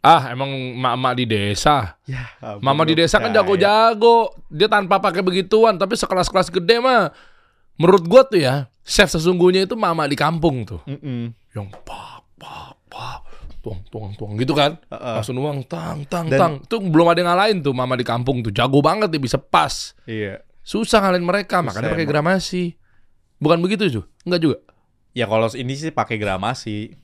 Ah, 0.00 0.30
emang 0.30 0.48
mak-mak 0.74 1.14
di 1.14 1.26
desa. 1.26 1.98
Ya, 2.06 2.30
Mama 2.58 2.82
di 2.82 2.94
desa 2.94 3.18
kan 3.18 3.30
jago-jago. 3.30 4.30
Dia 4.48 4.66
tanpa 4.66 4.96
pakai 4.96 5.18
begituan, 5.18 5.76
tapi 5.76 5.94
sekelas-kelas 5.94 6.48
gede 6.48 6.78
mah. 6.78 7.10
Menurut 7.74 8.06
gua 8.06 8.22
tuh 8.22 8.38
ya, 8.38 8.70
chef 8.80 9.10
sesungguhnya 9.10 9.66
itu 9.66 9.74
mama 9.74 10.06
di 10.06 10.14
kampung 10.14 10.62
tuh. 10.62 10.78
Mm-mm. 10.86 11.34
Yang 11.52 11.74
pak, 11.82 12.22
pak, 12.38 12.78
pak, 12.86 13.18
tuang, 13.58 13.82
tuang, 13.90 14.12
tuang 14.14 14.32
gitu 14.38 14.54
kan. 14.54 14.78
Heeh. 14.88 15.14
Langsung 15.18 15.36
uang 15.36 15.66
tang, 15.66 16.06
tang, 16.06 16.30
Dan- 16.30 16.38
tang. 16.38 16.54
Itu 16.62 16.78
belum 16.78 17.10
ada 17.10 17.18
yang 17.18 17.28
ngalahin 17.28 17.58
tuh 17.60 17.74
mama 17.74 17.98
di 17.98 18.06
kampung 18.06 18.46
tuh. 18.46 18.54
Jago 18.54 18.78
banget 18.78 19.10
dia 19.10 19.18
bisa 19.18 19.42
pas. 19.42 19.90
Iya. 20.06 20.45
Susah 20.66 20.98
ngalahin 20.98 21.22
mereka, 21.22 21.62
Susah 21.62 21.66
makanya 21.70 21.94
pakai 21.94 22.08
gramasi. 22.10 22.62
Bukan 23.38 23.62
begitu 23.62 23.86
tuh? 23.86 24.04
Enggak 24.26 24.40
juga. 24.42 24.58
Ya 25.14 25.30
kalau 25.30 25.46
ini 25.54 25.78
sih 25.78 25.94
pakai 25.94 26.18
gramasi 26.18 26.98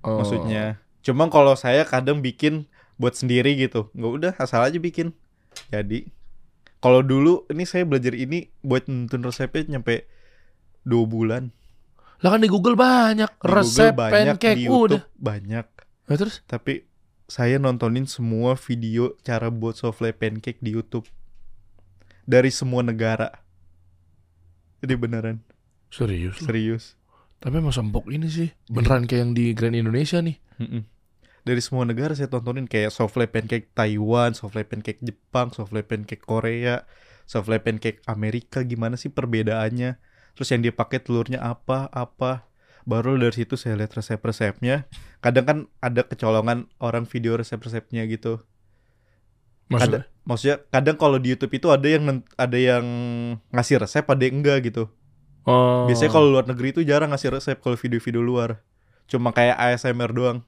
Oh. 0.00 0.20
maksudnya. 0.20 0.80
Cuma 1.00 1.28
kalau 1.28 1.56
saya 1.56 1.84
kadang 1.84 2.20
bikin 2.20 2.68
buat 2.96 3.16
sendiri 3.16 3.56
gitu. 3.56 3.88
Nggak 3.96 4.12
udah 4.12 4.32
asal 4.36 4.60
aja 4.60 4.76
bikin. 4.76 5.16
Jadi 5.72 6.08
kalau 6.80 7.00
dulu 7.00 7.44
ini 7.48 7.64
saya 7.64 7.84
belajar 7.84 8.12
ini 8.12 8.52
buat 8.60 8.88
nonton 8.88 9.24
resepnya 9.24 9.76
nyampe 9.76 10.04
dua 10.84 11.04
bulan. 11.04 11.52
Lah 12.20 12.36
kan 12.36 12.44
di 12.44 12.48
Google 12.52 12.76
banyak 12.76 13.28
Di 13.28 13.44
resep 13.48 13.92
Google 13.96 14.00
banyak, 14.08 14.36
pancake 14.36 14.56
di 14.60 14.64
udah. 14.68 15.00
YouTube 15.00 15.06
banyak. 15.16 15.66
Nah, 16.08 16.16
terus 16.16 16.44
Tapi 16.44 16.84
saya 17.24 17.56
nontonin 17.56 18.04
semua 18.04 18.56
video 18.56 19.16
cara 19.20 19.48
buat 19.48 19.76
souffle 19.76 20.12
pancake 20.12 20.60
di 20.60 20.72
YouTube 20.76 21.08
dari 22.28 22.50
semua 22.52 22.84
negara. 22.84 23.44
Jadi 24.80 24.94
beneran 24.96 25.44
serius 25.92 26.40
serius. 26.40 26.84
Tapi 27.40 27.56
emang 27.60 27.72
sempok 27.72 28.08
ini 28.12 28.28
sih. 28.28 28.48
Beneran 28.68 29.08
kayak 29.08 29.20
yang 29.24 29.32
di 29.32 29.56
Grand 29.56 29.76
Indonesia 29.76 30.20
nih. 30.20 30.36
Mm-mm. 30.60 30.84
Dari 31.40 31.60
semua 31.64 31.88
negara 31.88 32.12
saya 32.12 32.28
tontonin 32.28 32.68
kayak 32.68 32.92
souffle 32.92 33.24
pancake 33.24 33.72
Taiwan, 33.72 34.36
souffle 34.36 34.60
pancake 34.68 35.00
Jepang, 35.00 35.48
souffle 35.56 35.80
pancake 35.80 36.20
Korea, 36.20 36.84
souffle 37.24 37.56
pancake 37.64 38.04
Amerika 38.04 38.60
gimana 38.60 39.00
sih 39.00 39.08
perbedaannya? 39.08 39.96
Terus 40.36 40.48
yang 40.52 40.60
dia 40.60 40.72
pakai 40.76 41.00
telurnya 41.00 41.40
apa 41.40 41.88
apa? 41.96 42.44
Baru 42.84 43.16
dari 43.16 43.32
situ 43.32 43.56
saya 43.56 43.76
lihat 43.80 43.96
resep-resepnya. 43.96 44.88
Kadang 45.24 45.44
kan 45.48 45.58
ada 45.80 46.04
kecolongan 46.04 46.68
orang 46.76 47.08
video 47.08 47.40
resep-resepnya 47.40 48.04
gitu. 48.08 48.44
Maksudnya? 49.70 50.02
Ada, 50.02 50.26
maksudnya 50.26 50.56
kadang 50.74 50.96
kalau 50.98 51.16
di 51.22 51.30
YouTube 51.32 51.54
itu 51.54 51.70
ada 51.70 51.86
yang 51.86 52.26
ada 52.34 52.58
yang 52.58 52.84
ngasih 53.54 53.86
resep, 53.86 54.02
ada 54.02 54.22
yang 54.26 54.42
enggak 54.42 54.66
gitu. 54.66 54.90
Oh. 55.46 55.86
Biasanya 55.86 56.10
kalau 56.10 56.28
luar 56.34 56.44
negeri 56.50 56.74
itu 56.74 56.82
jarang 56.82 57.14
ngasih 57.14 57.30
resep 57.32 57.56
kalau 57.62 57.78
video-video 57.78 58.20
luar. 58.20 58.60
Cuma 59.06 59.30
kayak 59.30 59.56
ASMR 59.56 60.10
doang. 60.10 60.38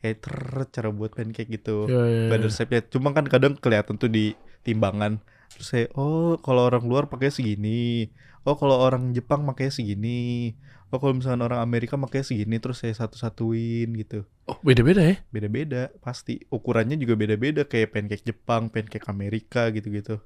Kayak 0.00 0.24
ter 0.24 0.36
cara 0.72 0.88
buat 0.94 1.12
pancake 1.12 1.50
gitu. 1.60 1.84
Ya, 1.90 2.00
ya, 2.08 2.22
Gak 2.32 2.38
ada 2.38 2.46
ya. 2.46 2.48
resepnya. 2.48 2.80
Cuma 2.88 3.12
kan 3.12 3.26
kadang 3.28 3.58
kelihatan 3.58 4.00
tuh 4.00 4.08
di 4.08 4.32
timbangan. 4.64 5.20
Terus 5.50 5.66
saya, 5.66 5.86
oh 5.98 6.38
kalau 6.40 6.70
orang 6.70 6.86
luar 6.86 7.10
pakai 7.10 7.28
segini. 7.34 8.08
Oh 8.46 8.56
kalau 8.56 8.80
orang 8.80 9.12
Jepang 9.12 9.44
pakai 9.44 9.68
segini. 9.68 10.54
Oh 10.90 10.98
kalau 10.98 11.14
misalnya 11.14 11.46
orang 11.46 11.62
Amerika 11.62 11.94
pakai 11.94 12.26
segini. 12.26 12.58
Terus 12.58 12.82
saya 12.82 12.90
satu-satuin 12.92 13.94
gitu. 13.94 14.26
Oh, 14.44 14.58
beda-beda 14.60 14.98
ya? 15.00 15.22
Beda-beda 15.30 15.94
pasti. 16.02 16.42
Ukurannya 16.50 16.98
juga 16.98 17.14
beda-beda. 17.14 17.62
Kayak 17.62 17.94
pancake 17.94 18.26
Jepang, 18.26 18.66
pancake 18.66 19.06
Amerika 19.06 19.70
gitu-gitu. 19.70 20.18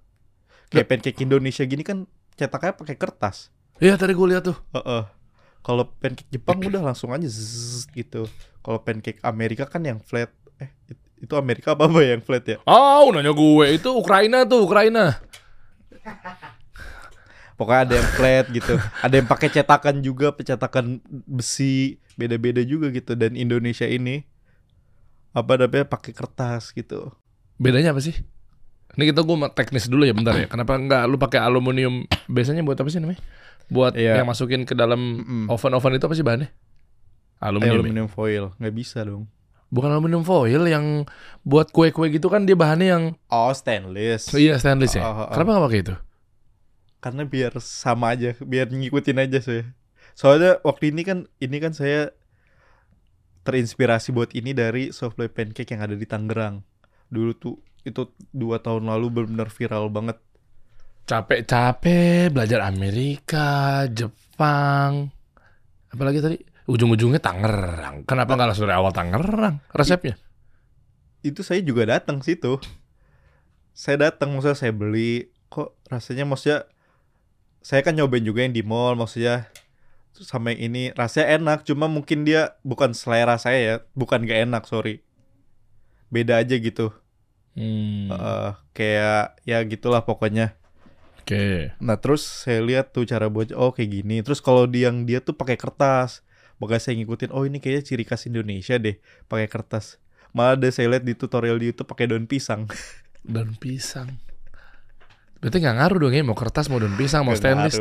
Kayak 0.72 0.88
pancake 0.88 1.20
Indonesia 1.20 1.64
gini 1.64 1.84
kan 1.84 2.08
cetaknya 2.34 2.72
pakai 2.74 2.96
kertas. 2.96 3.52
Iya, 3.76 4.00
tadi 4.00 4.16
gue 4.16 4.26
lihat 4.32 4.48
tuh. 4.48 4.56
Heeh. 4.72 5.04
Kalau 5.60 5.84
pancake 6.00 6.32
Jepang 6.32 6.60
udah 6.60 6.80
langsung 6.80 7.12
aja 7.12 7.24
zzz, 7.24 7.88
gitu. 7.92 8.24
Kalau 8.60 8.80
pancake 8.80 9.20
Amerika 9.20 9.68
kan 9.68 9.84
yang 9.84 10.00
flat. 10.00 10.32
Eh, 10.56 10.72
it- 10.88 11.02
itu 11.20 11.32
Amerika 11.36 11.72
apa 11.72 11.88
apa 11.88 12.00
yang 12.04 12.20
flat 12.20 12.44
ya? 12.44 12.56
Oh, 12.64 13.08
nanya 13.12 13.32
gue. 13.32 13.66
Itu 13.76 13.96
Ukraina 13.96 14.44
tuh, 14.44 14.64
Ukraina. 14.64 15.20
Pokoknya 17.64 17.80
ada 17.80 17.94
yang 17.96 18.08
flat 18.12 18.46
gitu. 18.52 18.74
Ada 19.00 19.14
yang 19.16 19.24
pakai 19.26 19.48
cetakan 19.48 19.96
juga, 19.98 20.36
pencetakan 20.36 21.00
besi, 21.24 21.96
beda-beda 22.14 22.60
juga 22.60 22.92
gitu. 22.92 23.16
Dan 23.16 23.34
Indonesia 23.34 23.88
ini 23.88 24.28
apa 25.32 25.56
namanya 25.56 25.88
pakai 25.88 26.12
kertas 26.12 26.70
gitu. 26.70 27.08
Bedanya 27.56 27.90
apa 27.90 28.04
sih? 28.04 28.12
Ini 28.94 29.10
kita 29.10 29.24
gue 29.24 29.36
teknis 29.56 29.88
dulu 29.88 30.04
ya 30.04 30.12
bentar 30.12 30.36
ya. 30.36 30.46
Kenapa 30.46 30.76
nggak 30.76 31.02
lu 31.08 31.16
pakai 31.16 31.40
aluminium? 31.40 32.04
Biasanya 32.28 32.62
buat 32.62 32.76
apa 32.76 32.86
sih 32.86 33.00
namanya? 33.00 33.18
Buat 33.66 33.96
Iya. 33.96 34.20
yang 34.20 34.28
masukin 34.28 34.62
ke 34.62 34.76
dalam 34.76 35.00
Mm-mm. 35.24 35.44
oven-oven 35.48 35.96
itu 35.96 36.04
apa 36.04 36.14
sih 36.14 36.22
bahannya? 36.22 36.52
Aluminium. 37.40 37.72
ya? 37.72 37.80
Aluminium 37.80 38.08
foil 38.08 38.44
nggak 38.60 38.74
bisa 38.76 39.02
dong. 39.02 39.26
Bukan 39.74 39.90
aluminium 39.90 40.22
foil 40.22 40.62
yang 40.70 41.02
buat 41.42 41.74
kue-kue 41.74 42.06
gitu 42.12 42.30
kan 42.30 42.46
dia 42.46 42.54
bahannya 42.54 42.86
yang 42.86 43.04
Oh 43.26 43.50
stainless. 43.50 44.30
oh, 44.30 44.38
iya 44.38 44.54
stainless 44.54 44.94
ya. 44.94 45.02
Oh, 45.02 45.10
oh, 45.10 45.18
oh. 45.26 45.28
Kenapa 45.34 45.50
nggak 45.50 45.64
pakai 45.66 45.80
itu? 45.82 45.94
Karena 47.04 47.28
biar 47.28 47.52
sama 47.60 48.16
aja, 48.16 48.32
biar 48.40 48.72
ngikutin 48.72 49.20
aja 49.20 49.44
saya. 49.44 49.68
Soalnya 50.16 50.56
waktu 50.64 50.88
ini 50.88 51.04
kan 51.04 51.28
ini 51.36 51.60
kan 51.60 51.76
saya 51.76 52.16
terinspirasi 53.44 54.08
buat 54.16 54.32
ini 54.32 54.56
dari 54.56 54.88
souffle 54.88 55.28
pancake 55.28 55.68
yang 55.76 55.84
ada 55.84 55.92
di 56.00 56.08
Tangerang. 56.08 56.64
Dulu 57.12 57.36
tuh 57.36 57.60
itu 57.84 58.08
dua 58.32 58.64
tahun 58.64 58.88
lalu 58.88 59.12
benar-benar 59.12 59.52
viral 59.52 59.92
banget. 59.92 60.16
Capek-capek 61.04 62.32
belajar 62.32 62.64
Amerika, 62.64 63.84
Jepang, 63.92 65.12
apalagi 65.92 66.24
tadi 66.24 66.40
ujung-ujungnya 66.64 67.20
Tangerang. 67.20 68.08
Kenapa 68.08 68.32
nggak 68.32 68.48
langsung 68.48 68.64
dari 68.64 68.80
awal 68.80 68.96
Tangerang 68.96 69.60
resepnya? 69.76 70.16
Itu 71.20 71.44
saya 71.44 71.60
juga 71.60 71.84
datang 71.84 72.24
situ. 72.24 72.56
Saya 73.76 74.08
datang 74.08 74.32
maksudnya 74.32 74.56
saya 74.56 74.72
beli 74.72 75.28
kok 75.52 75.76
rasanya 75.92 76.24
maksudnya 76.24 76.64
saya 77.64 77.80
kan 77.80 77.96
nyobain 77.96 78.22
juga 78.22 78.44
yang 78.44 78.52
di 78.52 78.60
mall 78.60 78.94
maksudnya 78.94 79.48
Terus 80.14 80.30
sama 80.30 80.54
yang 80.54 80.70
ini 80.70 80.82
rasanya 80.94 81.42
enak 81.42 81.66
cuma 81.66 81.90
mungkin 81.90 82.22
dia 82.22 82.54
bukan 82.62 82.94
selera 82.94 83.34
saya 83.34 83.58
ya 83.58 83.74
bukan 83.98 84.22
gak 84.22 84.46
enak 84.46 84.62
sorry 84.68 85.02
beda 86.12 86.38
aja 86.38 86.54
gitu 86.54 86.94
Hmm, 87.54 88.10
Eh, 88.10 88.50
kayak 88.74 89.38
ya 89.46 89.62
gitulah 89.62 90.02
pokoknya. 90.02 90.58
Oke. 91.22 91.70
Nah 91.80 91.96
terus 92.02 92.26
saya 92.26 92.60
lihat 92.60 92.90
tuh 92.90 93.06
cara 93.06 93.30
buat 93.30 93.54
oh 93.54 93.70
kayak 93.70 94.02
gini. 94.02 94.20
Terus 94.26 94.42
kalau 94.42 94.66
di 94.66 94.82
yang 94.84 95.06
dia 95.06 95.22
tuh 95.22 95.38
pakai 95.38 95.54
kertas, 95.54 96.26
makanya 96.58 96.82
saya 96.82 96.94
ngikutin. 97.00 97.30
Oh 97.30 97.46
ini 97.46 97.62
kayaknya 97.62 97.82
ciri 97.86 98.04
khas 98.04 98.26
Indonesia 98.26 98.76
deh, 98.76 98.98
pakai 99.30 99.46
kertas. 99.46 100.02
Malah 100.34 100.58
ada 100.58 100.68
saya 100.74 100.90
lihat 100.98 101.06
di 101.06 101.14
tutorial 101.14 101.62
di 101.62 101.70
YouTube 101.70 101.88
pakai 101.88 102.10
daun 102.10 102.26
pisang. 102.26 102.66
Daun 103.24 103.56
pisang. 103.56 104.20
Berarti 105.44 105.60
nggak 105.60 105.76
ngaruh 105.76 105.98
dong 106.00 106.14
ya 106.16 106.24
mau 106.24 106.32
kertas 106.32 106.72
mau 106.72 106.80
daun 106.80 106.96
pisang 106.96 107.20
mau 107.20 107.36
stainless. 107.36 107.76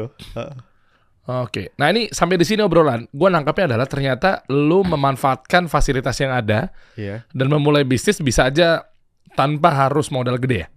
Oke. 1.24 1.72
Nah 1.80 1.88
ini 1.88 2.12
sampai 2.12 2.36
di 2.36 2.44
sini 2.44 2.60
obrolan. 2.60 3.08
Gue 3.08 3.32
nangkapnya 3.32 3.72
adalah 3.72 3.88
ternyata 3.88 4.44
lu 4.52 4.84
memanfaatkan 4.84 5.72
fasilitas 5.72 6.20
yang 6.20 6.36
ada 6.36 6.76
Iya. 7.00 7.24
dan 7.32 7.48
memulai 7.48 7.88
bisnis 7.88 8.20
bisa 8.20 8.52
aja 8.52 8.84
tanpa 9.32 9.72
harus 9.72 10.12
modal 10.12 10.36
gede 10.36 10.68
ya. 10.68 10.70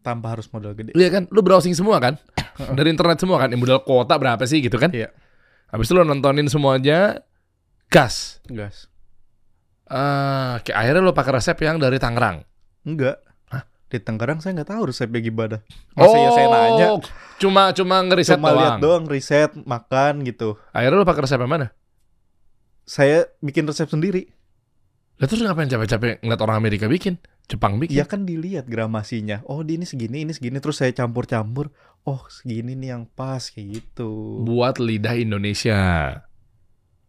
Tanpa 0.00 0.32
harus 0.32 0.48
modal 0.48 0.72
gede. 0.72 0.96
Iya 0.96 1.12
kan? 1.12 1.28
Lu 1.28 1.44
browsing 1.44 1.76
semua 1.76 2.00
kan? 2.00 2.16
Dari 2.56 2.88
internet 2.88 3.20
semua 3.20 3.36
kan? 3.36 3.52
Modal 3.52 3.84
kuota 3.84 4.16
berapa 4.16 4.40
sih 4.48 4.64
gitu 4.64 4.80
kan? 4.80 4.88
Iya. 4.96 5.12
Habis 5.68 5.86
itu 5.86 5.94
lu 5.94 6.08
nontonin 6.08 6.48
semuanya 6.48 7.20
gas. 7.92 8.40
Gas. 8.48 8.88
Kayak 10.64 10.72
akhirnya 10.72 11.02
lu 11.04 11.12
pakai 11.12 11.32
resep 11.36 11.56
yang 11.60 11.76
dari 11.76 12.00
Tangerang. 12.00 12.40
Enggak. 12.88 13.20
Di 13.92 14.00
Tangerang 14.00 14.40
saya 14.40 14.56
nggak 14.56 14.72
tahu 14.72 14.88
resepnya 14.88 15.20
gimana. 15.20 15.60
Masa 15.92 16.16
ya 16.16 16.30
saya 16.32 16.48
nanya. 16.48 16.86
Oh, 16.96 17.04
Cuma 17.36 17.76
cuma 17.76 18.00
ngeriset 18.00 18.40
Cuma 18.40 18.48
doang. 18.48 18.60
lihat 18.64 18.74
doang 18.80 19.04
riset, 19.04 19.52
makan 19.68 20.24
gitu. 20.24 20.56
Akhirnya 20.72 20.96
lu 20.96 21.04
pakai 21.04 21.28
resep 21.28 21.36
yang 21.36 21.52
mana? 21.52 21.66
Saya 22.88 23.28
bikin 23.44 23.68
resep 23.68 23.84
sendiri. 23.84 24.32
Lah 25.20 25.28
terus 25.28 25.44
ngapain 25.44 25.68
capek-capek 25.68 26.24
ngeliat 26.24 26.40
orang 26.40 26.56
Amerika 26.56 26.88
bikin? 26.88 27.20
Jepang 27.46 27.76
bikin? 27.76 28.00
Ya 28.00 28.08
kan 28.08 28.24
dilihat 28.24 28.64
gramasinya. 28.64 29.44
Oh, 29.44 29.60
di 29.60 29.76
ini 29.76 29.84
segini, 29.84 30.24
ini 30.24 30.32
segini 30.32 30.56
terus 30.56 30.80
saya 30.80 30.96
campur-campur. 30.96 31.68
Oh, 32.02 32.24
segini 32.32 32.72
nih 32.72 32.96
yang 32.96 33.04
pas 33.04 33.44
kayak 33.52 33.76
gitu. 33.76 34.40
Buat 34.42 34.80
lidah 34.80 35.12
Indonesia. 35.14 35.78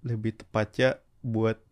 Lebih 0.03 0.43
tepatnya 0.43 0.99
buat 1.23 1.63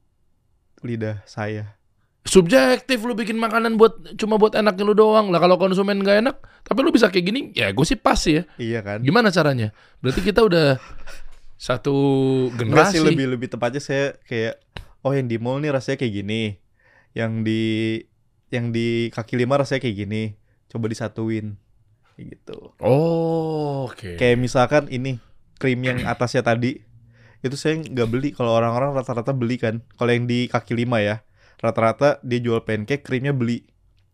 lidah 0.82 1.19
saya. 1.28 1.76
Subjektif 2.21 3.01
lu 3.01 3.17
bikin 3.17 3.34
makanan 3.41 3.81
buat 3.81 4.13
cuma 4.13 4.38
buat 4.38 4.53
enaknya 4.53 4.86
lu 4.86 4.93
doang. 4.93 5.34
Lah 5.34 5.41
kalau 5.41 5.57
konsumen 5.57 6.05
nggak 6.05 6.21
enak, 6.21 6.36
tapi 6.62 6.79
lu 6.86 6.93
bisa 6.93 7.10
kayak 7.10 7.25
gini, 7.25 7.41
ya 7.57 7.73
gue 7.73 7.81
sih 7.81 7.97
pas 7.97 8.13
sih 8.13 8.38
ya. 8.38 8.43
Iya 8.62 8.79
kan? 8.86 8.99
Gimana 9.01 9.34
caranya? 9.34 9.73
Berarti 10.05 10.21
kita 10.21 10.45
udah 10.45 10.77
satu 11.57 11.93
Enggak 12.53 12.93
sih 12.93 13.01
generasi. 13.01 13.10
lebih 13.10 13.25
lebih 13.38 13.47
tepatnya 13.49 13.81
saya 13.81 14.05
kayak 14.29 14.62
oh 15.01 15.17
yang 15.17 15.25
di 15.25 15.41
mall 15.41 15.57
nih 15.57 15.73
rasanya 15.73 15.97
kayak 15.97 16.13
gini. 16.13 16.41
Yang 17.17 17.31
di 17.41 17.63
yang 18.53 18.69
di 18.69 19.10
kaki 19.10 19.41
lima 19.41 19.57
rasanya 19.57 19.81
kayak 19.81 19.97
gini. 20.05 20.23
Coba 20.69 20.93
disatuin. 20.93 21.57
Kayak 22.13 22.38
gitu. 22.38 22.57
Oh, 22.77 23.89
oke. 23.89 24.21
Kayak 24.21 24.38
misalkan 24.38 24.86
ini 24.93 25.17
krim 25.57 25.81
yang 25.81 26.05
atasnya 26.05 26.45
tadi 26.45 26.86
itu 27.41 27.57
saya 27.57 27.81
nggak 27.81 28.10
beli 28.13 28.29
kalau 28.38 28.53
orang-orang 28.53 28.93
rata-rata 28.93 29.34
beli 29.34 29.57
kan. 29.57 29.81
Kalau 29.97 30.13
yang 30.13 30.29
di 30.29 30.45
kaki 30.45 30.77
lima 30.77 31.01
ya 31.01 31.25
rata-rata 31.62 32.17
dia 32.26 32.41
jual 32.41 32.65
pancake 32.65 33.06
krimnya 33.06 33.32
beli 33.32 33.69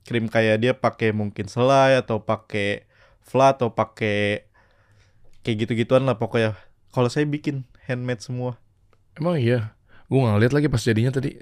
krim 0.08 0.32
kayak 0.32 0.64
dia 0.64 0.72
pakai 0.72 1.12
mungkin 1.12 1.52
selai 1.52 2.00
atau 2.00 2.24
pakai 2.24 2.88
flat 3.20 3.60
atau 3.60 3.76
pakai 3.76 4.48
kayak 5.44 5.68
gitu-gituan 5.68 6.08
lah 6.08 6.16
pokoknya. 6.16 6.56
Kalau 6.96 7.12
saya 7.12 7.28
bikin 7.28 7.68
handmade 7.88 8.24
semua. 8.24 8.56
Emang 9.20 9.36
iya. 9.36 9.76
Gue 10.08 10.24
nggak 10.24 10.40
lihat 10.48 10.54
lagi 10.56 10.68
pas 10.72 10.80
jadinya 10.80 11.12
tadi. 11.12 11.36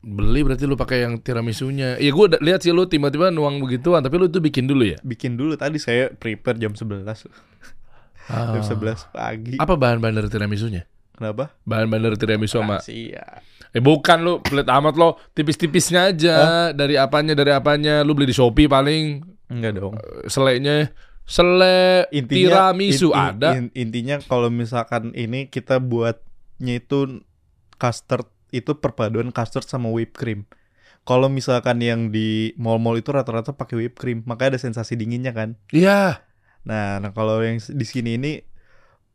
Beli 0.00 0.40
berarti 0.40 0.64
lu 0.64 0.78
pakai 0.78 1.04
yang 1.04 1.18
tiramisunya. 1.20 2.00
Iya 2.00 2.14
gue 2.14 2.26
lihat 2.40 2.64
sih 2.64 2.72
lu 2.72 2.88
tiba-tiba 2.88 3.28
nuang 3.28 3.60
begituan, 3.60 4.00
tapi 4.00 4.16
lu 4.16 4.32
itu 4.32 4.40
bikin 4.40 4.64
dulu 4.64 4.86
ya. 4.86 4.96
Bikin 5.04 5.36
dulu 5.36 5.58
tadi 5.60 5.76
saya 5.76 6.08
prepare 6.14 6.56
jam 6.56 6.72
11 6.72 7.04
Ah. 8.30 8.54
Jam 8.54 8.62
11 8.62 9.10
pagi. 9.10 9.58
Apa 9.58 9.74
bahan-bahan 9.74 10.22
dari 10.22 10.30
tiramisunya? 10.30 10.86
Kenapa? 11.20 11.52
Bahan-bahan 11.68 12.00
dari 12.02 12.16
tiramisu 12.16 12.56
sama 12.56 12.80
Rahasia. 12.80 13.44
Eh 13.70 13.78
bukan 13.78 14.18
lu 14.18 14.32
pelit 14.40 14.64
amat 14.64 14.96
lo 14.96 15.20
tipis-tipisnya 15.30 16.10
aja 16.10 16.36
dari 16.72 16.96
apanya 16.96 17.36
dari 17.36 17.52
apanya 17.52 18.00
lu 18.00 18.16
beli 18.16 18.32
di 18.32 18.34
Shopee 18.34 18.66
paling 18.66 19.20
Enggak 19.46 19.72
dong. 19.76 19.94
eh, 19.94 20.26
selainya 20.26 20.88
sele 21.22 22.08
tiramisu 22.10 23.12
in- 23.12 23.14
in- 23.14 23.20
ada 23.28 23.48
in- 23.54 23.74
intinya 23.76 24.16
kalau 24.18 24.48
misalkan 24.48 25.12
ini 25.12 25.46
kita 25.46 25.78
buatnya 25.78 26.80
itu 26.80 27.20
custard 27.76 28.26
itu 28.50 28.74
perpaduan 28.74 29.30
custard 29.30 29.62
sama 29.62 29.86
whipped 29.86 30.16
cream. 30.16 30.48
Kalau 31.04 31.28
misalkan 31.28 31.78
yang 31.78 32.08
di 32.08 32.50
mall-mall 32.56 32.96
itu 32.96 33.08
rata-rata 33.08 33.52
pakai 33.52 33.76
whipped 33.78 33.96
cream, 33.96 34.20
makanya 34.24 34.56
ada 34.56 34.60
sensasi 34.60 34.96
dinginnya 34.96 35.30
kan. 35.30 35.54
iya 35.70 36.26
Nah, 36.60 36.98
nah 36.98 37.08
kalau 37.10 37.40
yang 37.40 37.56
di 37.56 37.86
sini 37.86 38.16
ini 38.16 38.32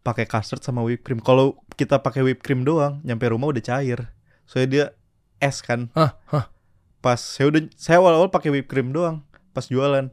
pakai 0.02 0.26
custard 0.26 0.62
sama 0.62 0.82
whipped 0.82 1.04
cream. 1.04 1.20
Kalau 1.20 1.62
kita 1.76 2.02
pakai 2.02 2.24
whipped 2.24 2.42
cream 2.42 2.64
doang, 2.64 3.04
nyampe 3.04 3.28
rumah 3.30 3.52
udah 3.52 3.64
cair. 3.64 4.12
Soalnya 4.48 4.70
dia 4.72 4.86
es 5.44 5.60
kan. 5.62 5.92
Hah, 5.94 6.16
hah. 6.32 6.50
Pas 7.04 7.20
saya 7.22 7.54
udah 7.54 7.62
saya 7.78 8.02
awal-awal 8.02 8.34
pakai 8.34 8.50
whipped 8.50 8.72
cream 8.72 8.90
doang 8.96 9.22
pas 9.56 9.68
jualan. 9.72 10.12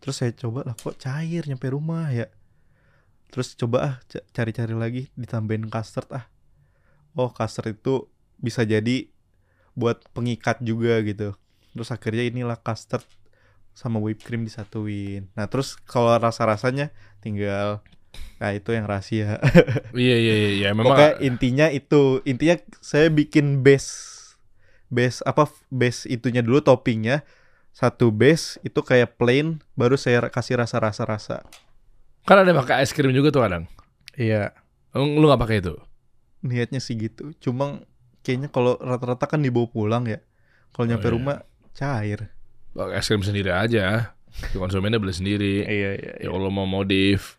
Terus 0.00 0.14
saya 0.16 0.32
coba 0.32 0.64
lah 0.64 0.74
kok 0.78 0.96
cair 0.96 1.44
nyampe 1.44 1.68
rumah 1.68 2.08
ya. 2.08 2.30
Terus 3.28 3.52
coba 3.58 3.76
ah 3.84 3.94
ca- 4.08 4.24
cari-cari 4.32 4.72
lagi 4.72 5.02
ditambahin 5.18 5.68
custard 5.68 6.08
ah. 6.16 6.24
Oh, 7.12 7.28
custard 7.28 7.76
itu 7.76 8.08
bisa 8.38 8.62
jadi 8.62 9.10
buat 9.74 10.00
pengikat 10.16 10.62
juga 10.64 11.02
gitu. 11.04 11.34
Terus 11.74 11.90
akhirnya 11.90 12.24
inilah 12.24 12.56
custard 12.62 13.04
sama 13.74 14.02
whipped 14.02 14.26
cream 14.26 14.42
disatuin. 14.42 15.30
Nah, 15.38 15.46
terus 15.46 15.78
kalau 15.86 16.10
rasa-rasanya 16.18 16.90
tinggal 17.22 17.84
nah 18.38 18.54
itu 18.54 18.70
yang 18.70 18.86
rahasia. 18.86 19.42
iya 19.92 20.16
iya 20.16 20.34
iya, 20.34 20.50
iya. 20.54 20.68
memang 20.70 20.94
Pokoknya 20.94 21.12
intinya 21.20 21.66
itu, 21.68 22.22
intinya 22.22 22.54
saya 22.78 23.10
bikin 23.10 23.60
base 23.60 24.16
base 24.86 25.20
apa 25.22 25.50
base 25.68 26.06
itunya 26.06 26.40
dulu 26.40 26.62
toppingnya 26.62 27.26
satu 27.70 28.08
base 28.08 28.56
itu 28.62 28.80
kayak 28.80 29.18
plain 29.18 29.60
baru 29.74 29.94
saya 29.94 30.24
kasih 30.26 30.58
rasa-rasa 30.58 31.02
rasa. 31.04 31.36
kan 32.24 32.38
ada 32.38 32.52
pakai 32.52 32.80
es 32.80 32.92
krim 32.92 33.10
juga 33.10 33.28
tuh 33.28 33.42
kadang 33.42 33.64
Iya. 34.14 34.50
lu 34.92 35.18
lu 35.18 35.26
nggak 35.26 35.40
pakai 35.40 35.58
itu 35.60 35.74
Niatnya 36.38 36.78
sih 36.78 36.94
gitu. 36.94 37.34
Cuma 37.38 37.82
kayaknya 38.22 38.46
kalau 38.48 38.78
rata-rata 38.78 39.26
kan 39.26 39.42
dibawa 39.42 39.66
pulang 39.66 40.06
ya. 40.06 40.22
Kalau 40.70 40.86
Oh, 40.86 40.90
nyampe 40.90 41.10
iya. 41.10 41.14
rumah 41.14 41.36
cair. 41.72 42.30
pakai 42.70 42.94
es 42.94 43.06
krim 43.06 43.22
sendiri 43.22 43.50
aja 43.50 44.14
konsumennya 44.54 45.02
beli 45.02 45.10
sendiri 45.10 45.66
Iya 45.66 45.90
iya. 45.98 46.12
ya 46.22 46.28
kalau 46.30 46.46
mau 46.48 46.62
modif 46.62 47.34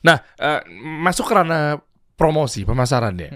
nah 0.00 0.20
eh, 0.36 0.60
masuk 1.00 1.24
ke 1.24 1.34
ranah 1.34 1.80
promosi 2.14 2.62
pemasaran 2.62 3.14
ya 3.16 3.30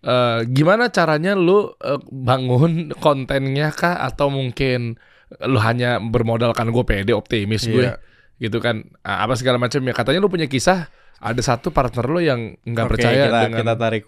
Eh, 0.00 0.40
gimana 0.48 0.88
caranya 0.88 1.34
lu 1.34 1.68
eh, 1.76 2.00
bangun 2.08 2.94
kontennya 2.96 3.68
kah 3.70 3.98
atau 4.00 4.30
mungkin 4.30 4.96
lu 5.44 5.58
hanya 5.58 5.98
bermodalkan 5.98 6.70
gue 6.70 6.84
pede 6.86 7.12
optimis 7.12 7.66
gue 7.66 7.84
Iya. 7.84 7.98
gitu 8.38 8.62
kan 8.62 8.86
apa 9.02 9.34
segala 9.34 9.58
macam 9.58 9.82
ya 9.82 9.92
katanya 9.92 10.22
lu 10.22 10.30
punya 10.30 10.46
kisah 10.46 10.86
ada 11.18 11.42
satu 11.42 11.74
partner 11.74 12.06
lu 12.06 12.22
yang 12.22 12.54
nggak 12.62 12.86
Oke, 12.86 12.92
percaya 12.96 13.22
kita, 13.26 13.38
dengan 13.44 13.58
kita 13.60 13.74
tarik 13.74 14.04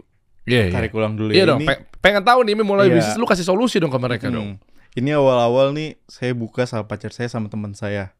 Iya, 0.46 0.62
iya. 0.64 0.72
tarik 0.72 0.92
ulang 0.94 1.12
dulu 1.18 1.30
Iya 1.34 1.44
ya. 1.44 1.48
dong, 1.50 1.60
Ini- 1.60 1.68
pe- 1.68 1.82
pengen 1.98 2.22
tahu 2.24 2.40
nih 2.46 2.54
mulai 2.58 2.86
Iya. 2.88 2.94
bisnis 2.96 3.16
lu 3.18 3.26
kasih 3.26 3.44
solusi 3.44 3.76
dong 3.76 3.90
ke 3.90 3.98
mereka 3.98 4.26
Hmm. 4.30 4.36
dong. 4.38 4.48
Ini 4.94 5.10
awal-awal 5.18 5.74
nih 5.74 5.98
saya 6.06 6.32
buka 6.32 6.64
sama 6.64 6.86
pacar 6.86 7.10
saya 7.10 7.26
sama 7.26 7.50
teman 7.50 7.74
saya. 7.74 8.14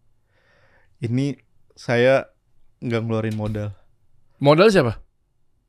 Ini 0.98 1.38
saya 1.72 2.26
nggak 2.78 3.00
ngeluarin 3.04 3.36
modal. 3.36 3.70
Modal 4.38 4.70
siapa? 4.70 5.02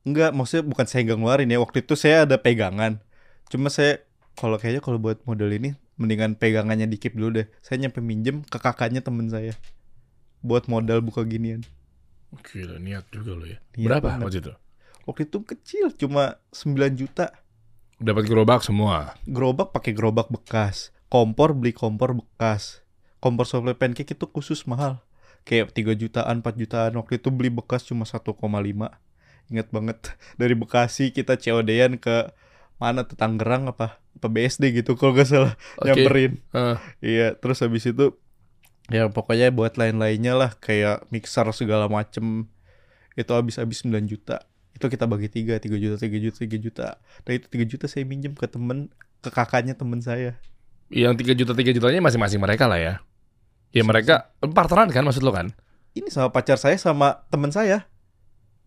Enggak, 0.06 0.32
maksudnya 0.32 0.64
bukan 0.64 0.86
saya 0.88 1.04
nggak 1.04 1.18
ngeluarin 1.20 1.50
ya. 1.52 1.58
Waktu 1.60 1.84
itu 1.84 1.94
saya 1.98 2.24
ada 2.24 2.40
pegangan. 2.40 3.02
Cuma 3.50 3.68
saya 3.68 4.00
kalau 4.38 4.56
kayaknya 4.56 4.80
kalau 4.80 4.96
buat 4.96 5.20
modal 5.26 5.50
ini 5.52 5.74
mendingan 6.00 6.38
pegangannya 6.38 6.88
dikit 6.88 7.12
dulu 7.12 7.42
deh. 7.42 7.46
Saya 7.60 7.82
nyampe 7.82 8.00
minjem 8.00 8.40
ke 8.46 8.56
kakaknya 8.56 9.04
temen 9.04 9.28
saya. 9.28 9.52
Buat 10.40 10.70
modal 10.72 11.04
buka 11.04 11.26
ginian. 11.26 11.60
Gila, 12.46 12.78
niat 12.78 13.10
juga 13.10 13.34
lo 13.36 13.44
ya. 13.44 13.58
Niat 13.76 13.86
Berapa 13.90 14.06
banget. 14.06 14.22
waktu 14.24 14.38
itu? 14.40 14.52
Waktu 15.04 15.20
itu 15.26 15.38
kecil 15.42 15.84
cuma 15.98 16.38
9 16.54 16.94
juta. 16.96 17.34
Dapat 18.00 18.24
gerobak 18.24 18.62
semua. 18.64 19.18
Gerobak 19.28 19.74
pakai 19.74 19.92
gerobak 19.92 20.30
bekas. 20.32 20.94
Kompor 21.10 21.52
beli 21.52 21.74
kompor 21.74 22.14
bekas. 22.16 22.80
Kompor 23.20 23.44
souffle 23.44 23.76
pancake 23.76 24.14
itu 24.16 24.24
khusus 24.30 24.64
mahal. 24.64 25.02
Kayak 25.42 25.72
3 25.72 25.96
jutaan, 25.96 26.40
4 26.40 26.54
jutaan. 26.56 26.92
Waktu 26.94 27.18
itu 27.18 27.28
beli 27.28 27.50
bekas 27.50 27.82
cuma 27.82 28.04
1,5. 28.04 28.36
Ingat 29.50 29.68
banget. 29.70 29.98
Dari 30.40 30.54
Bekasi 30.54 31.10
kita 31.10 31.34
COD-an 31.34 31.98
ke 31.98 32.30
mana 32.78 33.04
tuh 33.04 33.18
Tangerang 33.18 33.68
apa? 33.68 34.00
Apa 34.16 34.26
BSD 34.26 34.72
gitu 34.72 34.96
kalau 34.96 35.12
gak 35.12 35.28
salah. 35.28 35.54
Oke. 35.76 35.90
Nyamperin. 35.90 36.32
Eh, 36.52 36.76
Iya, 37.02 37.28
terus 37.36 37.60
habis 37.60 37.84
itu 37.84 38.16
ya 38.90 39.06
pokoknya 39.06 39.54
buat 39.54 39.78
lain-lainnya 39.78 40.34
lah 40.34 40.50
kayak 40.58 41.06
mixer 41.14 41.46
segala 41.54 41.86
macem 41.86 42.50
itu 43.14 43.30
habis-habis 43.30 43.84
9 43.84 44.06
juta. 44.06 44.46
Itu 44.72 44.88
kita 44.88 45.04
bagi 45.04 45.28
tiga, 45.28 45.58
3 45.60 45.76
juta, 45.76 45.96
3 45.98 46.16
juta, 46.16 46.36
3 46.40 46.56
juta. 46.56 46.86
Dan 47.22 47.32
itu 47.36 47.46
3 47.52 47.68
juta 47.68 47.84
saya 47.86 48.06
minjem 48.06 48.32
ke 48.32 48.46
temen, 48.48 48.88
ke 49.20 49.28
kakaknya 49.28 49.74
temen 49.76 50.00
saya. 50.00 50.38
yang 50.90 51.14
3 51.14 51.38
juta 51.38 51.54
3 51.54 51.70
jutanya 51.70 52.02
masing-masing 52.02 52.40
mereka 52.42 52.66
lah 52.66 52.80
ya. 52.80 52.94
Ya 53.70 53.86
mereka 53.86 54.34
partneran 54.42 54.90
kan 54.90 55.06
maksud 55.06 55.22
lo 55.22 55.30
kan? 55.30 55.54
Ini 55.94 56.10
sama 56.10 56.30
pacar 56.30 56.58
saya 56.58 56.74
sama 56.78 57.22
temen 57.30 57.50
saya. 57.54 57.86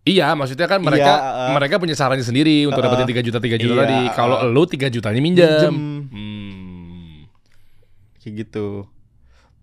Iya, 0.04 0.36
maksudnya 0.36 0.68
kan 0.68 0.84
mereka 0.84 1.16
Iya, 1.16 1.48
uh. 1.48 1.52
mereka 1.56 1.80
punya 1.80 1.96
caranya 1.96 2.24
sendiri 2.28 2.68
untuk 2.68 2.84
Uh, 2.84 2.92
dapetin 2.92 3.24
3 3.24 3.24
juta 3.24 3.40
3 3.40 3.56
juta 3.56 3.74
iya, 3.74 3.82
tadi. 3.88 4.00
Kalau 4.12 4.38
uh. 4.44 4.52
lu 4.52 4.64
3 4.68 4.92
jutanya 4.92 5.22
minjem. 5.24 5.48
Minjem. 5.48 5.76
Hmm. 6.12 7.14
Kayak 8.20 8.34
gitu. 8.48 8.68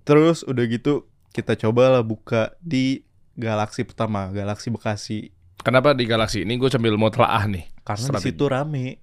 Terus 0.08 0.40
udah 0.48 0.64
gitu 0.64 1.04
kita 1.36 1.56
cobalah 1.60 2.00
buka 2.00 2.56
di 2.64 3.04
Galaksi 3.36 3.84
pertama, 3.84 4.32
Galaksi 4.32 4.68
Bekasi. 4.72 5.32
Kenapa 5.60 5.92
di 5.92 6.08
Galaksi 6.08 6.44
ini 6.44 6.56
gue 6.56 6.72
sambil 6.72 6.96
mau 6.96 7.12
telaah 7.12 7.44
nih? 7.44 7.68
Karena 7.84 8.16
di 8.16 8.24
situ 8.24 8.44
rame. 8.48 9.00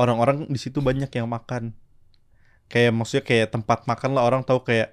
Orang-orang 0.00 0.48
di 0.48 0.58
situ 0.60 0.80
banyak 0.80 1.12
yang 1.12 1.28
makan. 1.28 1.76
Kayak 2.72 2.92
maksudnya 2.96 3.24
kayak 3.24 3.48
tempat 3.52 3.84
makan 3.84 4.16
lah 4.16 4.24
orang 4.24 4.42
tahu 4.44 4.64
kayak 4.64 4.92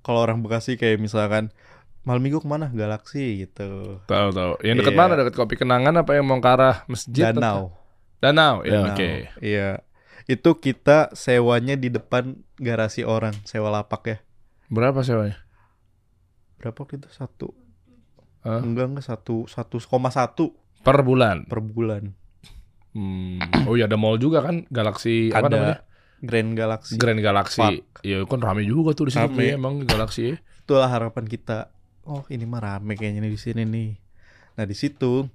kalau 0.00 0.20
orang 0.20 0.40
Bekasi 0.40 0.74
kayak 0.74 0.96
misalkan 0.96 1.52
malam 2.00 2.18
minggu 2.18 2.38
ke 2.38 2.46
mana 2.46 2.68
Galaksi 2.68 3.40
gitu. 3.40 4.00
Tahu 4.04 4.28
tahu. 4.30 4.52
Yang 4.60 4.76
dekat 4.80 4.92
Iya. 4.92 5.00
mana? 5.00 5.12
Dekat 5.14 5.34
kopi 5.34 5.54
kenangan 5.54 5.94
apa 5.96 6.10
yang 6.12 6.24
mau 6.24 6.36
ke 6.36 6.48
arah 6.48 6.82
masjid? 6.86 7.24
atau- 7.26 7.36
Danau. 7.36 7.60
Danau. 8.18 8.54
Ya 8.62 8.70
Danau. 8.78 8.88
oke. 8.92 9.10
Iya. 9.38 9.68
Itu 10.24 10.50
kita 10.54 11.10
sewanya 11.12 11.74
di 11.74 11.88
depan 11.88 12.38
garasi 12.56 13.02
orang, 13.02 13.34
sewa 13.42 13.68
lapak 13.68 14.02
ya. 14.04 14.16
Berapa 14.68 15.00
sewanya? 15.00 15.36
Berapa 16.56 16.80
itu? 16.86 17.08
Satu. 17.10 17.50
Hah? 18.40 18.60
Enggak 18.60 18.86
enggak 18.88 19.04
satu 19.04 19.44
satu 19.44 19.76
koma 19.82 20.08
satu 20.08 20.56
Per 20.80 20.96
bulan. 21.00 21.44
per 21.44 21.60
bulan. 21.60 22.16
Hmm. 22.90 23.38
Oh 23.66 23.76
iya 23.76 23.84
ada 23.84 23.94
mall 23.94 24.16
juga 24.16 24.40
kan? 24.40 24.64
Galaxy 24.66 25.28
apa 25.28 25.46
Ada 25.46 25.52
namanya? 25.52 25.78
Grand 26.20 26.52
Galaxy. 26.52 27.00
Grand 27.00 27.20
Galaxy. 27.20 27.84
Iya 28.04 28.24
kan 28.28 28.40
rame 28.40 28.64
juga 28.64 28.92
tuh 28.92 29.08
di 29.08 29.12
situ 29.16 29.32
tuh 29.32 29.42
ya, 29.44 29.56
emang 29.56 29.84
Galaxy. 29.88 30.36
Itulah 30.64 30.88
harapan 30.88 31.24
kita. 31.24 31.72
Oh 32.04 32.24
ini 32.28 32.44
mah 32.44 32.60
rame 32.60 32.96
kayaknya 32.96 33.24
nih 33.24 33.32
di 33.32 33.40
sini 33.40 33.62
nih. 33.64 33.90
Nah 34.60 34.64
di 34.68 34.76
situ 34.76 35.28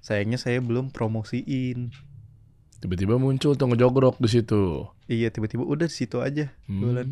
sayangnya 0.00 0.38
saya 0.38 0.62
belum 0.62 0.94
promosiin. 0.94 1.90
Tiba-tiba 2.80 3.20
muncul 3.20 3.58
tuh 3.58 3.66
ngejogrok 3.68 4.16
di 4.22 4.28
situ. 4.30 4.88
Iya 5.10 5.28
tiba-tiba 5.28 5.66
udah 5.66 5.86
di 5.90 5.94
situ 5.94 6.22
aja. 6.24 6.48
Hmm. 6.64 7.04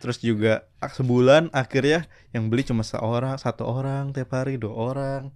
Terus 0.00 0.22
juga 0.22 0.64
ah, 0.80 0.92
sebulan 0.92 1.50
akhirnya 1.50 2.08
yang 2.30 2.48
beli 2.48 2.64
cuma 2.64 2.84
seorang, 2.84 3.36
satu 3.36 3.66
orang 3.66 4.14
tiap 4.14 4.32
hari, 4.32 4.56
dua 4.56 4.72
orang. 4.72 5.34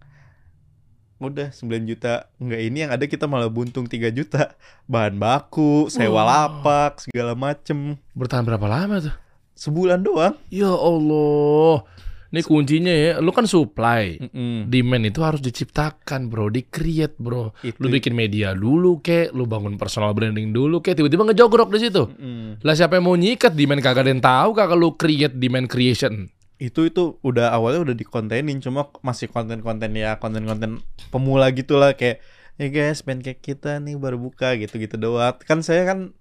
Udah 1.21 1.53
9 1.53 1.85
juta. 1.85 2.33
Enggak 2.41 2.61
ini 2.65 2.79
yang 2.81 2.97
ada 2.97 3.05
kita 3.05 3.29
malah 3.29 3.53
buntung 3.53 3.85
3 3.85 4.09
juta. 4.09 4.57
Bahan 4.89 5.21
baku, 5.21 5.93
sewa 5.93 6.25
Wah. 6.25 6.25
lapak, 6.25 7.05
segala 7.05 7.37
macem. 7.37 8.01
Bertahan 8.17 8.49
berapa 8.49 8.65
lama 8.65 9.05
tuh? 9.05 9.15
Sebulan 9.53 10.01
doang. 10.01 10.33
Ya 10.49 10.73
Allah. 10.73 11.85
Ini 12.31 12.41
kuncinya 12.47 12.95
ya, 12.95 13.13
lu 13.19 13.35
kan 13.35 13.45
supply. 13.45 14.17
Mm-mm. 14.17 14.71
Demand 14.71 15.03
itu 15.03 15.21
harus 15.21 15.43
diciptakan, 15.43 16.31
bro, 16.31 16.47
di-create, 16.47 17.19
bro. 17.19 17.51
Itu. 17.61 17.77
Lu 17.83 17.91
bikin 17.91 18.15
media 18.15 18.55
dulu, 18.55 19.03
kek, 19.03 19.35
lu 19.35 19.51
bangun 19.51 19.75
personal 19.75 20.15
branding 20.15 20.55
dulu, 20.55 20.79
kek, 20.79 20.95
tiba-tiba 20.95 21.27
ngejogrok 21.27 21.75
di 21.75 21.79
situ. 21.83 22.07
Mm-mm. 22.07 22.63
Lah 22.63 22.75
siapa 22.79 22.97
yang 22.97 23.11
mau 23.11 23.19
nyikat 23.19 23.53
demand 23.53 23.83
kagak 23.83 24.07
ada 24.07 24.11
yang 24.15 24.23
tahu 24.23 24.51
kagak 24.55 24.79
lu 24.79 24.95
create 24.95 25.35
demand 25.37 25.67
creation. 25.67 26.31
Itu 26.61 26.87
itu 26.87 27.17
udah 27.25 27.51
awalnya 27.51 27.89
udah 27.89 27.97
dikontenin 27.97 28.61
cuma 28.61 28.93
masih 29.01 29.27
konten-konten 29.27 29.97
ya 29.97 30.21
konten-konten 30.21 30.85
pemula 31.09 31.49
gitulah 31.51 31.97
kayak 31.97 32.21
ya 32.61 32.69
guys 32.69 33.01
pancake 33.01 33.41
kita 33.41 33.81
nih 33.81 33.97
baru 33.97 34.21
buka 34.21 34.53
gitu-gitu 34.55 35.01
doang 35.01 35.33
kan 35.41 35.65
saya 35.65 35.89
kan 35.89 36.13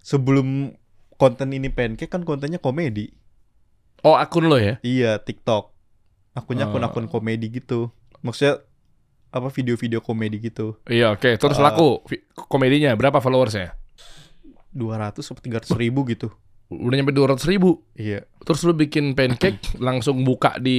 sebelum 0.00 0.72
konten 1.14 1.52
ini 1.52 1.68
pancake 1.68 2.08
kan 2.08 2.24
kontennya 2.24 2.56
komedi 2.56 3.12
Oh, 4.02 4.18
akun 4.18 4.50
lo 4.50 4.58
ya? 4.58 4.80
iya 4.82 5.20
TikTok 5.20 5.70
akunnya 6.32 6.66
Oh. 6.66 6.72
akun-akun 6.72 7.06
komedi 7.06 7.52
gitu 7.52 7.92
maksudnya 8.18 8.64
apa 9.28 9.48
video-video 9.48 10.00
komedi 10.00 10.40
gitu 10.40 10.76
Iya, 10.84 11.12
oke. 11.12 11.36
Terus 11.36 11.56
Uh, 11.56 11.64
laku 11.64 11.88
komedinya 12.48 12.92
berapa 12.92 13.20
followersnya? 13.20 13.76
200 14.72 15.20
atau 15.20 15.36
300 15.36 15.68
ribu 15.76 16.04
gitu 16.08 16.32
Udah 16.78 16.96
nyampe 16.96 17.10
200 17.10 17.44
ribu. 17.46 17.82
iya 17.92 18.24
Terus 18.40 18.62
lu 18.62 18.72
bikin 18.72 19.12
pancake 19.12 19.60
langsung 19.78 20.22
buka 20.22 20.56
di 20.56 20.78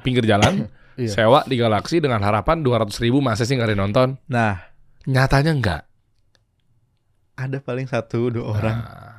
pinggir 0.00 0.24
jalan, 0.24 0.64
Iya. 0.94 1.10
sewa 1.10 1.42
di 1.42 1.54
Galaxy 1.54 1.98
dengan 1.98 2.20
harapan 2.20 2.62
200 2.62 2.86
ribu 3.00 3.18
masa 3.18 3.42
sih 3.42 3.52
nggak 3.52 3.66
ada 3.66 3.74
yang 3.74 3.84
nonton? 3.84 4.08
nah 4.24 4.70
Nyatanya 5.04 5.52
enggak. 5.52 5.82
ada 7.34 7.58
paling 7.58 7.84
satu 7.84 8.30
dua 8.30 8.44
orang 8.48 8.78
Nah, 8.78 9.18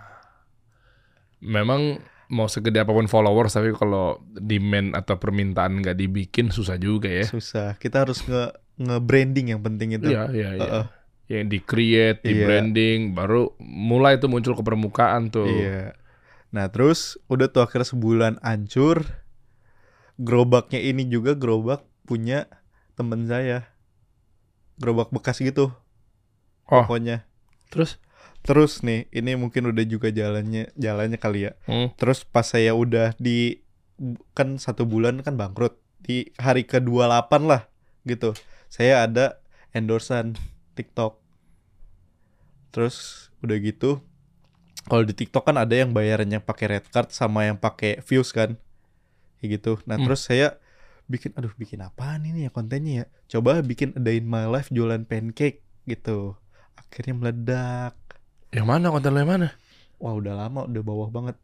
memang 1.42 2.00
mau 2.28 2.48
segede 2.48 2.80
apa 2.80 2.90
pun 2.90 3.06
followers 3.06 3.54
tapi 3.54 3.70
kalau 3.72 4.18
demand 4.32 4.96
atau 4.96 5.14
permintaan 5.16 5.78
nggak 5.78 5.94
dibikin 5.94 6.50
susah 6.50 6.74
juga 6.76 7.06
ya. 7.08 7.22
susah 7.24 7.76
kita 7.76 8.02
harus 8.02 8.24
nge 8.24 8.50
nge-branding 8.78 9.52
yang 9.52 9.62
penting 9.62 9.94
itu 9.94 10.10
Iya, 10.10 10.24
iya, 10.32 10.50
iya. 10.52 10.64
Heeh. 10.64 10.86
Yang 11.28 11.44
di 11.48 11.60
create, 11.60 12.20
di 12.22 12.34
Iya. 12.34 12.42
branding, 12.42 13.00
baru 13.12 13.50
mulai 13.60 14.16
tuh 14.16 14.28
muncul 14.28 14.54
ke 14.54 14.62
permukaan 14.62 15.28
tuh. 15.28 15.44
Iya. 15.44 15.92
Nah 16.56 16.72
terus 16.72 17.20
udah 17.28 17.52
tuh 17.52 17.68
akhirnya 17.68 17.92
sebulan 17.92 18.34
hancur. 18.40 19.04
Gerobaknya 20.16 20.80
ini 20.80 21.04
juga 21.12 21.36
gerobak 21.36 21.84
punya 22.08 22.48
temen 22.96 23.28
saya. 23.28 23.68
Gerobak 24.80 25.12
bekas 25.12 25.44
gitu. 25.44 25.76
Oh. 26.72 26.88
Pokoknya. 26.88 27.28
Terus? 27.68 28.00
Terus 28.40 28.88
nih, 28.88 29.12
ini 29.12 29.36
mungkin 29.36 29.68
udah 29.68 29.84
juga 29.84 30.16
jalannya 30.16 30.72
jalannya 30.80 31.20
kali 31.20 31.52
ya. 31.52 31.60
Hmm. 31.68 31.92
Terus 32.00 32.24
pas 32.24 32.48
saya 32.48 32.72
udah 32.72 33.12
di 33.20 33.60
kan 34.32 34.56
satu 34.56 34.88
bulan 34.88 35.20
kan 35.28 35.36
bangkrut 35.36 35.76
di 36.00 36.32
hari 36.40 36.64
ke 36.64 36.80
28 36.80 37.52
lah 37.52 37.68
gitu. 38.08 38.32
Saya 38.72 39.04
ada 39.04 39.44
endorsan 39.76 40.40
TikTok. 40.80 41.20
Terus 42.72 43.28
udah 43.44 43.60
gitu 43.60 44.00
kalau 44.86 45.04
di 45.04 45.14
TikTok 45.14 45.50
kan 45.50 45.58
ada 45.58 45.74
yang 45.74 45.92
bayarannya 45.92 46.40
pakai 46.40 46.78
red 46.78 46.86
card 46.90 47.10
sama 47.10 47.46
yang 47.50 47.58
pakai 47.58 48.00
views 48.06 48.30
kan. 48.30 48.58
Kayak 49.42 49.50
gitu. 49.62 49.72
Nah, 49.90 49.98
Hmm. 49.98 50.06
terus 50.10 50.26
saya 50.26 50.58
bikin 51.06 51.34
aduh 51.38 51.54
bikin 51.54 51.82
apaan 51.86 52.26
ini 52.26 52.46
ya 52.46 52.52
kontennya 52.54 52.94
ya. 52.94 53.06
Coba 53.38 53.62
bikin 53.62 53.94
a 53.98 54.02
day 54.02 54.18
in 54.18 54.30
my 54.30 54.46
life 54.46 54.70
jualan 54.70 55.06
pancake 55.06 55.62
gitu. 55.86 56.38
Akhirnya 56.78 57.14
meledak. 57.18 57.94
Yang 58.54 58.68
mana 58.70 58.90
konten 58.90 59.12
lo 59.14 59.20
yang 59.20 59.32
mana? 59.36 59.48
Wah, 60.00 60.14
udah 60.16 60.34
lama, 60.38 60.66
udah 60.66 60.82
bawah 60.86 61.10
banget. 61.10 61.38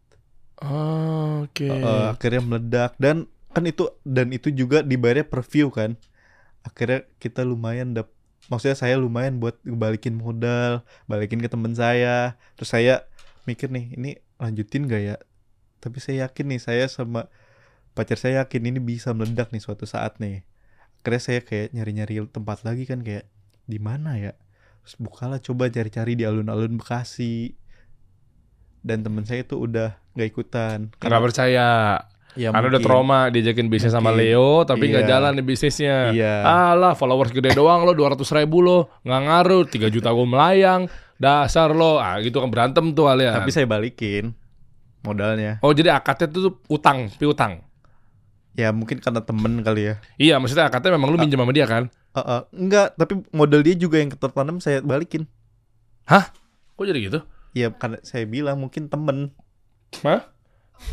Oh, 0.62 1.49
Oke. 1.49 1.65
Uh, 1.65 2.13
akhirnya 2.13 2.41
meledak 2.45 2.93
dan 3.01 3.25
kan 3.51 3.67
itu 3.67 3.91
dan 4.08 4.32
itu 4.32 4.47
juga 4.54 4.80
dibayarnya 4.80 5.27
per 5.27 5.43
view 5.43 5.67
kan 5.67 5.99
akhirnya 6.63 7.04
kita 7.19 7.43
lumayan 7.43 7.91
dap 7.91 8.08
maksudnya 8.47 8.80
saya 8.80 8.95
lumayan 8.95 9.43
buat 9.43 9.60
balikin 9.65 10.15
modal 10.15 10.88
balikin 11.04 11.43
ke 11.43 11.51
temen 11.51 11.75
saya 11.75 12.39
terus 12.56 12.71
saya 12.71 13.04
mikir 13.47 13.69
nih 13.73 13.95
ini 13.97 14.12
lanjutin 14.38 14.86
gak 14.89 15.01
ya? 15.01 15.17
Tapi 15.82 15.97
saya 15.97 16.30
yakin 16.30 16.45
nih 16.56 16.62
saya 16.62 16.86
sama 16.86 17.30
pacar 17.97 18.17
saya 18.17 18.45
yakin 18.45 18.71
ini 18.71 18.80
bisa 18.80 19.12
meledak 19.12 19.49
nih 19.49 19.62
suatu 19.63 19.89
saat 19.89 20.21
nih. 20.21 20.45
Akhirnya 21.01 21.21
saya 21.21 21.39
kayak 21.41 21.73
nyari-nyari 21.73 22.21
tempat 22.30 22.62
lagi 22.62 22.86
kan 22.86 23.01
kayak 23.01 23.25
di 23.65 23.82
mana 23.82 24.17
ya? 24.21 24.34
Terus 24.86 24.95
bukalah 25.01 25.41
coba 25.41 25.69
cari-cari 25.69 26.13
di 26.17 26.25
alun-alun 26.25 26.77
Bekasi. 26.77 27.58
Dan 28.82 29.06
temen 29.06 29.25
saya 29.25 29.45
itu 29.45 29.58
udah 29.62 29.97
gak 30.17 30.30
ikutan. 30.30 30.89
Karena 30.97 31.21
percaya. 31.21 31.67
Ya 32.34 32.50
Karena 32.50 32.67
udah 32.67 32.78
mungkin. 32.78 32.86
trauma 32.86 33.20
diajakin 33.28 33.67
bisnis 33.67 33.91
sama 33.91 34.10
Mungkin. 34.10 34.24
Leo 34.24 34.52
tapi 34.63 34.88
nggak 34.88 35.04
Iya. 35.04 35.12
jalan 35.12 35.32
nih 35.36 35.46
bisnisnya. 35.46 35.98
Iya. 36.12 36.36
Alah 36.41 36.94
followers 36.94 37.30
gede 37.30 37.52
doang 37.52 37.82
lo 37.82 37.91
200 37.91 38.15
ribu 38.34 38.60
lo 38.60 38.78
nggak 39.02 39.22
ngaruh 39.22 39.63
3 39.65 39.88
juta 39.88 40.10
gue 40.10 40.24
melayang 40.24 40.88
dasar 41.15 41.70
lo 41.70 41.98
ah 41.98 42.17
gitu 42.17 42.38
kan 42.38 42.48
berantem 42.48 42.91
tuh 42.91 43.06
kalian. 43.06 43.36
Tapi 43.36 43.50
saya 43.50 43.65
balikin 43.65 44.32
modalnya. 45.02 45.60
Oh 45.60 45.72
jadi 45.72 45.91
akadnya 45.94 46.28
tuh 46.28 46.60
utang 46.67 47.12
piutang. 47.12 47.62
Ya 48.52 48.70
mungkin 48.70 49.00
karena 49.00 49.20
temen 49.20 49.60
kali 49.60 49.88
ya. 49.88 49.96
Iya 50.15 50.36
maksudnya 50.36 50.67
akadnya 50.67 50.96
memang 50.96 51.10
lu 51.10 51.17
minjem 51.17 51.38
sama 51.38 51.52
dia 51.52 51.63
kan? 51.63 51.88
Eh, 52.12 52.20
eh, 52.20 52.41
enggak, 52.52 52.91
tapi 52.96 53.24
modal 53.32 53.63
dia 53.63 53.72
juga 53.74 53.96
yang 53.96 54.12
tertanam 54.12 54.60
saya 54.60 54.80
balikin. 54.80 55.24
Kok 56.06 56.84
jadi 56.84 57.00
gitu? 57.00 57.20
Ya 57.54 57.72
karena 57.72 58.00
saya 58.02 58.24
bilang 58.26 58.60
mungkin 58.60 58.88
temen. 58.88 59.32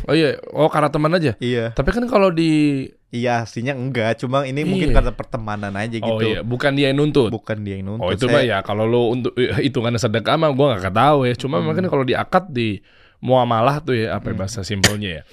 Oh 0.05 0.13
iya, 0.13 0.37
oh 0.49 0.67
karena 0.67 0.87
teman 0.87 1.11
aja. 1.11 1.33
Iya. 1.37 1.71
Tapi 1.71 1.89
kan 1.91 2.05
kalau 2.05 2.29
di 2.29 2.85
Iya 3.09 3.41
aslinya 3.41 3.73
enggak, 3.73 4.21
cuma 4.21 4.45
ini 4.45 4.61
mungkin 4.61 4.93
Iya. 4.93 5.01
karena 5.01 5.11
pertemanan 5.11 5.73
aja 5.73 5.97
gitu. 5.97 6.05
Oh 6.05 6.21
iya, 6.21 6.45
bukan 6.45 6.77
dia 6.77 6.93
yang 6.93 7.01
nuntut. 7.01 7.33
Bukan 7.33 7.65
dia 7.65 7.81
yang 7.81 7.89
nuntut. 7.89 8.05
Oh 8.05 8.13
itu 8.13 8.29
Saya- 8.29 8.33
mah 8.37 8.43
ya 8.45 8.57
kalau 8.61 8.85
lu 8.85 9.01
untuk 9.09 9.33
hitungannya 9.33 9.97
sedekah 9.97 10.37
mah 10.37 10.53
gua 10.53 10.77
nggak 10.77 10.93
tahu 10.93 11.25
ya. 11.25 11.33
Cuma 11.33 11.57
Hmm. 11.57 11.65
mungkin 11.65 11.89
kalau 11.89 12.05
di 12.05 12.13
akad 12.13 12.53
di 12.53 12.77
muamalah 13.19 13.81
tuh 13.81 13.97
ya 13.97 14.13
apa 14.13 14.29
ya 14.29 14.35
bahasa 14.37 14.61
simpelnya 14.61 15.09
ya. 15.09 15.23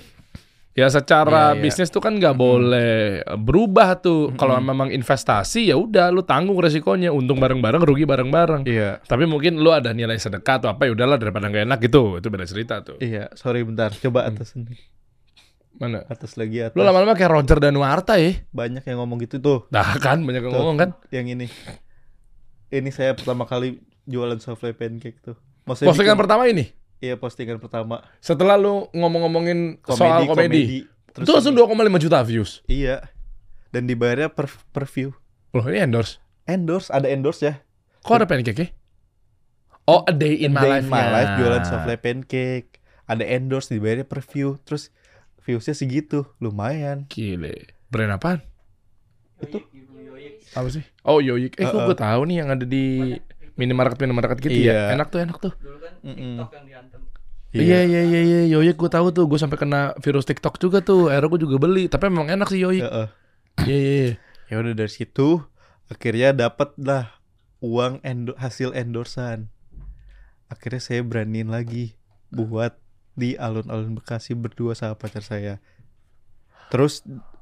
Ya 0.77 0.93
secara 0.93 1.57
iya. 1.57 1.61
bisnis 1.65 1.89
tuh 1.89 2.05
kan 2.05 2.21
nggak 2.21 2.37
boleh 2.37 3.25
berubah 3.41 3.97
tuh. 3.97 4.37
Kalau 4.37 4.61
memang 4.61 4.93
investasi 4.93 5.73
ya 5.73 5.81
udah 5.81 6.13
lu 6.13 6.21
tanggung 6.21 6.61
resikonya, 6.61 7.17
untung 7.17 7.41
bareng-bareng, 7.41 7.81
rugi 7.81 8.05
bareng-bareng. 8.05 8.69
Iya. 8.69 9.01
Tapi 9.01 9.25
mungkin 9.25 9.57
lu 9.57 9.73
ada 9.73 9.97
nilai 9.97 10.21
sedekah 10.21 10.61
atau 10.61 10.69
apa 10.69 10.85
ya 10.85 10.93
udahlah 10.93 11.17
daripada 11.17 11.49
nggak 11.49 11.65
enak 11.65 11.79
gitu. 11.81 12.21
Itu 12.21 12.29
beda 12.29 12.45
cerita 12.45 12.85
tuh. 12.85 13.01
Iya, 13.01 13.33
sorry 13.33 13.65
bentar. 13.65 13.89
Coba 13.97 14.29
atas 14.29 14.53
nih. 14.53 14.77
Mana? 15.81 16.05
Atas 16.13 16.37
lagi 16.37 16.61
atas. 16.61 16.77
Lu 16.77 16.85
lama-lama 16.85 17.17
kayak 17.17 17.33
Roger 17.33 17.57
dan 17.57 17.77
Warta 17.81 18.21
ya. 18.21 18.37
Banyak 18.53 18.85
yang 18.85 19.01
ngomong 19.01 19.17
gitu 19.25 19.41
tuh. 19.41 19.59
Dah 19.73 19.97
kan 19.97 20.21
banyak 20.25 20.45
yang 20.45 20.53
Tuh. 20.53 20.61
ngomong 20.61 20.77
kan. 20.77 20.91
Yang 21.09 21.27
ini. 21.41 21.47
Ini 22.69 22.91
saya 22.93 23.17
pertama 23.17 23.49
kali 23.49 23.81
jualan 24.05 24.37
souffle 24.45 24.77
pancake 24.77 25.25
tuh. 25.25 25.37
Maksudnya 25.65 25.89
Postingan 25.89 26.17
bikin- 26.17 26.21
pertama 26.21 26.45
ini. 26.53 26.65
Iya 26.97 27.15
postingan 27.17 27.61
pertama. 27.61 28.01
Setelah 28.19 28.57
lu 28.57 28.89
ngomong-ngomongin 28.91 29.81
soal 29.85 30.25
komedi. 30.25 30.89
Terus 31.13 31.25
Itu 31.25 31.33
langsung 31.33 31.57
2,5 31.57 31.73
juta 32.01 32.19
views. 32.21 32.61
Iya. 32.67 33.09
Dan 33.69 33.85
dibayarnya 33.85 34.33
per, 34.33 34.49
per 34.73 34.89
view. 34.89 35.13
Loh 35.53 35.65
ini 35.69 35.81
endorse. 35.81 36.21
Endorse, 36.45 36.89
ada 36.89 37.09
endorse 37.09 37.41
ya. 37.43 37.55
Kok 38.01 38.15
ada 38.17 38.27
pancake 38.27 38.61
ya? 38.61 38.69
Oh, 39.87 40.03
a 40.03 40.13
day 40.13 40.35
in 40.37 40.51
my 40.51 40.61
Day 40.61 40.71
life. 40.79 40.85
in 40.85 40.91
my 40.91 41.07
life 41.07 41.31
jualan 41.37 41.63
souffle 41.63 41.97
pancake. 41.97 42.81
Ada 43.07 43.23
endorse 43.23 43.71
dibayarnya 43.71 44.05
per 44.05 44.21
view. 44.21 44.57
Terus 44.65 44.89
viewsnya 45.41 45.73
segitu, 45.73 46.27
lumayan. 46.39 47.07
Gile. 47.07 47.71
Brand 47.87 48.17
apaan? 48.17 48.41
Itu 49.39 49.63
Apa 50.57 50.69
sih? 50.73 50.83
Oh, 51.05 51.21
Yoyik. 51.21 51.61
Eh, 51.61 51.69
kok 51.69 51.77
Uh-uh. 51.77 51.87
gue 51.87 51.99
tahu 51.99 52.21
nih 52.27 52.37
yang 52.41 52.49
ada 52.49 52.65
di 52.65 53.13
minimarket 53.57 53.99
minimarket 53.99 54.39
gitu 54.45 54.53
Iya. 54.69 54.93
ya. 54.93 54.95
Enak 54.97 55.09
tuh, 55.09 55.21
enak 55.25 55.37
tuh. 55.41 55.53
Mm-mm. 56.05 56.45
Iya, 57.57 57.89
iya, 57.89 58.01
iya, 58.05 58.21
iya. 58.21 58.41
Yoyik 58.53 58.77
gue 58.77 58.91
tahu 58.93 59.11
tuh. 59.11 59.25
Gue 59.25 59.41
sampai 59.41 59.57
kena 59.57 59.97
virus 60.05 60.29
TikTok 60.29 60.61
juga 60.61 60.85
tuh. 60.85 61.09
Akhirnya 61.09 61.33
gue 61.33 61.41
juga 61.43 61.57
beli. 61.57 61.89
Tapi 61.89 62.13
memang 62.13 62.29
enak 62.29 62.49
sih. 62.53 62.61
Heeh. 62.63 63.09
Iya, 63.65 63.77
iya, 63.77 63.95
iya. 64.05 64.15
Ya 64.47 64.55
udah 64.61 64.77
dari 64.77 64.93
situ 64.93 65.41
akhirnya 65.89 66.37
dapat 66.37 66.77
lah 66.77 67.17
uang 67.65 68.05
endo- 68.05 68.37
hasil 68.37 68.77
endorsan. 68.77 69.49
Akhirnya 70.47 70.79
saya 70.79 71.01
beraniin 71.03 71.49
lagi 71.49 71.97
buat 72.29 72.77
di 73.17 73.35
alun-alun 73.35 73.97
Bekasi 73.97 74.37
berdua 74.37 74.77
sama 74.77 74.95
pacar 74.95 75.25
saya. 75.25 75.59
Terus 76.69 77.01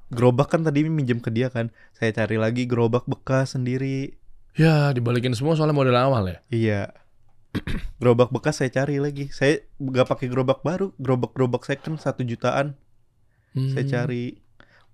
gerobak 0.08 0.52
kan 0.54 0.62
tadi 0.62 0.86
minjem 0.86 1.18
ke 1.18 1.28
dia 1.28 1.50
kan. 1.50 1.74
Saya 1.90 2.14
cari 2.14 2.38
lagi 2.38 2.70
gerobak 2.70 3.04
bekas 3.04 3.58
sendiri. 3.58 4.14
Ya, 4.54 4.94
dibalikin 4.94 5.34
semua 5.34 5.58
soalnya 5.58 5.74
model 5.74 5.98
awal 5.98 6.30
ya. 6.30 6.38
Iya. 6.48 6.82
gerobak 8.02 8.30
bekas 8.34 8.58
saya 8.62 8.70
cari 8.70 8.98
lagi. 9.02 9.30
Saya 9.30 9.62
nggak 9.78 10.06
pakai 10.10 10.26
gerobak 10.30 10.62
baru, 10.66 10.94
gerobak-gerobak 10.98 11.62
second 11.66 11.98
satu 11.98 12.22
jutaan. 12.26 12.78
Saya 13.54 13.86
Hmm. 13.86 13.92
cari 13.94 14.24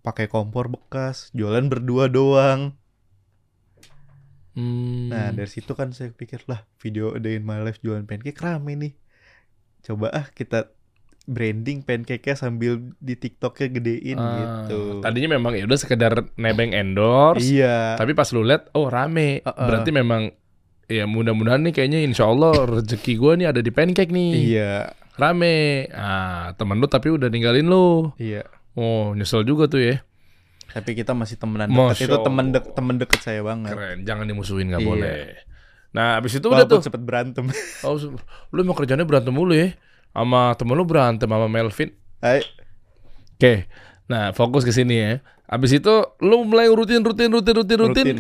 pakai 0.05 0.29
kompor 0.29 0.69
bekas, 0.69 1.33
jualan 1.33 1.65
berdua 1.69 2.09
doang. 2.09 2.77
Hmm. 4.57 5.09
Nah 5.09 5.33
dari 5.33 5.49
situ 5.49 5.73
kan 5.73 5.93
saya 5.97 6.13
pikir 6.13 6.45
lah 6.51 6.65
video 6.81 7.17
day 7.17 7.41
in 7.41 7.45
my 7.49 7.61
life 7.65 7.81
jualan 7.81 8.05
pancake 8.05 8.37
rame 8.41 8.73
nih. 8.77 8.93
Coba 9.81 10.13
ah 10.13 10.29
kita 10.29 10.73
branding 11.25 11.81
pancake-nya 11.81 12.35
sambil 12.35 12.81
di 12.97 13.15
TikToknya 13.15 13.69
gedein 13.71 14.17
Ah, 14.17 14.31
gitu. 14.65 14.99
Tadinya 15.01 15.37
memang 15.37 15.53
ya 15.55 15.65
udah 15.65 15.79
sekedar 15.79 16.13
nebeng 16.35 16.73
endorse. 16.73 17.45
Iya. 17.45 17.95
Tapi 17.95 18.13
pas 18.13 18.27
lu 18.31 18.43
lihat, 18.43 18.73
oh 18.73 18.87
rame. 18.87 19.41
Uh-uh. 19.41 19.55
Berarti 19.63 19.91
memang 19.91 20.33
ya 20.87 21.07
mudah-mudahan 21.07 21.63
nih 21.63 21.73
kayaknya 21.73 22.03
insya 22.03 22.27
Allah 22.27 22.51
rezeki 22.67 23.15
gue 23.15 23.33
nih 23.37 23.47
ada 23.47 23.61
di 23.61 23.71
pancake 23.71 24.11
nih. 24.11 24.31
Iya. 24.51 24.73
Rame. 25.15 25.87
Ah 25.93 26.57
temen 26.57 26.77
lu 26.77 26.87
tapi 26.87 27.11
udah 27.11 27.29
ninggalin 27.29 27.69
lu. 27.69 28.11
Iya. 28.17 28.49
Oh 28.75 29.13
nyesel 29.13 29.43
juga 29.43 29.67
tuh 29.67 29.83
ya. 29.83 29.97
Tapi 30.71 30.95
kita 30.95 31.13
masih 31.13 31.35
temenan 31.35 31.67
Masya 31.67 32.07
dekat. 32.07 32.07
Itu 32.07 32.17
temen 32.23 32.45
dek 32.49 32.65
temen 32.73 32.95
deket 32.97 33.21
saya 33.21 33.43
banget. 33.43 33.75
Keren. 33.75 33.99
Jangan 34.03 34.25
dimusuhin 34.25 34.71
nggak 34.71 34.83
Iya. 34.83 34.89
boleh. 34.89 35.19
Nah 35.91 36.15
abis 36.17 36.39
itu 36.39 36.47
udah 36.47 36.63
Walaupun 36.63 36.79
tuh. 36.79 36.87
sempet 36.87 37.03
berantem. 37.03 37.47
Oh, 37.83 37.99
lu 38.51 38.59
emang 38.63 38.75
kerjanya 38.75 39.03
berantem 39.03 39.35
mulu 39.35 39.51
ya. 39.53 39.75
Sama 40.11 40.55
temen 40.59 40.75
lu 40.75 40.85
berantem 40.85 41.31
sama 41.31 41.47
Melvin. 41.47 41.95
Ay, 42.21 42.43
Oke. 43.41 43.65
Nah 44.05 44.37
fokus 44.37 44.69
ke 44.69 44.73
sini 44.75 45.01
ya. 45.01 45.13
Abis 45.49 45.81
itu 45.81 45.95
lu 46.21 46.45
mulai 46.45 46.69
rutin 46.69 47.01
rutin 47.01 47.33
rutin 47.33 47.55
rutin 47.57 47.79
rutin. 47.81 48.05
rutin. 48.05 48.19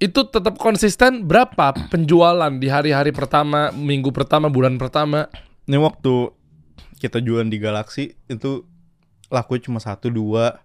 Itu 0.00 0.24
tetap 0.30 0.56
konsisten 0.56 1.28
berapa 1.28 1.76
penjualan 1.92 2.48
di 2.56 2.70
hari-hari 2.70 3.12
pertama, 3.12 3.74
minggu 3.74 4.08
pertama, 4.14 4.48
bulan 4.48 4.80
pertama? 4.80 5.28
Ini 5.68 5.76
waktu 5.76 6.32
kita 7.02 7.20
jualan 7.20 7.50
di 7.50 7.60
Galaxy 7.60 8.16
itu 8.24 8.64
laku 9.28 9.60
cuma 9.60 9.84
satu 9.84 10.08
dua. 10.08 10.64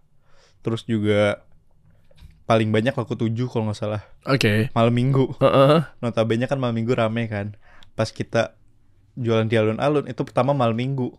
Terus 0.63 0.87
juga 0.87 1.43
paling 2.47 2.71
banyak 2.71 2.95
laku 2.95 3.19
tujuh 3.19 3.51
kalau 3.51 3.67
nggak 3.67 3.79
salah. 3.83 4.01
Oke. 4.23 4.71
Malam 4.71 4.95
minggu. 4.95 5.27
Heeh. 5.43 5.83
Notabene 5.99 6.47
kan 6.47 6.55
malam 6.55 6.77
minggu 6.77 6.95
rame 6.95 7.27
kan. 7.27 7.59
Pas 7.99 8.07
kita 8.15 8.55
jualan 9.15 9.45
di 9.45 9.55
alun-alun 9.55 10.09
itu 10.09 10.21
pertama 10.25 10.51
malam 10.51 10.73
minggu. 10.73 11.13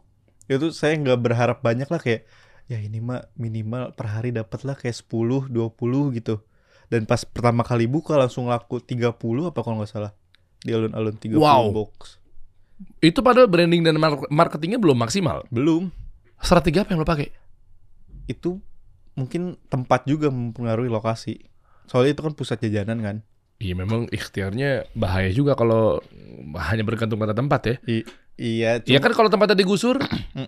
Itu 0.47 0.71
saya 0.75 0.99
nggak 0.99 1.19
berharap 1.21 1.59
banyak 1.63 1.89
lah 1.89 2.01
kayak 2.01 2.27
ya 2.65 2.81
ini 2.81 2.97
mah 2.99 3.29
minimal 3.37 3.93
per 3.93 4.09
hari 4.09 4.33
dapat 4.33 4.65
lah 4.65 4.77
kayak 4.77 4.97
10, 4.97 5.53
20 5.53 6.17
gitu. 6.17 6.41
Dan 6.89 7.09
pas 7.09 7.25
pertama 7.25 7.65
kali 7.65 7.89
buka 7.89 8.15
langsung 8.15 8.49
laku 8.49 8.81
30 8.81 9.15
apa 9.51 9.61
kalau 9.65 9.81
nggak 9.81 9.91
salah. 9.91 10.13
Di 10.61 10.73
alun-alun 10.73 11.17
30 11.17 11.41
Wow. 11.41 11.73
box. 11.73 12.21
Itu 13.01 13.23
padahal 13.23 13.47
branding 13.49 13.85
dan 13.87 13.97
mar- 13.97 14.29
marketingnya 14.29 14.81
belum 14.81 14.99
maksimal. 14.99 15.47
Belum. 15.49 15.89
Strategi 16.41 16.81
apa 16.83 16.93
yang 16.93 17.01
lo 17.01 17.09
pakai? 17.09 17.29
Itu 18.29 18.61
mungkin 19.15 19.57
tempat 19.71 20.05
juga 20.05 20.29
mempengaruhi 20.29 20.91
lokasi. 20.91 21.41
Soalnya 21.87 22.17
itu 22.17 22.23
kan 22.25 22.33
pusat 22.35 22.61
jajanan 22.61 22.99
kan. 23.01 23.17
Iya 23.59 23.75
memang 23.79 24.11
ikhtiarnya 24.11 24.91
bahaya 24.93 25.31
juga 25.31 25.55
kalau 25.55 26.03
hanya 26.59 26.83
bergantung 26.83 27.17
pada 27.17 27.33
tempat 27.33 27.61
ya. 27.65 27.77
I- 27.87 28.07
iya, 28.35 28.71
Iya 28.83 28.99
kan 28.99 29.15
kalau 29.15 29.31
tempatnya 29.31 29.55
digusur, 29.55 29.97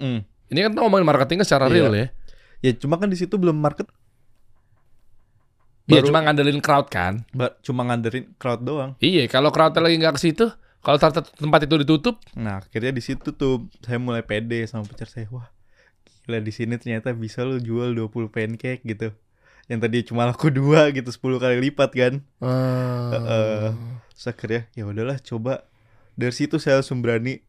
ini 0.50 0.60
kan 0.60 0.72
ngomongin 0.74 1.06
marketingnya 1.06 1.46
secara 1.46 1.70
Iya. 1.70 1.74
real 1.86 1.92
ya. 1.94 2.06
Ya 2.60 2.72
cuma 2.74 2.98
kan 2.98 3.06
di 3.06 3.14
situ 3.14 3.38
belum 3.38 3.54
market, 3.56 3.86
Iya 5.86 6.02
cuma 6.02 6.18
ngandelin 6.18 6.58
crowd 6.58 6.90
kan. 6.90 7.22
cuma 7.62 7.86
nganderin 7.86 8.34
crowd 8.42 8.66
doang. 8.66 8.98
Iya 8.98 9.30
kalau 9.30 9.54
crowdnya 9.54 9.78
lagi 9.78 10.02
nggak 10.02 10.18
ke 10.18 10.22
situ, 10.22 10.46
kalau 10.82 10.98
tempat 10.98 11.60
itu 11.62 11.74
ditutup, 11.86 12.18
Nah 12.34 12.58
akhirnya 12.58 12.90
di 12.90 13.02
situ 13.02 13.30
tuh 13.30 13.70
saya 13.82 14.02
mulai 14.02 14.26
pede 14.26 14.66
sama 14.66 14.82
pacar 14.82 15.06
saya 15.06 15.30
wah 15.30 15.46
gila 16.26 16.42
di 16.42 16.50
sini 16.50 16.74
ternyata 16.74 17.14
bisa 17.14 17.46
lo 17.46 17.62
jual 17.62 17.94
20 17.94 18.10
pancake 18.26 18.82
gitu 18.82 19.14
yang 19.66 19.82
tadi 19.82 20.06
cuma 20.06 20.26
laku 20.30 20.46
dua 20.50 20.94
gitu 20.94 21.10
10 21.10 21.42
kali 21.42 21.56
lipat 21.70 21.90
kan. 21.90 22.14
Heeh. 22.40 23.74
Terus 24.14 24.26
akhirnya 24.30 24.62
ya 24.78 24.86
udahlah 24.86 25.18
coba. 25.18 25.66
Dari 26.16 26.32
situ 26.32 26.56
saya 26.62 26.80
langsung 26.80 27.02
berani 27.02 27.42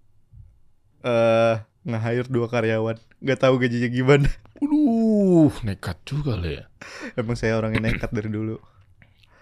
eh 1.05 1.55
nge-hire 1.87 2.27
dua 2.27 2.51
karyawan. 2.51 2.97
Nggak 3.23 3.39
tahu 3.39 3.55
gajinya 3.61 3.89
gimana. 3.89 4.29
Waduh, 4.57 5.53
nekat 5.63 5.97
juga 6.03 6.33
lo 6.35 6.49
ya. 6.49 6.65
emang 7.13 7.37
saya 7.37 7.55
orang 7.55 7.77
yang 7.77 7.85
nekat 7.85 8.09
dari 8.09 8.27
dulu. 8.33 8.57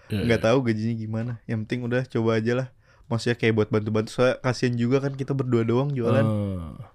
Iya, 0.06 0.22
nggak 0.22 0.40
tahu 0.46 0.58
gajinya 0.62 0.94
gimana. 0.94 1.32
Yang 1.50 1.58
penting 1.66 1.80
udah 1.88 2.02
coba 2.06 2.30
aja 2.38 2.52
lah. 2.54 2.68
Maksudnya 3.10 3.36
kayak 3.40 3.54
buat 3.56 3.68
bantu-bantu. 3.72 4.08
Soalnya 4.12 4.36
kasihan 4.44 4.74
juga 4.76 5.02
kan 5.02 5.16
kita 5.16 5.32
berdua 5.34 5.66
doang 5.66 5.90
jualan. 5.90 6.22
Ah. 6.22 6.92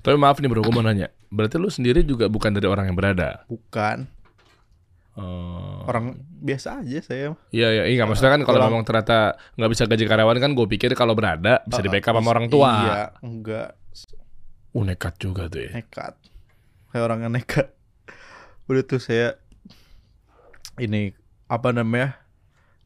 Tapi 0.00 0.16
maaf 0.16 0.38
nih 0.38 0.48
bro, 0.48 0.64
gue 0.64 0.72
mau 0.72 0.84
nanya. 0.84 1.10
Berarti 1.28 1.56
lu 1.58 1.68
sendiri 1.68 2.06
juga 2.06 2.30
bukan 2.30 2.54
dari 2.54 2.66
orang 2.70 2.88
yang 2.88 2.96
berada? 2.96 3.44
bukan 3.50 4.08
Oh. 5.18 5.84
orang 5.90 6.22
biasa 6.38 6.86
aja 6.86 7.02
saya 7.02 7.34
Iya, 7.50 7.68
iya, 7.74 7.84
iya. 7.90 8.02
Maksudnya 8.06 8.38
kan 8.38 8.42
kalau 8.46 8.62
memang 8.70 8.86
ternyata 8.86 9.34
nggak 9.58 9.70
bisa 9.74 9.84
gaji 9.90 10.04
karyawan 10.06 10.38
kan 10.38 10.50
gue 10.54 10.66
pikir 10.70 10.94
kalau 10.94 11.18
berada 11.18 11.66
bisa 11.66 11.82
di 11.82 11.90
backup 11.90 12.14
sama 12.14 12.30
orang 12.30 12.46
tua. 12.46 12.70
Iya, 12.70 13.02
enggak 13.20 13.68
Uh, 14.70 14.86
nekat 14.86 15.18
juga 15.18 15.50
tuh 15.50 15.66
ya. 15.66 15.82
nekat. 15.82 16.14
Kayak 16.94 17.02
orang 17.10 17.26
yang 17.26 17.34
nekat. 17.34 17.74
Udah 18.70 18.86
tuh 18.86 19.02
saya 19.02 19.34
ini 20.78 21.10
apa 21.50 21.74
namanya? 21.74 22.22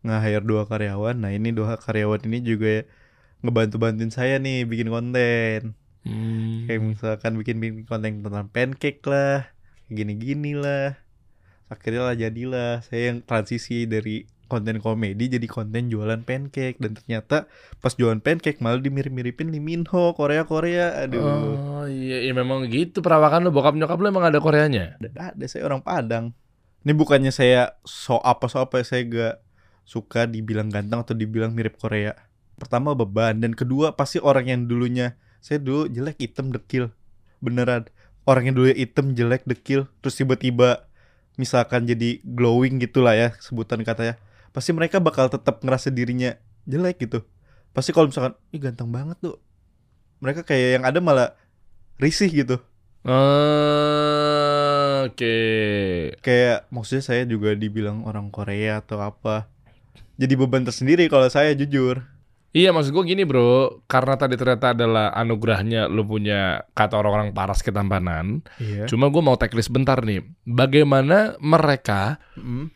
nge-hire 0.05 0.45
dua 0.45 0.69
karyawan. 0.69 1.17
Nah, 1.17 1.33
ini 1.33 1.53
dua 1.53 1.81
karyawan 1.81 2.25
ini 2.29 2.45
juga 2.45 2.85
ngebantu-bantuin 3.41 4.13
saya 4.13 4.37
nih 4.37 4.69
bikin 4.69 4.93
konten. 4.93 5.77
Hmm. 6.05 6.69
Kayak 6.69 6.81
misalkan 6.85 7.41
bikin, 7.41 7.57
bikin 7.61 7.89
konten 7.89 8.21
tentang 8.21 8.49
pancake 8.53 9.01
lah, 9.09 9.49
gini-gini 9.89 10.53
lah. 10.57 11.01
Akhirnya 11.75 12.03
lah 12.07 12.17
jadilah. 12.17 12.73
Saya 12.87 13.11
yang 13.11 13.19
transisi 13.27 13.91
dari 13.91 14.31
konten 14.47 14.79
komedi 14.79 15.27
jadi 15.27 15.47
konten 15.51 15.91
jualan 15.91 16.23
pancake. 16.23 16.79
Dan 16.79 16.95
ternyata 16.95 17.51
pas 17.83 17.93
jualan 17.99 18.23
pancake 18.23 18.63
malah 18.63 18.79
dimirip-miripin 18.79 19.51
Lee 19.51 19.59
Min 19.59 19.83
Ho 19.91 20.15
Korea 20.15 20.47
Korea. 20.47 21.03
Aduh. 21.03 21.21
Oh 21.21 21.87
iya, 21.91 22.25
iya 22.25 22.33
memang 22.33 22.71
gitu 22.71 23.03
perawakan 23.03 23.45
lu 23.45 23.51
bokap 23.51 23.75
nyokap 23.75 23.99
lu 23.99 24.07
emang 24.09 24.25
ada 24.25 24.39
Koreanya. 24.39 24.95
ada 25.03 25.35
ada. 25.35 25.45
Saya 25.51 25.67
orang 25.67 25.83
Padang. 25.83 26.31
Ini 26.85 26.93
bukannya 26.93 27.33
saya 27.33 27.81
so 27.83 28.21
apa 28.21 28.45
so 28.45 28.61
apa 28.61 28.85
saya 28.85 29.03
gak 29.09 29.35
suka 29.89 30.29
dibilang 30.29 30.69
ganteng 30.69 31.01
atau 31.01 31.17
dibilang 31.17 31.57
mirip 31.57 31.81
Korea. 31.81 32.13
Pertama 32.61 32.95
beban 32.95 33.41
dan 33.43 33.57
kedua 33.57 33.97
pasti 33.99 34.23
orang 34.23 34.47
yang 34.47 34.61
dulunya 34.71 35.17
saya 35.45 35.61
dulu 35.61 35.89
jelek 35.89 36.21
hitam 36.21 36.53
dekil. 36.53 36.93
Beneran. 37.41 37.89
Orang 38.25 38.49
yang 38.49 38.57
dulu 38.57 38.73
hitam 38.73 39.13
jelek 39.13 39.45
dekil. 39.45 39.89
Terus 40.01 40.17
tiba-tiba 40.17 40.89
misalkan 41.35 41.87
jadi 41.87 42.23
glowing 42.23 42.79
gitulah 42.79 43.15
ya 43.15 43.35
sebutan 43.43 43.83
katanya 43.83 44.15
pasti 44.55 44.71
mereka 44.71 45.03
bakal 45.03 45.27
tetap 45.27 45.59
ngerasa 45.63 45.91
dirinya 45.91 46.39
jelek 46.65 47.09
gitu. 47.09 47.27
Pasti 47.75 47.91
kalau 47.91 48.09
misalkan 48.09 48.39
ih 48.55 48.63
ganteng 48.63 48.91
banget 48.95 49.19
tuh 49.19 49.37
mereka 50.23 50.47
kayak 50.47 50.81
yang 50.81 50.85
ada 50.87 50.99
malah 51.03 51.35
risih 51.99 52.31
gitu. 52.31 52.57
Ah, 53.05 55.05
Oke. 55.05 55.37
kayak 56.25 56.65
maksudnya 56.73 57.05
saya 57.05 57.23
juga 57.29 57.53
dibilang 57.53 58.09
orang 58.09 58.33
Korea 58.33 58.81
atau 58.81 58.97
apa 59.05 59.45
jadi 60.17 60.41
beban 60.41 60.65
tersendiri 60.65 61.13
kalau 61.13 61.29
saya 61.29 61.53
jujur 61.53 62.01
Iya 62.55 62.71
maksud 62.71 62.95
gue 62.95 63.03
gini 63.05 63.27
bro, 63.27 63.83
karena 63.85 64.15
tadi 64.15 64.39
ternyata 64.39 64.71
adalah 64.71 65.11
anugerahnya 65.11 65.91
lu 65.91 66.07
punya 66.07 66.63
kata 66.71 66.95
orang-orang 66.95 67.35
paras 67.35 67.59
ketampanan. 67.61 68.47
iya 68.57 68.87
Cuma 68.87 69.11
gue 69.11 69.19
mau 69.19 69.35
teknis 69.35 69.67
bentar 69.67 69.99
nih, 70.01 70.23
bagaimana 70.45 71.35
mereka 71.39 72.23
Mm. 72.39 72.71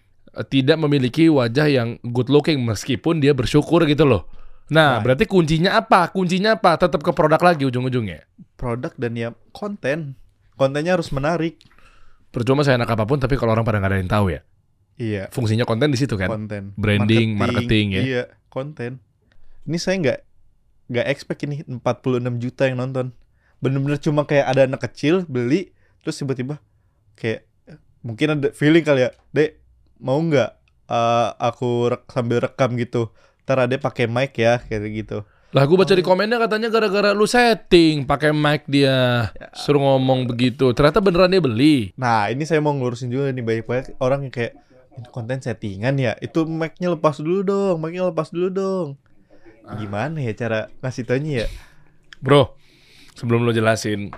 tidak 0.46 0.78
memiliki 0.78 1.26
wajah 1.26 1.66
yang 1.66 1.88
good 2.04 2.26
looking 2.26 2.58
meskipun 2.60 3.18
dia 3.18 3.30
bersyukur 3.32 3.86
gitu 3.86 4.02
loh. 4.02 4.26
Nah, 4.68 4.98
Nah. 4.98 5.00
berarti 5.00 5.24
kuncinya 5.24 5.78
apa? 5.78 6.10
Kuncinya 6.10 6.58
apa? 6.58 6.74
Tetap 6.74 6.98
ke 6.98 7.14
produk 7.14 7.38
lagi 7.38 7.62
ujung-ujungnya. 7.64 8.26
produk 8.58 8.90
dan 8.98 9.14
ya 9.14 9.28
konten 9.50 10.18
kontennya 10.52 10.98
harus 10.98 11.08
menarik 11.08 11.62
Percuma 12.28 12.60
saya 12.60 12.74
enak 12.76 12.90
apa 12.90 13.06
pun, 13.06 13.16
tapi 13.16 13.38
kalau 13.38 13.54
orang 13.54 13.62
pada 13.62 13.78
nggak 13.78 13.90
ada 13.94 13.98
yang 14.02 14.10
tahu 14.10 14.26
ya. 14.28 14.42
iya 14.98 15.30
Fungsinya 15.30 15.62
konten 15.62 15.88
di 15.88 15.96
situ 15.96 16.18
kan. 16.18 16.26
konten 16.26 16.74
Branding, 16.74 17.38
marketing, 17.38 17.86
ya. 17.94 18.02
iya 18.02 18.22
konten 18.50 18.98
ini 19.68 19.76
saya 19.76 20.00
nggak 20.00 20.18
nggak 20.88 21.06
expect 21.12 21.44
ini 21.44 21.60
46 21.68 22.40
juta 22.40 22.64
yang 22.64 22.80
nonton. 22.80 23.12
Bener-bener 23.60 24.00
cuma 24.00 24.24
kayak 24.24 24.48
ada 24.48 24.64
anak 24.64 24.80
kecil 24.88 25.28
beli 25.28 25.76
terus 26.00 26.16
tiba-tiba 26.16 26.56
kayak 27.20 27.44
mungkin 28.00 28.38
ada 28.38 28.48
feeling 28.56 28.86
kali 28.86 29.04
ya 29.04 29.10
dek 29.34 29.60
mau 30.00 30.16
nggak 30.16 30.50
eh, 30.88 31.28
aku 31.36 31.92
rek- 31.92 32.08
sambil 32.08 32.40
rekam 32.40 32.72
gitu? 32.80 33.12
Ntar 33.44 33.68
ada 33.68 33.76
pakai 33.76 34.08
mic 34.08 34.32
ya 34.40 34.56
kayak 34.64 34.88
gitu. 35.04 35.18
Lah 35.48 35.64
gue 35.64 35.76
baca 35.80 35.96
di 35.96 36.04
komennya 36.04 36.36
katanya 36.36 36.68
gara-gara 36.68 37.16
lu 37.16 37.24
setting 37.24 38.04
pakai 38.04 38.32
mic 38.36 38.68
dia 38.68 39.28
suruh 39.52 39.80
ngomong 39.80 40.24
begitu. 40.28 40.72
Ternyata 40.72 41.04
beneran 41.04 41.32
dia 41.32 41.44
beli. 41.44 41.92
Nah 41.96 42.32
ini 42.32 42.48
saya 42.48 42.60
mau 42.64 42.72
ngurusin 42.72 43.12
juga 43.12 43.32
nih 43.32 43.44
banyak-banyak 43.44 43.96
orang 44.00 44.28
yang 44.28 44.32
kayak 44.32 44.56
ini 44.96 45.08
konten 45.12 45.40
settingan 45.40 45.96
ya? 46.00 46.16
Itu 46.20 46.44
mic-nya 46.48 46.92
lepas 46.96 47.20
dulu 47.20 47.44
dong 47.44 47.76
mic-nya 47.84 48.08
lepas 48.08 48.32
dulu 48.32 48.48
dong 48.48 48.88
gimana 49.76 50.24
ya 50.24 50.32
cara 50.32 50.72
ngasih 50.80 51.04
taunya 51.04 51.44
ya? 51.44 51.46
Bro, 52.22 52.56
sebelum 53.12 53.44
lo 53.44 53.52
jelasin, 53.52 54.08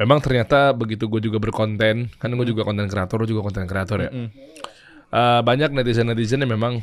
memang 0.00 0.18
ternyata 0.24 0.72
begitu 0.72 1.10
gue 1.12 1.20
juga 1.20 1.36
berkonten, 1.36 2.08
kan 2.16 2.28
gue 2.32 2.46
juga 2.48 2.64
konten 2.64 2.88
kreator, 2.88 3.20
lo 3.20 3.26
juga 3.28 3.42
konten 3.44 3.68
kreator 3.68 3.98
ya. 4.06 4.10
Mm. 4.10 4.28
Eh, 5.06 5.40
banyak 5.44 5.70
netizen-netizen 5.70 6.42
yang 6.42 6.52
memang 6.56 6.82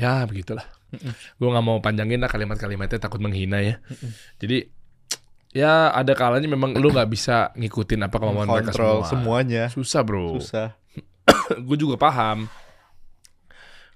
ya 0.00 0.24
begitulah. 0.24 0.64
Gue 1.38 1.48
nggak 1.50 1.64
mau 1.66 1.78
panjangin 1.82 2.22
lah 2.22 2.30
kalimat-kalimatnya 2.30 3.02
takut 3.02 3.18
menghina 3.18 3.60
ya. 3.60 3.82
Jadi 4.38 4.70
ya 5.54 5.94
ada 5.94 6.18
kalanya 6.18 6.50
memang 6.50 6.74
lu 6.74 6.90
nggak 6.90 7.10
bisa 7.10 7.54
ngikutin 7.54 8.10
apa 8.10 8.16
kemauan 8.18 8.48
mereka 8.48 8.72
semua. 8.74 9.06
semuanya. 9.06 9.62
Susah 9.70 10.00
bro. 10.02 10.38
Susah. 10.38 10.74
gue 11.66 11.76
juga 11.78 12.00
paham. 12.00 12.46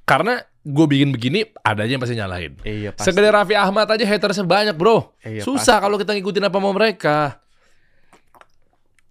Karena 0.09 0.41
gue 0.69 0.87
bikin 0.87 1.09
begini, 1.17 1.49
ada 1.65 1.89
aja 1.89 1.97
yang 1.97 2.03
pasti 2.03 2.17
nyalahin. 2.17 2.53
Iya 2.61 2.93
pasti. 2.93 3.09
Sekedar 3.09 3.33
Raffi 3.33 3.57
Ahmad 3.57 3.89
aja 3.89 4.05
hatersnya 4.05 4.45
banyak 4.45 4.77
bro. 4.77 5.17
Iya, 5.25 5.41
Susah 5.41 5.81
kalau 5.81 5.97
kita 5.97 6.13
ngikutin 6.13 6.45
apa 6.45 6.59
mau 6.61 6.77
mereka. 6.77 7.41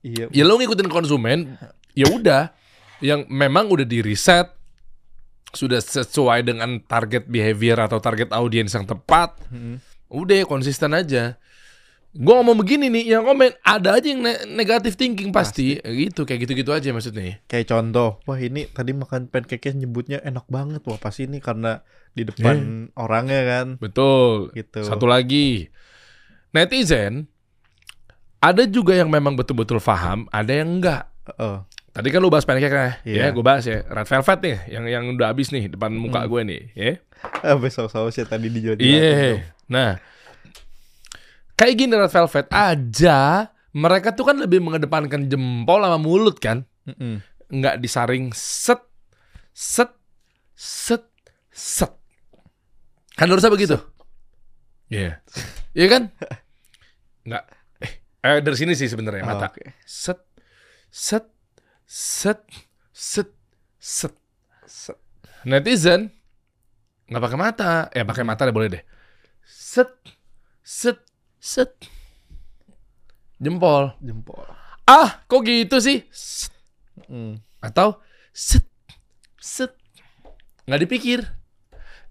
Iya. 0.05 0.29
Ya 0.29 0.43
lo 0.45 0.61
ngikutin 0.61 0.85
konsumen, 0.85 1.57
ya 1.97 2.05
udah. 2.13 2.53
Yang 3.01 3.29
memang 3.29 3.69
udah 3.69 3.85
di 3.85 4.01
riset, 4.01 4.49
sudah 5.53 5.81
sesuai 5.81 6.45
dengan 6.45 6.81
target 6.85 7.25
behavior 7.25 7.77
atau 7.81 7.97
target 7.97 8.29
audiens 8.33 8.73
yang 8.73 8.85
tepat. 8.85 9.37
Mm. 9.49 9.81
Udah 10.13 10.45
konsisten 10.45 10.93
aja. 10.93 11.41
Gue 12.17 12.33
ngomong 12.33 12.57
begini 12.57 12.89
nih, 12.89 13.13
yang 13.13 13.29
komen 13.29 13.53
ada 13.61 13.93
aja 13.93 14.09
yang 14.09 14.25
ne- 14.25 14.49
negatif 14.49 14.97
thinking 14.97 15.29
pasti. 15.29 15.77
Gitu, 15.77 16.25
kayak 16.25 16.49
gitu-gitu 16.49 16.73
aja 16.73 16.89
maksudnya. 16.89 17.37
Kayak 17.45 17.69
contoh, 17.69 18.17
wah 18.25 18.39
ini 18.41 18.65
tadi 18.65 18.97
makan 18.97 19.29
pancake-nya 19.29 19.85
nyebutnya 19.85 20.17
enak 20.25 20.49
banget. 20.49 20.81
Wah 20.89 20.97
pasti 20.97 21.29
ini 21.29 21.37
karena 21.37 21.85
di 22.17 22.25
depan 22.25 22.89
orangnya 22.97 23.41
kan. 23.45 23.67
Betul. 23.77 24.49
Gitu. 24.57 24.81
Satu 24.81 25.05
lagi, 25.05 25.69
netizen 26.49 27.29
ada 28.41 28.65
juga 28.65 28.97
yang 28.97 29.13
memang 29.13 29.37
betul-betul 29.37 29.77
paham, 29.77 30.25
ada 30.33 30.53
yang 30.53 30.81
enggak. 30.81 31.09
Oh, 31.37 31.65
Tadi 31.97 32.13
kan 32.13 32.21
lu 32.21 32.29
bahas 32.29 32.45
pancake 32.45 32.69
ya, 32.69 32.89
Iya. 33.09 33.21
ya 33.25 33.27
gue 33.33 33.41
bahas 33.41 33.65
ya. 33.65 33.81
Red 33.81 34.05
Velvet 34.05 34.39
nih, 34.45 34.57
yang 34.69 34.85
yang 34.85 35.03
udah 35.17 35.33
habis 35.33 35.49
nih 35.49 35.65
depan 35.65 35.89
muka 35.97 36.21
gue 36.29 36.41
nih, 36.45 36.61
ya. 36.77 36.91
ah, 37.45 37.57
besok 37.57 37.89
sausnya 37.89 38.29
tadi 38.29 38.53
dijual 38.53 38.77
Iya. 38.77 39.41
Nah, 39.65 39.97
kayak 41.57 41.75
gini 41.75 41.93
Red 41.93 42.13
Velvet 42.13 42.47
aja, 42.49 43.49
mereka 43.73 44.13
tuh 44.13 44.29
kan 44.29 44.37
lebih 44.37 44.61
mengedepankan 44.61 45.25
jempol 45.25 45.81
sama 45.81 45.97
mulut 45.97 46.37
kan, 46.37 46.63
nggak 47.49 47.81
disaring 47.81 48.29
set, 48.31 48.79
set, 49.51 49.91
set, 50.53 51.03
set. 51.49 51.91
Kan 53.13 53.27
harusnya 53.27 53.49
begitu. 53.49 53.75
Iya. 54.87 55.19
Iya 55.73 55.87
kan? 55.89 56.03
Nggak. 57.25 57.43
Eh, 57.81 57.91
eh, 58.23 58.37
dari 58.39 58.55
sini 58.55 58.71
sih 58.71 58.87
sebenarnya 58.87 59.25
Oh, 59.25 59.29
mata. 59.33 59.49
oke. 59.49 59.73
Set, 59.83 60.21
set, 60.87 61.25
set, 61.83 62.45
set, 62.93 63.29
set. 63.75 64.13
Set. 64.67 64.97
Netizen 65.43 66.11
nggak 67.07 67.23
pakai 67.23 67.39
mata, 67.39 67.87
ya 67.95 68.03
pakai 68.03 68.23
mata 68.23 68.43
deh 68.43 68.51
boleh 68.51 68.69
deh. 68.69 68.83
Set, 69.47 69.87
set, 70.59 70.99
set. 71.47 71.71
Jempol. 73.39 73.95
Jempol. 74.03 74.43
Ah, 74.83 75.23
kok 75.31 75.47
gitu 75.47 75.79
sih? 75.79 76.03
Set. 76.11 76.51
Mm. 77.07 77.39
Atau 77.63 78.03
set, 78.35 78.67
set. 79.39 79.71
Nggak 80.67 80.81
dipikir. 80.83 81.19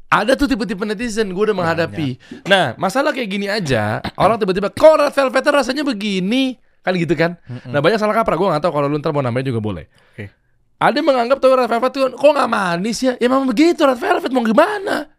Ada 0.08 0.38
tuh 0.38 0.48
tipe-tipe 0.48 0.86
netizen 0.86 1.34
gue 1.34 1.44
udah 1.50 1.56
menghadapi. 1.56 2.16
Nah, 2.48 2.78
masalah 2.80 3.10
kayak 3.10 3.28
gini 3.28 3.50
aja, 3.50 4.00
orang 4.16 4.38
tiba-tiba 4.38 4.70
kok 4.70 4.96
red 5.02 5.10
velvet 5.10 5.44
rasanya 5.50 5.82
begini, 5.82 6.54
kan 6.86 6.94
gitu 6.94 7.18
kan? 7.18 7.34
Nah 7.66 7.82
banyak 7.82 7.98
salah 7.98 8.14
kaprah 8.14 8.38
gue 8.38 8.46
nggak 8.46 8.62
tahu 8.62 8.72
kalau 8.72 8.86
lu 8.86 9.02
ntar 9.02 9.10
mau 9.10 9.20
namanya 9.20 9.50
juga 9.50 9.58
boleh. 9.58 9.90
Oke. 10.14 10.30
Ada 10.78 11.02
yang 11.02 11.10
menganggap 11.10 11.42
tuh 11.42 11.58
red 11.58 11.66
velvet 11.66 11.90
tuh 11.90 12.14
kok 12.14 12.30
nggak 12.38 12.48
manis 12.48 12.98
ya? 13.02 13.18
Ya 13.18 13.26
memang 13.26 13.50
begitu 13.50 13.82
red 13.82 13.98
velvet 13.98 14.30
mau 14.30 14.46
gimana? 14.46 15.10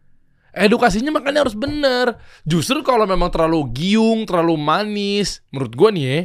Edukasinya 0.57 1.13
makanya 1.13 1.45
harus 1.45 1.53
bener. 1.53 2.17
Justru 2.43 2.81
kalau 2.81 3.05
memang 3.05 3.29
terlalu 3.29 3.69
giung, 3.71 4.25
terlalu 4.25 4.57
manis, 4.57 5.45
menurut 5.53 5.73
gue 5.73 5.89
nih 5.93 6.03
ya, 6.03 6.19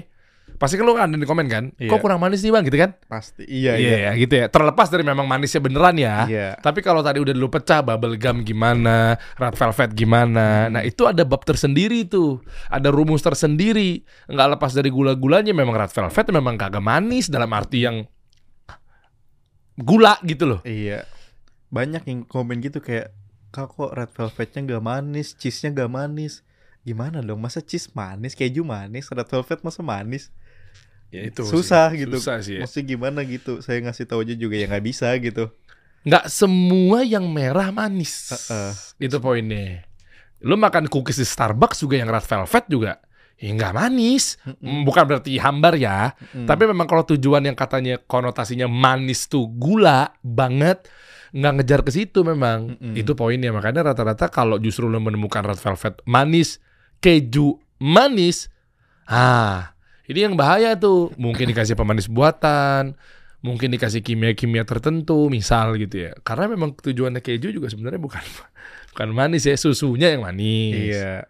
pasti 0.57 0.79
kan 0.79 0.87
kan 0.95 1.11
ada 1.11 1.19
di 1.19 1.27
komen 1.27 1.47
kan, 1.51 1.65
Iya. 1.75 1.91
kok 1.91 1.99
kurang 1.99 2.23
manis 2.23 2.39
nih 2.39 2.55
bang, 2.55 2.63
gitu 2.63 2.79
kan? 2.79 2.95
Pasti. 3.11 3.43
Iya, 3.45 3.75
Iya, 3.75 3.97
iya. 3.99 4.11
gitu 4.15 4.35
ya. 4.39 4.47
Terlepas 4.47 4.95
dari 4.95 5.03
memang 5.03 5.27
manisnya 5.27 5.59
beneran 5.59 5.99
ya. 5.99 6.17
Iya. 6.31 6.49
Tapi 6.63 6.87
kalau 6.87 7.03
tadi 7.03 7.19
udah 7.19 7.35
lu 7.35 7.51
pecah 7.51 7.83
bubble 7.83 8.15
gum 8.15 8.47
gimana, 8.47 9.19
red 9.37 9.55
velvet 9.59 9.91
gimana. 9.91 10.71
Nah, 10.71 10.87
itu 10.87 11.03
ada 11.03 11.27
bab 11.27 11.43
tersendiri 11.43 12.07
tuh. 12.07 12.39
Ada 12.71 12.95
rumus 12.95 13.27
tersendiri. 13.27 14.07
Nggak 14.31 14.49
lepas 14.55 14.71
dari 14.71 14.89
gula-gulanya 14.95 15.51
memang 15.51 15.75
red 15.75 15.91
velvet 15.91 16.27
memang 16.31 16.55
kagak 16.55 16.79
manis 16.81 17.27
dalam 17.27 17.51
arti 17.51 17.83
yang 17.83 18.07
gula 19.75 20.15
gitu 20.23 20.47
loh. 20.47 20.61
Iya. 20.63 21.09
Banyak 21.73 22.07
yang 22.07 22.23
komen 22.29 22.61
gitu 22.63 22.79
kayak 22.79 23.11
Kak 23.53 23.77
kok 23.77 23.93
red 23.93 24.09
velvetnya 24.09 24.61
gak 24.65 24.83
manis, 24.83 25.37
cheese-nya 25.37 25.71
gak 25.77 25.93
manis. 25.93 26.41
Gimana 26.83 27.21
dong? 27.21 27.39
Masa 27.39 27.61
cheese 27.61 27.93
manis, 27.93 28.33
keju 28.33 28.65
manis, 28.65 29.13
red 29.13 29.29
velvet 29.29 29.61
masa 29.61 29.85
manis? 29.85 30.33
Ya 31.13 31.29
itu 31.29 31.45
susah 31.45 31.93
sih. 31.93 32.09
gitu. 32.09 32.17
Susah 32.17 32.41
sih. 32.41 32.57
Ya. 32.57 32.65
Maksudnya 32.65 32.85
gimana 32.89 33.21
gitu? 33.29 33.61
Saya 33.61 33.85
ngasih 33.85 34.09
tahu 34.09 34.25
aja 34.25 34.33
juga 34.33 34.57
ya 34.57 34.65
nggak 34.65 34.85
bisa 34.89 35.13
gitu. 35.21 35.53
Nggak 36.09 36.25
semua 36.33 37.05
yang 37.05 37.29
merah 37.29 37.69
manis. 37.69 38.33
Heeh. 38.33 38.73
Itu 39.07 39.21
poinnya. 39.21 39.85
Lu 40.41 40.57
makan 40.57 40.89
cookies 40.89 41.21
di 41.21 41.29
Starbucks 41.29 41.85
juga 41.85 42.01
yang 42.01 42.09
red 42.09 42.25
velvet 42.25 42.65
juga. 42.67 42.93
Ya 43.37 43.53
nggak 43.53 43.75
manis. 43.77 44.41
Bukan 44.59 45.05
berarti 45.05 45.37
hambar 45.37 45.77
ya. 45.77 46.17
Mm. 46.33 46.49
Tapi 46.49 46.63
memang 46.65 46.89
kalau 46.89 47.05
tujuan 47.05 47.45
yang 47.45 47.55
katanya 47.55 48.01
konotasinya 48.01 48.67
manis 48.67 49.29
tuh 49.29 49.47
gula 49.53 50.17
banget, 50.25 50.89
nggak 51.33 51.53
ngejar 51.59 51.81
ke 51.83 51.91
situ 51.91 52.21
memang. 52.23 52.77
Mm-mm. 52.77 52.95
Itu 52.95 53.17
poinnya. 53.17 53.51
Makanya 53.51 53.93
rata-rata 53.93 54.29
kalau 54.29 54.61
justru 54.61 54.87
lo 54.87 55.01
menemukan 55.01 55.43
red 55.43 55.59
velvet 55.59 56.05
manis, 56.05 56.61
keju 57.01 57.57
manis, 57.81 58.53
ah 59.09 59.73
ini 60.07 60.29
yang 60.29 60.35
bahaya 60.37 60.77
tuh. 60.77 61.09
Mungkin 61.17 61.49
dikasih 61.49 61.73
pemanis 61.73 62.13
buatan, 62.13 63.01
mungkin 63.41 63.73
dikasih 63.73 64.05
kimia-kimia 64.05 64.69
tertentu, 64.69 65.33
misal 65.33 65.75
gitu 65.81 66.11
ya. 66.11 66.13
Karena 66.21 66.53
memang 66.53 66.77
tujuannya 66.77 67.25
keju 67.25 67.49
juga 67.49 67.73
sebenarnya 67.73 67.99
bukan 67.99 68.21
bukan 68.93 69.09
manis 69.11 69.49
ya, 69.49 69.57
susunya 69.57 70.13
yang 70.13 70.23
manis. 70.29 71.01
Iya. 71.01 71.25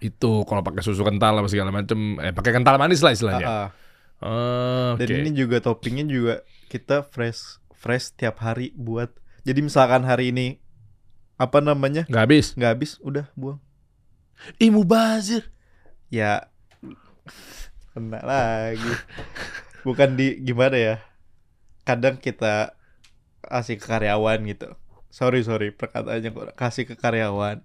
Itu 0.00 0.48
kalau 0.48 0.64
pakai 0.64 0.80
susu 0.80 1.04
kental 1.04 1.36
apa 1.36 1.48
segala 1.52 1.68
macem, 1.68 2.16
eh 2.24 2.32
pakai 2.32 2.56
kental 2.56 2.80
manis 2.80 3.04
lah 3.04 3.12
istilahnya. 3.12 3.46
Ah, 3.46 3.52
ah. 3.60 3.70
Oh, 4.16 4.90
Dan 4.96 5.12
oke. 5.12 5.20
ini 5.28 5.30
juga 5.36 5.60
toppingnya 5.60 6.08
juga 6.08 6.34
kita 6.72 7.04
fresh 7.04 7.60
fresh 7.76 8.16
tiap 8.16 8.40
hari 8.40 8.72
buat. 8.74 9.12
Jadi 9.46 9.60
misalkan 9.62 10.02
hari 10.02 10.32
ini 10.34 10.58
apa 11.36 11.60
namanya 11.60 12.08
nggak 12.08 12.24
habis. 12.24 12.46
nggak 12.56 12.72
habis, 12.72 12.92
udah 13.04 13.28
buang. 13.36 13.60
Ih 14.56 14.72
mubazir. 14.72 15.52
Ya 16.08 16.48
kena 17.92 18.20
lagi. 18.24 18.92
Bukan 19.84 20.18
di 20.18 20.40
gimana 20.42 20.76
ya? 20.76 20.96
Kadang 21.86 22.18
kita 22.18 22.74
kasih 23.46 23.78
ke 23.78 23.86
karyawan 23.86 24.42
gitu. 24.48 24.74
Sorry 25.08 25.40
sorry 25.46 25.70
perkataannya 25.70 26.34
kok 26.34 26.46
kasih 26.58 26.84
ke 26.84 26.98
karyawan. 26.98 27.62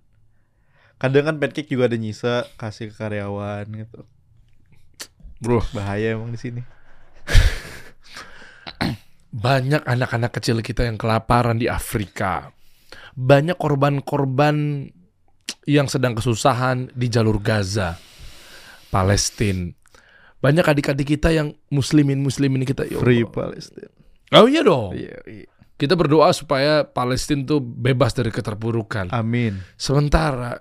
Kadang 1.02 1.26
kan 1.26 1.36
pancake 1.42 1.68
juga 1.68 1.90
ada 1.90 1.98
nyisa 1.98 2.46
kasih 2.62 2.94
ke 2.94 2.96
karyawan 2.96 3.66
gitu. 3.74 4.06
Bro, 5.42 5.66
Bahaya 5.74 6.14
emang 6.14 6.30
di 6.30 6.38
sini. 6.38 6.62
Banyak 9.32 9.88
anak-anak 9.88 10.32
kecil 10.36 10.60
kita 10.60 10.84
yang 10.84 11.00
kelaparan 11.00 11.56
di 11.56 11.72
Afrika. 11.72 12.52
Banyak 13.16 13.56
korban-korban 13.56 14.88
yang 15.68 15.88
sedang 15.88 16.16
kesusahan 16.16 16.92
di 16.92 17.08
jalur 17.08 17.40
Gaza, 17.40 17.96
Palestina. 18.92 19.72
Banyak 20.42 20.66
adik-adik 20.66 21.16
kita 21.16 21.32
yang 21.32 21.54
muslimin-muslimin 21.70 22.66
kita. 22.66 22.90
ya 22.90 22.98
Free. 23.00 23.24
Palestine. 23.24 23.94
Oh 24.34 24.50
iya 24.50 24.66
dong. 24.66 24.98
Iya, 24.98 25.22
iya. 25.28 25.48
Kita 25.78 25.94
berdoa 25.98 26.30
supaya 26.34 26.86
Palestina 26.86 27.46
tuh 27.46 27.62
bebas 27.62 28.14
dari 28.14 28.30
keterpurukan. 28.34 29.14
Amin. 29.14 29.62
Sementara 29.78 30.58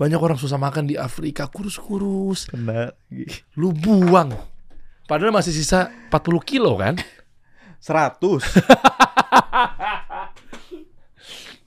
banyak 0.00 0.18
orang 0.18 0.40
susah 0.40 0.56
makan 0.56 0.88
di 0.88 0.96
Afrika, 0.96 1.46
kurus-kurus. 1.46 2.50
Kena. 2.50 2.90
Lu 3.54 3.70
buang. 3.70 4.34
Padahal 5.06 5.34
masih 5.34 5.52
sisa 5.52 5.90
40 6.10 6.40
kilo 6.42 6.78
kan? 6.78 6.98
100. 7.80 8.40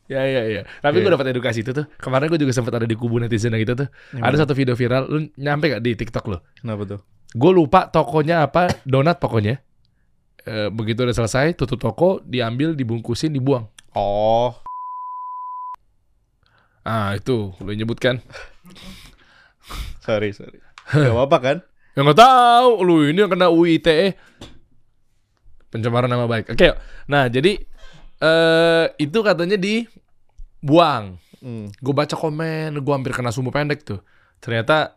Ya 0.04 0.20
ya 0.28 0.44
ya. 0.46 0.62
Tapi 0.84 1.00
Iya. 1.00 1.04
gue 1.08 1.12
dapat 1.16 1.28
edukasi 1.32 1.64
itu 1.64 1.72
tuh. 1.72 1.88
Kemarin 1.98 2.28
gue 2.28 2.36
juga 2.38 2.52
sempat 2.52 2.76
ada 2.76 2.84
di 2.84 2.94
kubu 2.94 3.24
netizen 3.24 3.56
gitu 3.56 3.72
tuh. 3.74 3.88
Ada 4.20 4.44
satu 4.46 4.52
video 4.52 4.76
viral. 4.76 5.08
Lu 5.08 5.32
nyampe 5.40 5.72
gak 5.72 5.80
di 5.80 5.96
TikTok 5.96 6.28
lo? 6.28 6.44
Kenapa 6.60 6.84
tuh? 6.86 7.00
Gue 7.34 7.52
lupa 7.56 7.88
tokonya 7.88 8.44
apa. 8.46 8.68
Donat 8.84 9.18
pokoknya. 9.24 9.64
Eh, 10.44 10.68
begitu 10.70 11.08
udah 11.08 11.16
selesai, 11.16 11.56
tutup 11.56 11.80
toko, 11.80 12.20
diambil, 12.20 12.76
dibungkusin, 12.76 13.32
dibuang. 13.32 13.72
Oh, 13.96 14.52
Ah 16.84 17.16
itu 17.16 17.56
lu 17.64 17.72
nyebutkan. 17.72 18.20
Sorry, 20.04 20.36
sorry. 20.36 20.60
Gak 20.92 21.16
apa-apa 21.16 21.38
kan? 21.40 21.58
Ya 21.94 22.02
nggak 22.02 22.18
tahu 22.26 22.70
lu 22.90 23.06
ini 23.06 23.22
yang 23.22 23.30
kena 23.30 23.54
UU 23.54 23.78
ITE. 23.78 24.18
Pencemaran 25.74 26.06
nama 26.06 26.30
baik. 26.30 26.54
Oke. 26.54 26.78
Nah, 27.10 27.26
jadi 27.34 27.58
eh 28.22 28.86
itu 29.02 29.18
katanya 29.26 29.58
dibuang. 29.58 31.18
Hmm. 31.42 31.68
Gue 31.82 31.94
baca 31.98 32.14
komen, 32.14 32.78
gue 32.78 32.94
hampir 32.94 33.12
kena 33.12 33.34
sumbu 33.34 33.50
pendek 33.50 33.82
tuh. 33.82 34.00
Ternyata 34.40 34.96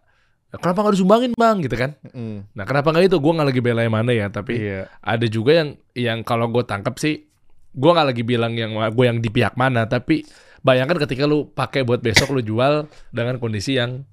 kenapa 0.61 0.87
nggak 0.87 0.95
disumbangin 0.95 1.33
bang 1.35 1.57
gitu 1.65 1.77
kan? 1.81 1.91
Hmm. 2.13 2.47
Nah 2.55 2.65
kenapa 2.69 2.93
nggak 2.95 3.09
itu? 3.11 3.17
Gue 3.19 3.33
nggak 3.35 3.49
lagi 3.51 3.61
bela 3.65 3.81
yang 3.83 3.97
mana 3.97 4.13
ya, 4.15 4.29
tapi 4.31 4.55
Iya. 4.61 4.87
ada 5.03 5.27
juga 5.27 5.53
yang 5.65 5.69
yang 5.97 6.19
kalau 6.23 6.47
gue 6.53 6.63
tangkap 6.63 6.95
sih, 7.03 7.27
gue 7.75 7.91
nggak 7.91 8.09
lagi 8.15 8.23
bilang 8.23 8.55
yang 8.55 8.77
gue 8.77 9.05
yang 9.05 9.19
di 9.19 9.27
pihak 9.33 9.59
mana, 9.59 9.91
tapi 9.91 10.23
bayangkan 10.63 11.03
ketika 11.03 11.27
lu 11.27 11.51
pakai 11.51 11.83
buat 11.83 11.99
besok 11.99 12.31
lu 12.31 12.43
jual 12.47 12.87
dengan 13.11 13.43
kondisi 13.43 13.75
yang 13.75 14.07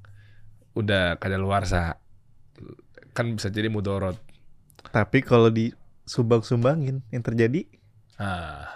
udah 0.74 1.22
kada 1.22 1.38
luar 1.38 1.70
kan 3.14 3.26
bisa 3.38 3.53
jadi 3.53 3.70
mudorot. 3.70 4.18
Tapi 4.89 5.22
kalau 5.22 5.53
di 5.53 5.70
sumbang-sumbangin 6.04 7.01
yang 7.10 7.22
terjadi 7.22 7.66
Ah, 8.14 8.70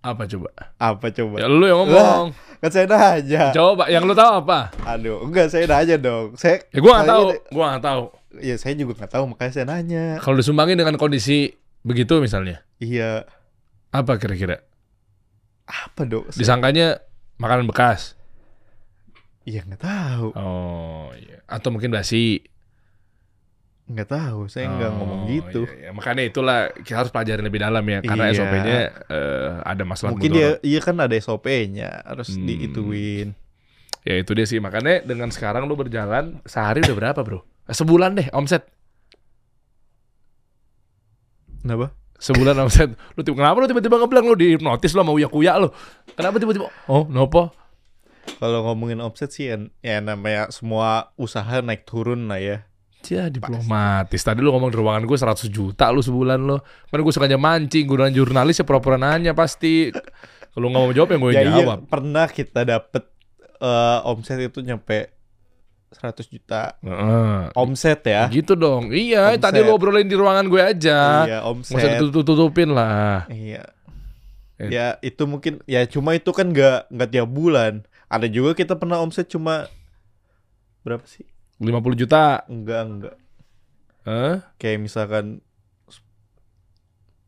apa 0.00 0.24
coba? 0.26 0.50
apa 0.76 1.06
coba? 1.10 1.36
Ya 1.40 1.46
lu 1.46 1.64
yang 1.64 1.80
ngomong. 1.82 2.36
Kan 2.60 2.68
saya 2.68 2.84
nanya. 2.84 3.50
Coba, 3.50 3.88
yang 3.88 4.04
lu 4.04 4.12
tahu 4.12 4.44
apa? 4.44 4.68
Aduh, 4.84 5.24
enggak 5.24 5.48
saya 5.48 5.64
nanya 5.64 5.96
dong. 5.96 6.36
Saya 6.36 6.60
Ya 6.68 6.78
gue 6.78 6.86
nggak 6.86 7.04
saya- 7.04 7.12
tahu, 7.16 7.24
gue 7.48 7.64
nggak 7.64 7.82
tahu. 7.82 8.02
Ya 8.38 8.54
saya 8.56 8.74
juga 8.76 8.92
nggak 8.94 9.10
tahu 9.10 9.24
makanya 9.26 9.52
saya 9.52 9.66
nanya. 9.66 10.04
Kalau 10.18 10.36
disumbangin 10.36 10.76
dengan 10.76 10.94
kondisi 10.94 11.56
begitu 11.80 12.20
misalnya, 12.20 12.60
Iya. 12.76 13.24
apa 13.90 14.12
kira-kira? 14.16 14.60
Apa 15.64 16.04
dong? 16.04 16.28
Saya- 16.28 16.38
Disangkanya 16.38 16.86
makanan 17.36 17.64
bekas. 17.64 18.12
Iya 19.42 19.64
nggak 19.64 19.80
tahu. 19.80 20.28
Oh, 20.36 21.08
iya. 21.16 21.40
Atau 21.46 21.72
mungkin 21.72 21.90
basi. 21.90 22.44
Nggak 23.90 24.08
tahu. 24.08 24.46
Saya 24.46 24.70
nggak 24.70 24.90
Oh, 24.90 24.96
ngomong 25.02 25.20
gitu. 25.26 25.60
iya, 25.66 25.74
iya. 25.76 25.90
Makanya 25.90 26.22
itulah 26.22 26.58
kita 26.78 27.02
harus 27.02 27.10
pelajarin 27.10 27.42
lebih 27.42 27.58
dalam 27.58 27.82
ya, 27.82 27.98
karena 28.00 28.24
Iya. 28.30 28.36
SOP-nya 28.38 28.78
eh, 29.10 29.50
ada 29.66 29.82
masalah 29.82 30.10
Mungkin 30.14 30.30
dia 30.30 30.48
iya 30.62 30.78
kan 30.78 30.94
ada 30.96 31.14
SOP-nya 31.14 32.06
harus 32.06 32.38
Hmm. 32.38 32.46
diituin. 32.46 33.28
Ya 34.00 34.14
itu 34.16 34.30
dia 34.32 34.46
sih. 34.46 34.62
Makanya 34.62 35.02
dengan 35.02 35.28
sekarang 35.28 35.66
lu 35.66 35.74
berjalan 35.74 36.38
sehari 36.46 36.80
udah 36.80 36.96
berapa, 36.96 37.20
Bro? 37.20 37.42
Eh, 37.66 37.74
Sebulan 37.74 38.14
deh 38.14 38.30
omset. 38.30 38.62
Kenapa? 41.60 41.92
Sebulan 42.16 42.56
omset. 42.58 42.94
Lu 43.16 43.20
tiba 43.20 43.36
kenapa 43.36 43.60
lu 43.60 43.68
tiba-tiba 43.68 43.96
ngeblank 43.96 44.26
lu 44.26 44.36
di 44.36 44.48
notis 44.56 44.92
lu 44.92 45.00
sama 45.00 45.12
uya-kuya 45.12 45.56
lu? 45.58 45.68
Kenapa 46.16 46.36
tiba-tiba? 46.36 46.68
Oh, 46.86 47.04
nopo? 47.08 47.52
Kalau 48.38 48.64
ngomongin 48.64 49.00
omset 49.00 49.32
sih 49.32 49.48
ya, 49.48 49.56
ya 49.80 49.98
namanya 50.00 50.48
semua 50.52 51.12
usaha 51.16 51.60
naik 51.60 51.84
turun 51.84 52.28
lah 52.28 52.38
ya. 52.38 52.56
Ya 53.08 53.32
diplomatis. 53.32 54.20
Tadi 54.20 54.38
lu 54.44 54.52
ngomong 54.52 54.70
di 54.70 54.76
ruangan 54.76 55.02
gue 55.08 55.16
100 55.16 55.48
juta 55.48 55.88
lu 55.88 56.04
sebulan 56.04 56.38
lo. 56.44 56.60
Kan 56.92 57.00
gue 57.00 57.12
sukanya 57.14 57.40
mancing, 57.40 57.88
gue 57.88 57.96
jurnalis 58.12 58.60
ya 58.60 58.64
pura-pura 58.68 59.00
nanya 59.00 59.32
pasti. 59.32 59.88
Kalau 60.50 60.66
nggak 60.68 60.82
mau 60.82 60.92
jawab 60.92 61.08
ya 61.14 61.18
gue 61.18 61.30
ya 61.30 61.42
iya, 61.42 61.50
jawab. 61.62 61.78
pernah 61.86 62.26
kita 62.26 62.66
dapet 62.66 63.06
eh, 63.62 63.98
omset 64.04 64.38
itu 64.42 64.60
nyampe 64.60 65.14
100 65.90 66.26
juta. 66.30 66.78
Heeh. 66.82 67.50
Omset 67.54 68.00
ya. 68.06 68.26
Gitu 68.30 68.54
dong. 68.54 68.94
Iya, 68.94 69.34
Omset. 69.34 69.42
tadi 69.42 69.58
lu 69.62 69.74
obrolin 69.74 70.06
di 70.06 70.14
ruangan 70.14 70.46
gue 70.46 70.62
aja. 70.62 71.26
Iya, 71.26 71.38
Nggak 71.42 71.42
usah 71.66 71.74
omset. 71.78 71.90
ditutup-tutupin 71.98 72.68
lah. 72.70 73.26
Iya. 73.30 73.64
Eh. 74.60 74.68
Ya 74.70 74.86
itu 75.00 75.24
mungkin 75.24 75.64
ya 75.64 75.82
cuma 75.88 76.12
itu 76.12 76.30
kan 76.36 76.50
nggak 76.52 76.92
nggak 76.92 77.08
tiap 77.10 77.28
bulan. 77.30 77.82
Ada 78.10 78.26
juga 78.26 78.58
kita 78.58 78.74
pernah 78.74 78.98
omset 79.00 79.30
cuma 79.30 79.70
berapa 80.82 81.06
sih? 81.06 81.29
50 81.60 81.94
juta. 81.94 82.42
Enggak 82.48 82.82
enggak. 82.82 83.16
Hah? 84.02 84.34
Kayak 84.56 84.80
misalkan 84.80 85.44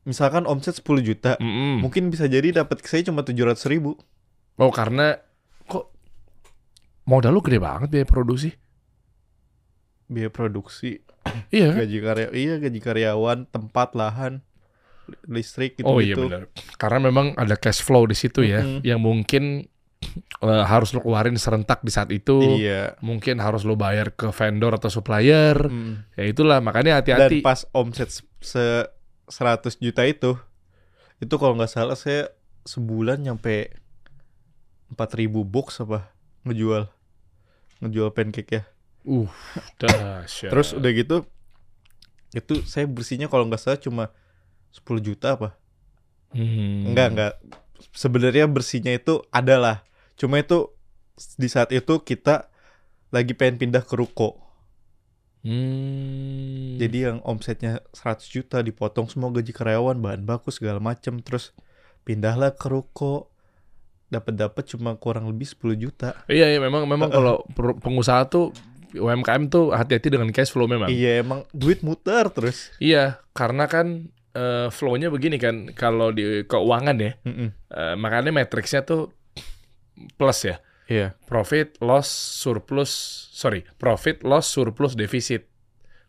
misalkan 0.02 0.48
omset 0.50 0.74
10 0.74 0.98
juta, 1.04 1.38
Mm-mm. 1.38 1.78
mungkin 1.78 2.10
bisa 2.10 2.26
jadi 2.26 2.64
dapat 2.64 2.82
saya 2.82 3.06
cuma 3.06 3.22
700 3.22 3.54
ribu. 3.70 3.94
Oh 4.58 4.74
karena 4.74 5.14
kok 5.64 5.94
modal 7.06 7.32
lu 7.32 7.40
gede 7.40 7.62
banget 7.62 7.88
biaya 7.88 8.06
produksi. 8.08 8.50
Biaya 10.10 10.28
produksi, 10.28 10.98
Iya 11.54 11.72
kan? 11.72 11.76
gaji 11.86 11.98
karya, 12.02 12.28
iya 12.34 12.54
gaji 12.58 12.80
karyawan, 12.82 13.38
tempat, 13.48 13.94
lahan, 13.94 14.42
li- 15.08 15.40
listrik 15.40 15.78
gitu 15.78 15.86
Oh 15.86 16.02
iya 16.02 16.18
benar. 16.18 16.50
Karena 16.76 16.98
memang 17.00 17.32
ada 17.38 17.54
cash 17.54 17.80
flow 17.80 18.04
di 18.04 18.18
situ 18.18 18.42
ya, 18.42 18.60
Mm-mm. 18.60 18.82
yang 18.82 18.98
mungkin 19.00 19.70
eh, 20.46 20.64
harus 20.66 20.92
lu 20.92 21.00
keluarin 21.00 21.36
serentak 21.38 21.80
di 21.80 21.90
saat 21.92 22.08
itu. 22.12 22.58
Iya. 22.60 22.98
Mungkin 23.00 23.40
harus 23.40 23.62
lu 23.64 23.74
bayar 23.74 24.12
ke 24.12 24.28
vendor 24.30 24.76
atau 24.76 24.92
supplier. 24.92 25.56
Mm. 25.56 26.16
Ya 26.18 26.24
itulah 26.28 26.58
makanya 26.60 27.00
Dan 27.00 27.16
hati-hati. 27.28 27.40
pas 27.40 27.64
omset 27.72 28.08
se- 28.12 28.26
se 28.42 28.64
100 29.30 29.80
juta 29.80 30.04
itu, 30.04 30.36
itu 31.22 31.34
kalau 31.40 31.56
nggak 31.56 31.70
salah 31.72 31.96
saya 31.96 32.28
sebulan 32.68 33.24
nyampe 33.24 33.72
4000 34.92 35.42
box 35.48 35.80
apa 35.82 36.12
ngejual 36.44 36.84
ngejual 37.80 38.08
pancake 38.12 38.52
ya. 38.52 38.62
Uh, 39.02 39.26
dahsyat. 39.82 40.50
Terus 40.52 40.76
udah 40.78 40.90
gitu 40.94 41.16
itu 42.32 42.64
saya 42.64 42.88
bersihnya 42.88 43.28
kalau 43.28 43.44
nggak 43.44 43.60
salah 43.60 43.80
cuma 43.80 44.04
10 44.72 45.04
juta 45.04 45.36
apa? 45.36 45.48
Hmm. 46.32 46.88
Enggak, 46.92 47.06
enggak. 47.12 47.32
Sebenarnya 47.92 48.48
bersihnya 48.48 48.96
itu 48.96 49.20
adalah 49.28 49.84
cuma 50.18 50.40
itu 50.40 50.72
di 51.36 51.48
saat 51.48 51.70
itu 51.70 52.00
kita 52.02 52.48
lagi 53.12 53.36
pengen 53.36 53.60
pindah 53.60 53.84
ke 53.84 53.94
ruko. 53.94 54.40
Hmm. 55.42 56.78
Jadi 56.78 57.10
yang 57.10 57.18
omsetnya 57.26 57.82
100 57.92 58.30
juta 58.30 58.62
dipotong 58.62 59.10
semua 59.10 59.34
gaji 59.34 59.50
karyawan, 59.50 59.98
bahan 59.98 60.22
baku 60.22 60.54
segala 60.54 60.78
macem 60.78 61.18
terus 61.20 61.50
pindahlah 62.06 62.54
ke 62.54 62.66
ruko. 62.70 63.28
Dapat 64.12 64.36
dapat 64.36 64.64
cuma 64.68 64.94
kurang 64.96 65.28
lebih 65.28 65.48
10 65.48 65.76
juta. 65.76 66.14
Iya, 66.28 66.56
iya 66.56 66.60
memang 66.60 66.84
memang 66.84 67.08
kalau 67.08 67.42
pengusaha 67.56 68.28
tuh 68.28 68.52
UMKM 68.92 69.48
tuh 69.48 69.72
hati-hati 69.72 70.12
dengan 70.12 70.28
cash 70.30 70.52
flow 70.52 70.68
memang. 70.68 70.92
Iya, 70.92 71.24
emang 71.24 71.48
duit 71.56 71.80
muter 71.80 72.28
terus. 72.28 72.68
Iya, 72.76 73.24
karena 73.32 73.64
kan 73.64 74.12
eh, 74.36 74.68
flow-nya 74.68 75.08
begini 75.08 75.40
kan 75.40 75.72
kalau 75.72 76.12
di 76.12 76.44
keuangan 76.44 76.96
ya. 77.00 77.12
Mm-mm. 77.24 77.48
eh, 77.72 77.94
makanya 77.96 78.36
matriksnya 78.36 78.84
tuh 78.84 79.16
plus 80.16 80.38
ya. 80.46 80.56
Iya. 80.90 81.14
Profit, 81.24 81.80
loss, 81.80 82.08
surplus, 82.10 82.92
sorry, 83.32 83.64
profit, 83.80 84.26
loss, 84.26 84.50
surplus, 84.50 84.98
defisit. 84.98 85.48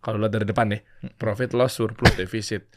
Kalau 0.04 0.20
lihat 0.20 0.36
dari 0.36 0.46
depan 0.50 0.68
nih, 0.76 0.82
profit, 1.16 1.56
loss, 1.56 1.80
surplus, 1.80 2.12
defisit. 2.20 2.68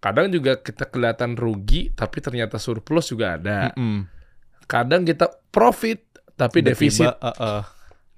Kadang 0.00 0.32
juga 0.32 0.64
kita 0.64 0.88
kelihatan 0.88 1.36
rugi, 1.36 1.92
tapi 1.92 2.24
ternyata 2.24 2.56
surplus 2.56 3.12
juga 3.12 3.36
ada. 3.36 3.68
Mm-mm. 3.76 4.08
Kadang 4.64 5.04
kita 5.04 5.28
profit, 5.52 6.00
tapi 6.40 6.64
defisit. 6.64 7.12
Uh, 7.20 7.28
uh, 7.36 7.62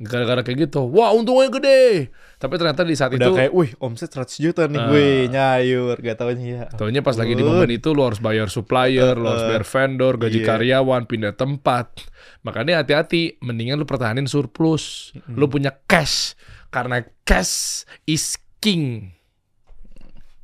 Gara-gara 0.03 0.43
kayak 0.43 0.67
gitu, 0.67 0.83
wah 0.85 1.15
untungnya 1.15 1.47
gede. 1.49 2.11
Tapi 2.37 2.55
ternyata 2.59 2.83
di 2.83 2.93
saat 2.93 3.15
udah 3.15 3.23
itu, 3.23 3.33
kayak, 3.33 3.53
wih 3.55 3.71
omset 3.79 4.11
100 4.11 4.35
juta 4.37 4.67
nih, 4.67 4.77
Ah. 4.77 4.91
wih 4.91 5.31
nyayur, 5.31 5.95
gak 5.97 6.19
taunya 6.19 6.47
ya. 6.51 6.65
Taunya 6.75 6.99
pas 7.01 7.15
lagi 7.15 7.33
di 7.33 7.41
momen 7.41 7.71
itu 7.71 7.95
lu 7.95 8.03
harus 8.03 8.19
bayar 8.19 8.51
supplier, 8.51 9.15
lu 9.15 9.25
harus 9.25 9.47
Uh-uh. 9.47 9.51
bayar 9.55 9.65
vendor, 9.65 10.15
gaji 10.19 10.43
Iya. 10.43 10.49
karyawan, 10.49 11.03
pindah 11.07 11.33
tempat. 11.33 12.03
Makanya 12.43 12.83
hati-hati, 12.83 13.39
mendingan 13.39 13.79
lu 13.79 13.87
pertahanin 13.87 14.27
surplus. 14.27 15.15
Lu 15.31 15.47
punya 15.47 15.71
cash 15.87 16.35
karena 16.69 17.07
cash 17.23 17.87
is 18.05 18.35
king. 18.59 19.15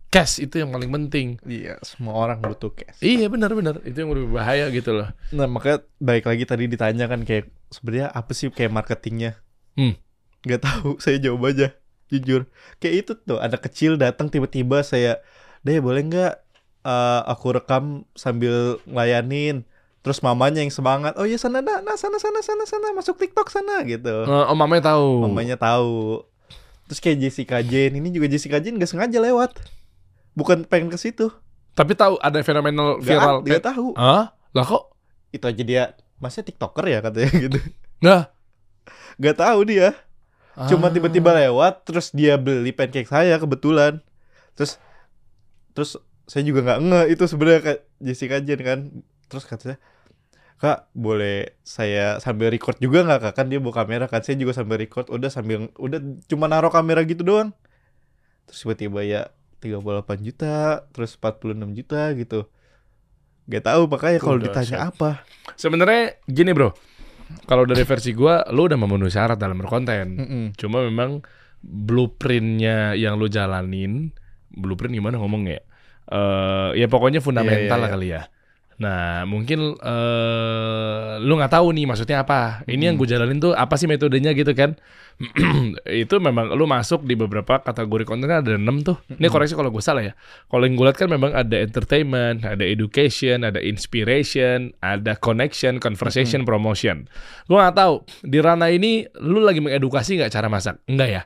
Cash 0.09 0.41
itu 0.41 0.57
yang 0.57 0.73
paling 0.73 0.89
penting. 0.89 1.37
Iya, 1.43 1.77
semua 1.85 2.17
orang 2.17 2.41
butuh 2.41 2.73
cash. 2.73 2.97
Iya 2.99 3.29
benar-benar 3.29 3.85
itu 3.85 3.99
yang 3.99 4.09
lebih 4.09 4.33
bahaya 4.33 4.73
gitu 4.73 4.97
loh. 4.97 5.13
Nah, 5.37 5.45
makanya 5.45 5.85
baik 5.99 6.25
lagi 6.25 6.45
tadi 6.47 6.65
ditanya 6.65 7.05
kan 7.05 7.29
kayak 7.29 7.53
sebenarnya 7.69 8.09
apa 8.09 8.33
sih 8.33 8.49
kayak 8.49 8.73
marketingnya? 8.73 9.37
Hmm. 9.79 9.95
Gak 10.43 10.67
tahu, 10.67 10.99
saya 11.05 11.23
jawab 11.23 11.55
aja. 11.55 11.71
Jujur. 12.11 12.51
Kayak 12.83 12.95
itu 13.07 13.13
tuh, 13.15 13.39
anak 13.39 13.63
kecil 13.63 13.95
datang 13.95 14.27
tiba-tiba 14.27 14.83
saya, 14.83 15.23
"Deh, 15.63 15.79
boleh 15.79 16.03
nggak 16.03 16.35
eh, 16.83 17.21
aku 17.29 17.55
rekam 17.55 18.03
sambil 18.19 18.83
ngelayanin?" 18.89 19.63
Terus 20.01 20.25
mamanya 20.25 20.65
yang 20.65 20.73
semangat, 20.73 21.15
"Oh 21.21 21.29
iya 21.29 21.37
sana 21.37 21.61
nah, 21.61 21.85
nah 21.85 22.01
sana 22.01 22.17
sana 22.17 22.41
sana 22.41 22.65
sana 22.65 22.97
masuk 22.97 23.21
TikTok 23.21 23.53
sana." 23.53 23.85
gitu. 23.85 24.25
Eh, 24.25 24.45
om 24.49 24.57
mamanya 24.57 24.97
tahu. 24.97 25.29
Mamanya 25.29 25.61
tahu. 25.61 26.25
Terus 26.89 26.99
kayak 27.05 27.19
Jessica 27.21 27.61
Jane, 27.61 28.01
ini 28.01 28.09
juga 28.09 28.33
Jessica 28.33 28.57
Jane 28.57 28.81
gak 28.81 28.89
sengaja 28.89 29.21
lewat. 29.21 29.53
Bukan 30.33 30.65
pengen 30.65 30.89
ke 30.89 30.97
situ. 30.97 31.29
Tapi 31.77 31.93
tahu 31.93 32.17
ada 32.25 32.41
fenomenal 32.41 32.97
Gak, 32.99 33.05
viral. 33.05 33.37
gak 33.45 33.65
tahu. 33.69 33.93
Hah? 34.01 34.33
Lah 34.57 34.65
kok? 34.65 34.97
Itu 35.29 35.45
aja 35.45 35.63
dia, 35.63 35.85
masnya 36.17 36.49
TikToker 36.49 36.89
ya 36.89 37.05
katanya 37.05 37.29
gitu. 37.45 37.59
Nggak. 38.01 38.23
Gak 39.17 39.37
tahu 39.39 39.61
dia. 39.65 39.95
Cuma 40.67 40.89
Ah. 40.89 40.93
tiba-tiba 40.93 41.31
lewat 41.33 41.87
terus 41.87 42.11
dia 42.11 42.35
beli 42.35 42.71
pancake 42.71 43.07
saya 43.07 43.39
kebetulan. 43.39 44.03
Terus 44.55 44.83
terus 45.71 45.95
saya 46.27 46.43
juga 46.43 46.61
nggak 46.61 46.79
nge 46.83 47.01
itu 47.09 47.25
sebenarnya 47.25 47.61
kayak 47.63 47.81
Jessica 47.99 48.37
Jane 48.43 48.63
kan. 48.63 48.79
Terus 49.31 49.45
katanya 49.45 49.79
kak 50.59 50.91
boleh 50.91 51.55
saya 51.63 52.19
sambil 52.19 52.51
record 52.51 52.75
juga 52.79 53.07
nggak 53.07 53.31
kak 53.31 53.35
kan 53.35 53.47
dia 53.47 53.63
bawa 53.63 53.79
kamera 53.79 54.11
kan 54.11 54.27
saya 54.27 54.35
juga 54.35 54.51
sambil 54.51 54.75
record 54.77 55.07
udah 55.07 55.31
sambil 55.31 55.71
udah 55.79 56.03
cuma 56.27 56.51
naruh 56.51 56.67
kamera 56.67 57.07
gitu 57.07 57.23
doang 57.23 57.55
terus 58.43 58.67
tiba-tiba 58.67 59.07
ya 59.07 59.23
38 59.63 59.79
juta 60.19 60.83
terus 60.91 61.15
46 61.15 61.79
juta 61.79 62.11
gitu 62.13 62.51
Gak 63.47 63.65
tahu 63.65 63.87
makanya 63.87 64.19
kalau 64.19 64.37
ditanya 64.37 64.77
set. 64.77 64.83
apa 64.83 65.23
Sebenarnya 65.55 66.19
gini 66.27 66.51
bro, 66.51 66.75
kalau 67.45 67.65
dari 67.69 67.85
versi 67.85 68.11
gua, 68.17 68.45
lu 68.53 68.69
udah 68.69 68.79
memenuhi 68.79 69.13
syarat 69.13 69.37
dalam 69.37 69.59
berkonten. 69.61 70.09
Mm-mm. 70.17 70.45
Cuma 70.57 70.85
memang 70.85 71.21
blueprintnya 71.65 72.95
yang 72.95 73.19
lu 73.19 73.27
jalanin, 73.27 74.15
blueprint 74.53 74.95
gimana 74.95 75.19
ngomongnya? 75.21 75.61
Eh 76.09 76.81
ya 76.81 76.87
pokoknya 76.89 77.21
fundamental 77.21 77.61
Iya, 77.61 77.77
iya, 77.77 77.83
lah 77.85 77.91
kali 77.91 78.09
ya. 78.09 78.23
Nah 78.79 79.27
mungkin 79.27 79.75
eh 79.75 81.19
lu 81.19 81.35
nggak 81.35 81.51
tahu 81.51 81.75
nih 81.75 81.85
maksudnya 81.91 82.23
apa. 82.23 82.63
Ini 82.71 82.91
yang 82.91 82.97
gue 82.97 83.11
jalanin 83.11 83.43
tuh 83.43 83.53
apa 83.55 83.75
sih 83.75 83.91
metodenya 83.91 84.31
gitu 84.39 84.55
kan? 84.55 84.79
itu 86.07 86.15
memang 86.23 86.55
lu 86.55 86.71
masuk 86.71 87.03
di 87.03 87.19
beberapa 87.19 87.59
kategori 87.59 88.07
konten 88.07 88.31
ada 88.31 88.55
enam 88.55 88.87
tuh. 88.87 89.03
Ini 89.11 89.27
koreksi 89.27 89.59
kalau 89.59 89.75
gue 89.75 89.83
salah 89.83 90.07
ya. 90.07 90.15
Kalau 90.47 90.63
yang 90.63 90.79
gue 90.79 90.87
lihat 90.87 90.99
kan 90.99 91.11
memang 91.11 91.35
ada 91.35 91.59
entertainment, 91.59 92.47
ada 92.47 92.63
education, 92.63 93.43
ada 93.43 93.59
inspiration, 93.59 94.71
ada 94.79 95.19
connection, 95.19 95.83
conversation, 95.83 96.47
promotion. 96.47 97.11
Gue 97.51 97.59
nggak 97.59 97.75
tahu 97.75 98.07
di 98.23 98.39
ranah 98.39 98.71
ini 98.71 99.11
lu 99.19 99.43
lagi 99.43 99.59
mengedukasi 99.59 100.23
nggak 100.23 100.31
cara 100.31 100.47
masak? 100.47 100.79
Enggak 100.87 101.11
ya? 101.11 101.23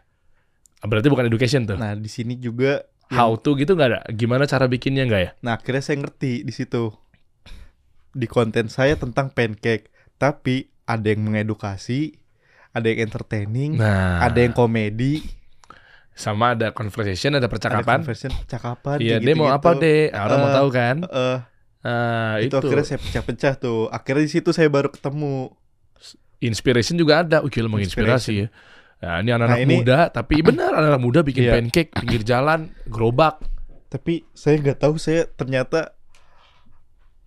Berarti 0.83 1.07
bukan 1.13 1.29
education 1.29 1.69
tuh. 1.69 1.79
nah 1.79 1.95
di 1.95 2.11
sini 2.11 2.41
juga 2.41 2.83
How 3.13 3.37
to 3.37 3.53
gitu 3.61 3.77
nggak 3.77 3.89
ada? 3.93 4.01
Gimana 4.09 4.49
cara 4.49 4.65
bikinnya 4.65 5.05
nggak 5.05 5.21
ya? 5.21 5.31
Nah 5.45 5.61
akhirnya 5.61 5.85
saya 5.85 6.01
ngerti 6.01 6.49
di 6.49 6.53
situ 6.57 6.89
di 8.13 8.27
konten 8.27 8.69
saya 8.69 8.95
tentang 8.95 9.29
pancake, 9.29 9.89
tapi 10.17 10.69
ada 10.85 11.07
yang 11.07 11.25
mengedukasi, 11.25 12.17
ada 12.71 12.87
yang 12.87 13.05
entertaining, 13.05 13.77
Nah, 13.77 14.21
ada 14.21 14.39
yang 14.39 14.53
komedi, 14.53 15.25
sama 16.13 16.53
ada 16.53 16.71
conversation, 16.71 17.33
ada 17.33 17.41
ada 17.41 17.49
percakapan. 17.49 18.05
conversion, 18.05 18.33
percakapan. 18.37 18.97
Iya, 19.01 19.17
kayak 19.17 19.25
dia 19.25 19.35
mau 19.35 19.49
gitu-gitu. 19.49 19.69
apa 19.69 19.81
deh? 19.81 20.01
Ah, 20.11 20.21
Orang 20.25 20.39
mau 20.39 20.51
Eh, 20.51 20.55
tahu 20.55 20.69
kan? 20.71 20.97
eh, 21.03 21.39
Nah, 21.83 22.39
itu, 22.39 22.47
itu, 22.47 22.57
akhirnya 22.63 22.87
saya 22.87 23.01
pecah-pecah 23.03 23.55
tuh. 23.59 23.91
Akhirnya 23.91 24.23
di 24.23 24.31
situ 24.31 24.51
saya 24.53 24.69
baru 24.69 24.87
ketemu. 24.89 25.51
inspiration 26.39 26.95
juga 26.95 27.23
ada. 27.23 27.39
Lu 27.39 27.71
menginspirasi 27.71 28.33
ya. 28.35 28.47
Nah, 28.99 29.19
ini 29.19 29.31
anak-anak 29.31 29.59
Nah, 29.59 29.63
ini- 29.63 29.79
muda, 29.79 29.99
tapi 30.11 30.43
benar 30.47 30.75
anak-anak 30.75 31.03
muda 31.03 31.21
bikin 31.23 31.47
Iya. 31.47 31.53
pancake 31.55 31.91
pinggir 31.95 32.23
jalan, 32.23 32.71
gerobak. 32.87 33.43
Tapi 33.87 34.27
saya 34.31 34.59
nggak 34.59 34.79
tahu 34.79 34.95
saya 34.97 35.27
ternyata 35.29 35.95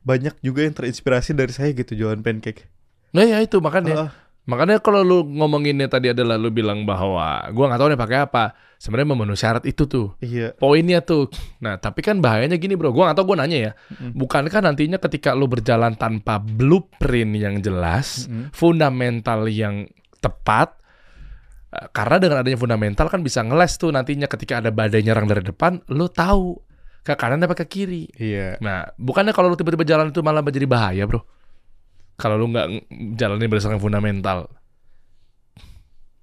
banyak 0.05 0.37
juga 0.45 0.61
yang 0.61 0.77
terinspirasi 0.77 1.33
dari 1.33 1.49
saya 1.49 1.73
gitu 1.73 1.97
jualan 1.97 2.21
pancake. 2.21 2.69
Nah, 3.11 3.25
ya 3.25 3.41
itu 3.41 3.57
makanya. 3.57 3.95
Heeh. 3.97 4.11
Makanya 4.45 4.77
kalau 4.77 5.01
lu 5.01 5.25
ngomonginnya 5.25 5.89
tadi 5.89 6.13
adalah 6.13 6.37
lu 6.37 6.53
bilang 6.53 6.85
bahwa 6.85 7.41
gua 7.49 7.65
nggak 7.73 7.81
tahu 7.81 7.89
nih 7.89 7.99
pakai 7.99 8.17
apa. 8.29 8.43
Sebenarnya 8.77 9.09
memenuhi 9.17 9.39
syarat 9.39 9.63
itu 9.65 9.89
tuh. 9.89 10.13
iya. 10.21 10.53
Poinnya 10.53 11.01
tuh. 11.01 11.33
Nah, 11.57 11.81
tapi 11.81 12.05
kan 12.05 12.21
bahayanya 12.21 12.61
gini, 12.61 12.77
Bro. 12.77 12.93
Gua 12.93 13.09
nggak 13.09 13.17
tahu 13.17 13.33
gua 13.33 13.41
nanya 13.41 13.57
ya. 13.57 13.71
Bukankah 14.13 14.61
nantinya 14.61 15.01
ketika 15.01 15.33
lu 15.33 15.49
berjalan 15.49 15.97
tanpa 15.97 16.37
blueprint 16.37 17.33
yang 17.33 17.65
jelas, 17.65 18.29
Mm-mm. 18.29 18.53
fundamental 18.53 19.49
yang 19.49 19.89
tepat, 20.21 20.77
eh, 21.73 21.87
karena 21.89 22.21
dengan 22.21 22.37
adanya 22.45 22.59
fundamental 22.61 23.09
kan 23.09 23.25
bisa 23.25 23.41
ngeles 23.41 23.81
tuh 23.81 23.89
nantinya 23.89 24.29
ketika 24.29 24.61
ada 24.61 24.69
badai 24.69 25.01
nyerang 25.01 25.25
dari 25.25 25.41
depan, 25.41 25.81
lu 25.89 26.05
tahu 26.05 26.61
ke 27.05 27.13
kanan 27.13 27.37
apa 27.39 27.53
ke 27.53 27.63
kiri. 27.63 28.09
Iya. 28.11 28.57
Nah, 28.59 28.89
bukannya 28.97 29.29
kalau 29.29 29.47
lu 29.47 29.55
tiba-tiba 29.55 29.85
jalan 29.85 30.09
itu 30.09 30.19
malah 30.19 30.41
menjadi 30.41 30.65
bahaya, 30.65 31.05
Bro? 31.05 31.21
Kalau 32.17 32.35
lu 32.35 32.49
nggak 32.49 32.65
ng- 32.65 32.85
jalanin 33.13 33.45
berdasarkan 33.45 33.77
fundamental. 33.77 34.49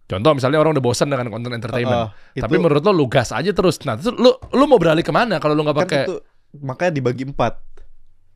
Contoh 0.05 0.35
misalnya 0.35 0.59
orang 0.59 0.77
udah 0.77 0.85
bosan 0.85 1.09
dengan 1.09 1.31
konten 1.31 1.55
entertainment. 1.55 2.11
Heeh, 2.11 2.43
Tapi 2.43 2.53
itu- 2.53 2.61
menurut 2.61 2.83
lo 2.83 2.93
lu 2.93 3.07
gas 3.07 3.31
aja 3.31 3.49
terus. 3.49 3.81
Nah, 3.87 3.97
terus 3.97 4.13
lu 4.13 4.29
lu 4.29 4.65
mau 4.67 4.77
beralih 4.77 5.01
ke 5.01 5.09
mana 5.09 5.39
kalau 5.39 5.55
lu 5.55 5.63
nggak 5.63 5.77
kan 5.77 5.85
pakai 5.87 6.03
itu 6.05 6.17
makanya 6.59 6.93
dibagi 6.93 7.25
empat. 7.25 7.55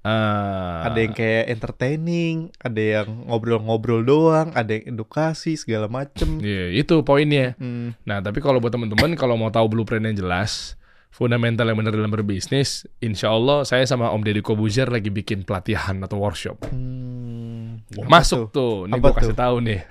Ah. 0.06 0.86
Ada 0.86 0.98
yang 1.02 1.12
kayak 1.12 1.44
entertaining, 1.50 2.36
ada 2.62 2.78
yang 2.78 3.26
ngobrol-ngobrol 3.26 4.06
doang, 4.06 4.54
ada 4.54 4.70
yang 4.70 4.94
edukasi 4.94 5.58
segala 5.58 5.90
macem. 5.90 6.38
Iya, 6.38 6.78
itu 6.78 7.02
poinnya. 7.02 7.58
Hmm, 7.58 7.90
Nah, 8.06 8.22
tapi 8.22 8.38
kalau 8.38 8.62
buat 8.62 8.70
teman-teman 8.70 9.18
kalau 9.18 9.34
mau 9.34 9.50
tahu 9.50 9.66
blueprint 9.66 10.06
yang 10.06 10.14
jelas, 10.16 10.78
fundamental 11.16 11.64
yang 11.64 11.80
benar 11.80 11.96
dalam 11.96 12.12
berbisnis, 12.12 12.84
insya 13.00 13.32
Allah 13.32 13.64
saya 13.64 13.88
sama 13.88 14.12
Om 14.12 14.20
Deddy 14.20 14.44
Kobuzier 14.44 14.84
lagi 14.86 15.08
bikin 15.08 15.42
pelatihan 15.42 15.96
atau 16.04 16.20
workshop. 16.20 16.60
hmm, 16.68 18.04
Masuk 18.04 18.52
tuh? 18.52 18.84
tuh, 18.84 18.92
nih 18.92 19.00
gue 19.00 19.12
kasih 19.16 19.32
tahu 19.32 19.56
nih. 19.64 19.80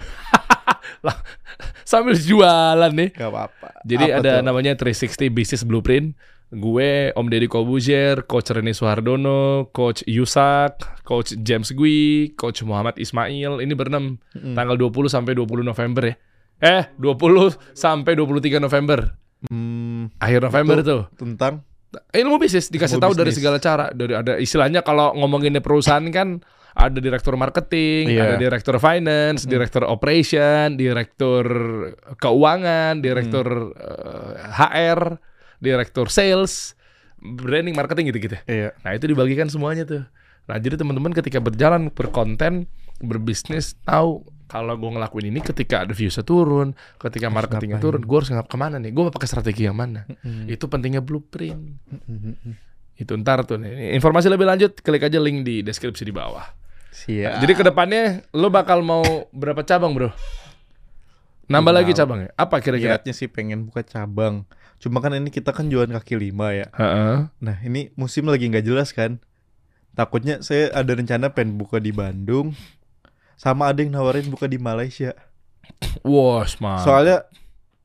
Sambil 1.85 2.13
jualan 2.13 2.91
nih. 2.91 3.09
Gak 3.13 3.29
apa-apa. 3.29 3.67
Jadi 3.81 4.05
Apa 4.09 4.17
ada 4.19 4.31
tuh? 4.37 4.45
namanya 4.45 4.73
360 4.77 5.29
Business 5.31 5.63
Blueprint. 5.63 6.13
Gue, 6.49 7.09
Om 7.11 7.25
Deddy 7.27 7.49
Kobuzier, 7.49 8.21
Coach 8.23 8.53
Reni 8.53 8.71
Suhardono, 8.71 9.69
Coach 9.69 10.05
Yusak, 10.05 11.01
Coach 11.01 11.33
James 11.41 11.73
Gui, 11.73 12.31
Coach 12.37 12.61
Muhammad 12.61 12.95
Ismail. 12.95 13.59
Ini 13.59 13.73
berenam 13.73 14.21
Mm-mm. 14.31 14.53
tanggal 14.53 14.77
20 14.77 15.09
sampai 15.09 15.33
20 15.33 15.65
November 15.65 16.03
ya. 16.05 16.15
Eh, 16.61 16.83
20 16.95 17.57
sampai 17.73 18.13
23 18.13 18.61
November. 18.61 19.17
Hmm, 19.45 20.09
Akhir 20.17 20.41
November 20.41 20.79
Itu- 20.79 20.87
tuh. 20.87 21.01
tentang 21.15 21.61
Ilmu 22.11 22.35
bisnis 22.37 22.67
dikasih 22.67 22.99
Ilmu 22.99 23.03
tahu 23.07 23.13
dari 23.15 23.31
bisnis. 23.31 23.39
segala 23.39 23.57
cara. 23.57 23.87
Dari 23.89 24.11
ada 24.11 24.35
istilahnya 24.35 24.81
kalau 24.81 25.15
ngomonginnya 25.15 25.59
perusahaan 25.59 26.03
kan 26.11 26.43
ada 26.75 26.99
direktur 26.99 27.39
marketing, 27.39 28.11
Iya. 28.11 28.21
ada 28.21 28.35
direktur 28.35 28.75
finance, 28.77 29.47
direktur 29.47 29.87
operation, 29.87 30.75
direktur 30.75 31.45
keuangan, 32.15 32.99
direktur 32.99 33.71
eh, 33.71 34.31
HR, 34.51 35.23
direktur 35.57 36.11
sales, 36.11 36.75
branding, 37.17 37.71
marketing 37.73 38.11
gitu-gitu. 38.11 38.35
iya. 38.45 38.75
Nah, 38.81 38.91
itu 38.91 39.07
dibagikan 39.07 39.47
semuanya 39.47 39.87
tuh. 39.87 40.03
Nah, 40.45 40.59
jadi 40.59 40.75
teman-teman 40.75 41.09
ketika 41.09 41.39
berjalan 41.39 41.87
berkonten, 41.87 42.67
berbisnis 42.99 43.79
tahu 43.81 44.27
kalau 44.45 44.77
gue 44.77 44.91
ngelakuin 44.93 45.33
ini 45.33 45.41
ketika 45.41 45.83
ada 45.85 45.93
viewsnya 45.93 46.21
turun, 46.21 46.77
ketika 47.01 47.33
marketingnya 47.33 47.81
ngapain? 47.81 47.85
turun, 47.85 48.01
gue 48.05 48.17
harus 48.17 48.29
ngap 48.29 48.47
ke 48.47 48.57
mana 48.57 48.77
nih? 48.77 48.93
Gue 48.93 49.09
pakai 49.09 49.27
strategi 49.29 49.65
yang 49.65 49.77
mana? 49.77 50.05
Mm-mm. 50.05 50.45
Itu 50.49 50.69
pentingnya 50.69 51.01
blueprint. 51.01 51.81
Mm-mm. 51.89 52.53
Itu 52.95 53.17
ntar 53.19 53.43
tuh 53.43 53.59
nih. 53.59 53.97
Informasi 53.97 54.29
lebih 54.29 54.47
lanjut 54.47 54.77
klik 54.79 55.03
aja 55.03 55.19
link 55.19 55.43
di 55.43 55.65
deskripsi 55.65 56.05
di 56.05 56.13
bawah. 56.13 56.45
Siap. 56.95 57.43
Jadi 57.43 57.53
ke 57.59 57.63
depannya 57.67 58.23
lo 58.31 58.47
bakal 58.47 58.79
mau 58.79 59.03
berapa 59.35 59.65
cabang 59.67 59.91
bro? 59.91 60.09
Nambah 61.45 61.73
lagi 61.75 61.91
cabangnya? 61.93 62.31
Apa 62.39 62.57
kira-kira? 62.63 62.97
Niatnya 62.97 63.13
sih 63.13 63.27
pengen 63.29 63.67
buka 63.67 63.85
cabang. 63.85 64.47
Cuma 64.79 65.03
kan 65.03 65.13
ini 65.13 65.29
kita 65.29 65.51
kan 65.53 65.67
jualan 65.67 65.91
kaki 65.91 66.15
lima 66.17 66.55
ya. 66.55 66.67
Heeh. 66.73 67.29
Nah 67.29 67.57
ini 67.61 67.91
musim 67.99 68.25
lagi 68.31 68.47
nggak 68.49 68.65
jelas 68.65 68.95
kan. 68.95 69.21
Takutnya 69.93 70.39
saya 70.41 70.71
ada 70.71 70.91
rencana 70.91 71.31
pengen 71.35 71.59
buka 71.59 71.83
di 71.83 71.91
Bandung. 71.91 72.55
Sama 73.35 73.69
ada 73.69 73.83
yang 73.83 73.91
nawarin 73.93 74.27
buka 74.31 74.47
di 74.47 74.57
Malaysia. 74.59 75.13
Wah, 76.01 76.43
smart. 76.47 76.83
Soalnya 76.87 77.27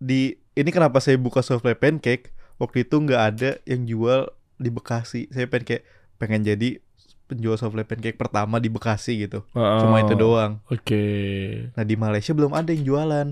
di 0.00 0.38
ini 0.56 0.70
kenapa 0.72 0.98
saya 0.98 1.20
buka 1.20 1.44
Softplay 1.44 1.76
Pancake 1.76 2.32
waktu 2.60 2.84
itu 2.88 2.96
nggak 3.00 3.22
ada 3.34 3.50
yang 3.68 3.84
jual 3.86 4.30
di 4.60 4.70
Bekasi. 4.72 5.28
Saya 5.32 5.48
pengen 5.48 5.66
kayak 5.66 5.82
pengen 6.20 6.42
jadi 6.44 6.80
penjual 7.30 7.56
Softplay 7.56 7.86
Pancake 7.86 8.18
pertama 8.18 8.58
di 8.58 8.68
Bekasi 8.68 9.24
gitu. 9.26 9.46
Cuma 9.54 10.02
itu 10.02 10.18
doang. 10.18 10.58
Oke. 10.68 11.06
Nah 11.78 11.84
di 11.86 11.94
Malaysia 11.94 12.34
belum 12.34 12.52
ada 12.52 12.74
yang 12.74 12.82
jualan. 12.82 13.28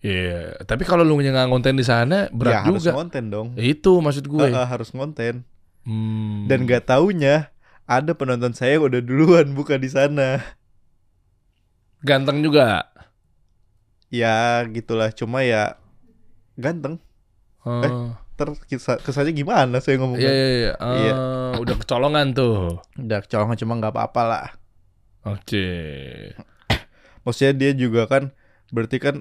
Iya. 0.00 0.60
Tapi 0.64 0.84
kalau 0.88 1.04
lu 1.04 1.20
nggak 1.20 1.48
ngonten 1.48 1.76
di 1.76 1.84
sana 1.84 2.32
berat 2.32 2.64
ya 2.64 2.68
harus 2.68 2.84
juga. 2.84 2.96
konten 2.96 3.28
dong. 3.28 3.48
Itu 3.56 4.00
maksud 4.00 4.24
gue. 4.28 4.48
Eh, 4.48 4.56
eh, 4.56 4.68
harus 4.68 4.92
konten. 4.92 5.44
Hmm. 5.84 6.44
Dan 6.48 6.68
gak 6.68 6.92
taunya 6.92 7.52
ada 7.88 8.12
penonton 8.12 8.52
saya 8.52 8.76
yang 8.76 8.84
udah 8.88 9.00
duluan 9.00 9.56
buka 9.56 9.80
di 9.80 9.88
sana. 9.88 10.40
Ganteng 12.00 12.40
juga. 12.40 12.88
Ya 14.10 14.64
gitulah. 14.66 15.12
Cuma 15.12 15.42
ya 15.42 15.78
ganteng. 16.56 16.98
Oh. 17.62 18.14
Ter 18.34 18.48
kesa- 18.66 18.98
kesannya 18.98 19.36
gimana 19.36 19.78
saya 19.78 20.00
ngomong? 20.00 20.16
Iya 20.16 20.32
iya 20.32 20.48
iya. 20.48 20.72
Iya. 20.80 21.14
Udah 21.60 21.76
kecolongan 21.76 22.32
tuh. 22.32 22.80
Udah 22.96 23.20
colongan 23.24 23.56
cuma 23.56 23.76
nggak 23.76 23.92
apa-apa 23.92 24.22
lah. 24.24 24.46
Oke. 25.28 25.68
Maksudnya 27.20 27.52
dia 27.52 27.70
juga 27.76 28.08
kan 28.08 28.32
berarti 28.72 28.96
kan 28.96 29.16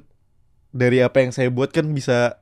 dari 0.72 1.04
apa 1.04 1.20
yang 1.20 1.36
saya 1.36 1.52
buat 1.52 1.76
kan 1.76 1.92
bisa 1.92 2.40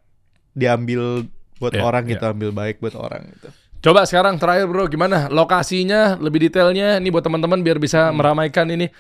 diambil 0.54 1.26
buat 1.58 1.74
Iya, 1.74 1.82
orang 1.82 2.04
gitu, 2.06 2.22
ambil 2.22 2.54
baik 2.54 2.78
buat 2.78 2.94
orang 2.94 3.26
gitu. 3.34 3.50
Coba 3.82 4.06
sekarang 4.06 4.38
terakhir 4.38 4.70
bro, 4.70 4.86
gimana 4.86 5.26
lokasinya 5.30 6.14
lebih 6.22 6.46
detailnya? 6.46 7.02
Ini 7.02 7.10
buat 7.10 7.26
teman-teman 7.26 7.66
biar 7.66 7.82
bisa 7.82 8.10
Hmm. 8.10 8.22
meramaikan 8.22 8.70
ini. 8.70 8.94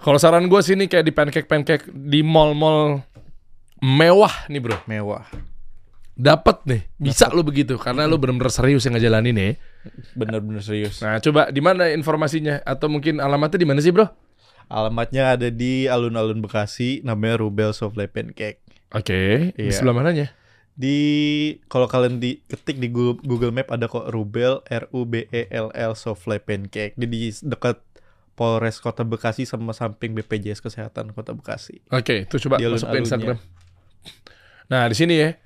Kalau 0.00 0.16
saran 0.16 0.48
gue 0.48 0.60
sih 0.64 0.72
ini 0.72 0.88
kayak 0.88 1.04
di 1.04 1.12
pancake-pancake 1.12 1.92
di 1.92 2.24
mall-mall 2.24 3.04
mewah 3.84 4.48
nih 4.48 4.60
bro. 4.60 4.76
Mewah. 4.88 5.28
Dapat 6.20 6.68
nih, 6.68 6.82
bisa 7.00 7.32
lu 7.32 7.40
begitu 7.40 7.80
karena 7.80 8.04
lu 8.04 8.20
bener-bener 8.20 8.52
serius 8.52 8.84
yang 8.84 8.92
ngejalanin 8.96 9.32
nih. 9.32 9.52
Bener-bener 10.12 10.60
serius. 10.60 11.00
Nah, 11.00 11.16
coba 11.16 11.48
di 11.48 11.64
mana 11.64 11.88
informasinya 11.92 12.60
atau 12.60 12.92
mungkin 12.92 13.24
alamatnya 13.24 13.56
di 13.56 13.68
mana 13.68 13.80
sih, 13.80 13.88
Bro? 13.88 14.04
Alamatnya 14.68 15.32
ada 15.32 15.48
di 15.48 15.88
alun-alun 15.88 16.44
Bekasi, 16.44 17.00
namanya 17.08 17.40
Rubel 17.40 17.72
Souffle 17.72 18.04
Pancake. 18.04 18.60
Oke, 18.92 19.52
di 19.56 19.68
Iya. 19.68 19.72
sebelah 19.72 19.96
mananya? 19.96 20.28
Di 20.76 20.96
kalau 21.72 21.88
kalian 21.88 22.20
di 22.20 22.44
ketik 22.44 22.76
di 22.76 22.92
Google, 22.92 23.20
Google 23.24 23.52
Map 23.56 23.72
ada 23.72 23.88
kok 23.88 24.12
Rubel 24.12 24.60
R 24.68 24.92
U 24.92 25.08
B 25.08 25.24
E 25.32 25.48
L 25.48 25.72
L 25.72 25.92
Souffle 25.96 26.36
Pancake. 26.36 26.94
Di, 27.00 27.06
di 27.08 27.32
dekat 27.32 27.80
Polres 28.40 28.80
Kota 28.80 29.04
Bekasi 29.04 29.44
sama 29.44 29.70
samping 29.70 30.16
BPJS 30.16 30.58
Kesehatan 30.58 31.12
Kota 31.12 31.30
Bekasi. 31.30 31.84
Oke, 31.86 32.24
itu 32.24 32.40
coba 32.40 32.56
Di 32.56 32.64
masuk 32.64 32.88
ke. 32.88 32.96
Instagram. 32.98 33.36
Nah, 34.66 34.88
di 34.88 34.96
sini 34.96 35.20
ya. 35.20 35.36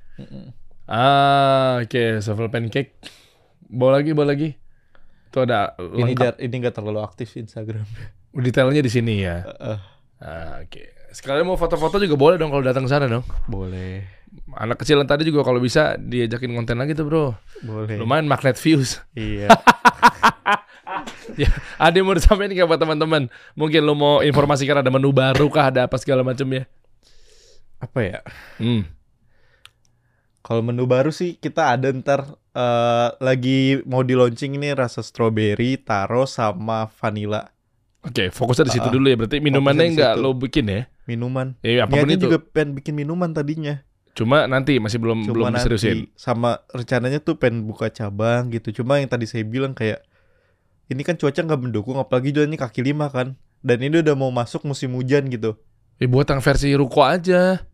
Ah, 0.85 1.81
oke, 1.81 2.21
Shuffle 2.21 2.47
Pancake. 2.47 2.95
Bawa 3.67 3.99
lagi, 3.99 4.13
bawa 4.13 4.31
lagi. 4.31 4.55
Itu 5.27 5.43
ada 5.43 5.75
Ini 5.75 6.07
lengkap. 6.07 6.23
jar- 6.23 6.39
ini 6.39 6.55
gak 6.61 6.75
terlalu 6.77 7.01
aktif 7.01 7.35
Instagram. 7.35 7.83
detailnya 8.33 8.79
di 8.79 8.89
sini 8.89 9.15
ya. 9.21 9.43
Eh, 9.43 9.79
Ah, 10.21 10.61
oke. 10.61 10.83
Sekalian 11.11 11.43
mau 11.45 11.55
foto-foto 11.55 11.99
juga 11.99 12.15
boleh 12.15 12.37
dong 12.37 12.49
kalau 12.49 12.63
datang 12.63 12.87
sana 12.87 13.05
dong. 13.05 13.27
boleh, 13.45 14.07
Anak 14.53 14.79
kecil 14.81 14.99
yang 14.99 15.07
tadi 15.07 15.23
juga 15.23 15.43
kalau 15.43 15.59
bisa 15.59 15.95
diajakin 15.97 16.51
konten 16.53 16.75
lagi 16.75 16.91
tuh, 16.93 17.05
Bro. 17.05 17.39
boleh. 17.61 17.99
Lumayan 17.99 18.27
magnet 18.27 18.55
views. 18.57 18.99
Iya. 19.13 19.47
ya, 21.37 21.49
ada 21.77 21.95
yang 21.95 22.07
mau 22.07 22.15
disampaikan 22.15 22.53
nggak 22.53 22.69
buat 22.69 22.81
teman-teman? 22.81 23.23
Mungkin 23.53 23.81
lo 23.81 23.95
mau 23.95 24.15
informasikan 24.21 24.81
ada 24.81 24.91
menu 24.91 25.11
baru 25.11 25.47
kah, 25.49 25.69
ada 25.69 25.87
apa 25.87 25.97
segala 25.97 26.21
macam 26.21 26.47
ya? 26.49 26.65
Apa 27.79 27.99
ya? 28.01 28.19
Hmm. 28.57 28.89
Kalau 30.41 30.61
menu 30.61 30.85
baru 30.85 31.09
sih 31.09 31.35
kita 31.35 31.73
ada 31.73 31.89
ntar 31.91 32.21
eh, 32.53 33.09
lagi 33.19 33.81
mau 33.89 34.05
di 34.05 34.13
launching 34.13 34.57
ini 34.57 34.77
rasa 34.77 35.01
strawberry, 35.01 35.81
taro 35.81 36.29
sama 36.29 36.87
vanilla 37.01 37.49
Oke, 38.05 38.29
fokusnya 38.29 38.69
di 38.69 38.73
situ 38.77 38.85
Ah, 38.85 38.93
dulu 38.93 39.09
ya. 39.09 39.17
Berarti 39.17 39.41
minumannya 39.41 39.97
nggak 39.97 40.15
lo 40.21 40.37
bikin 40.37 40.69
ya? 40.69 40.85
minuman. 41.09 41.57
Ya, 41.65 41.89
apa 41.89 41.97
pun 41.97 42.05
Niatnya 42.05 42.17
itu. 42.17 42.25
juga 42.29 42.37
pengen 42.37 42.77
bikin 42.77 42.93
minuman 42.93 43.33
tadinya. 43.33 43.81
Cuma 44.13 44.45
nanti 44.45 44.77
masih 44.77 45.01
belum 45.01 45.25
belum 45.25 45.49
Cuma 45.49 45.57
diseriusin. 45.57 45.89
nanti 46.05 46.13
sama 46.13 46.61
rencananya 46.69 47.25
tuh 47.25 47.41
pengen 47.41 47.65
buka 47.65 47.89
cabang 47.89 48.53
gitu. 48.53 48.77
Cuma 48.77 49.01
yang 49.01 49.09
tadi 49.09 49.25
saya 49.25 49.41
bilang 49.49 49.73
kayak 49.73 50.05
ini 50.91 51.03
kan 51.03 51.17
cuaca 51.17 51.41
nggak 51.41 51.61
mendukung 51.61 51.97
apalagi 51.97 52.35
juga 52.35 52.45
ini 52.49 52.57
kaki 52.61 52.85
lima 52.85 53.09
kan. 53.09 53.39
Dan 53.65 53.81
ini 53.81 54.05
udah 54.05 54.13
mau 54.13 54.29
masuk 54.29 54.69
musim 54.69 54.93
hujan 54.93 55.25
gitu. 55.33 55.57
Eh 55.97 56.05
buat 56.05 56.29
yang 56.29 56.45
versi 56.45 56.77
ruko 56.77 57.01
aja. 57.01 57.65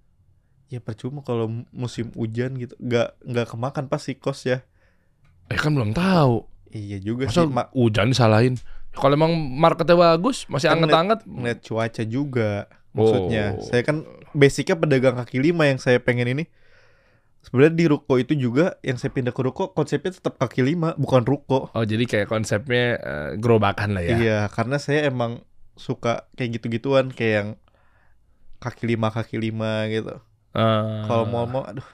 Ya 0.71 0.79
percuma 0.79 1.19
kalau 1.27 1.51
musim 1.75 2.15
hujan 2.15 2.55
gitu. 2.55 2.79
Nggak 2.79 3.19
nggak 3.27 3.47
kemakan 3.51 3.85
pasti 3.91 4.15
kos 4.15 4.47
ya. 4.47 4.63
Eh 5.51 5.59
kan 5.59 5.75
belum 5.75 5.91
tahu. 5.91 6.47
Iya 6.71 7.03
juga 7.03 7.27
Masa 7.27 7.43
sih. 7.43 7.51
Ma 7.51 7.67
hujan 7.75 8.15
disalahin? 8.15 8.55
Kalau 8.95 9.15
emang 9.15 9.35
marketnya 9.35 9.99
bagus, 9.99 10.47
masih 10.47 10.71
Kan 10.71 10.83
anget-anget. 10.83 11.27
ngeliat 11.27 11.59
cuaca 11.63 12.03
juga 12.07 12.51
maksudnya. 12.95 13.59
Oh. 13.59 13.67
Saya 13.67 13.83
kan 13.83 14.07
basicnya 14.31 14.79
pedagang 14.79 15.19
kaki 15.19 15.43
lima 15.43 15.67
yang 15.67 15.83
saya 15.83 15.99
pengen 15.99 16.31
ini. 16.31 16.45
Sebenarnya 17.41 17.73
di 17.73 17.87
ruko 17.89 18.21
itu 18.21 18.37
juga 18.37 18.77
yang 18.85 19.01
saya 19.01 19.17
pindah 19.17 19.33
ke 19.33 19.41
ruko 19.41 19.73
konsepnya 19.73 20.13
tetap 20.13 20.37
kaki 20.37 20.61
lima 20.61 20.93
bukan 21.01 21.25
ruko. 21.25 21.73
Oh 21.73 21.85
jadi 21.85 22.05
kayak 22.05 22.29
konsepnya 22.29 23.01
eh, 23.01 23.31
gerobakan 23.41 23.97
lah 23.97 24.05
ya. 24.05 24.13
Iya, 24.17 24.39
karena 24.53 24.77
saya 24.77 25.09
emang 25.09 25.41
suka 25.73 26.29
kayak 26.37 26.61
gitu-gituan 26.61 27.09
kayak 27.09 27.33
yang 27.33 27.49
kaki 28.61 28.93
lima 28.93 29.09
kaki 29.09 29.41
lima 29.41 29.89
gitu. 29.89 30.21
Eh, 30.53 31.03
Kalau 31.09 31.25
mau-mau, 31.25 31.65
aduh, 31.65 31.87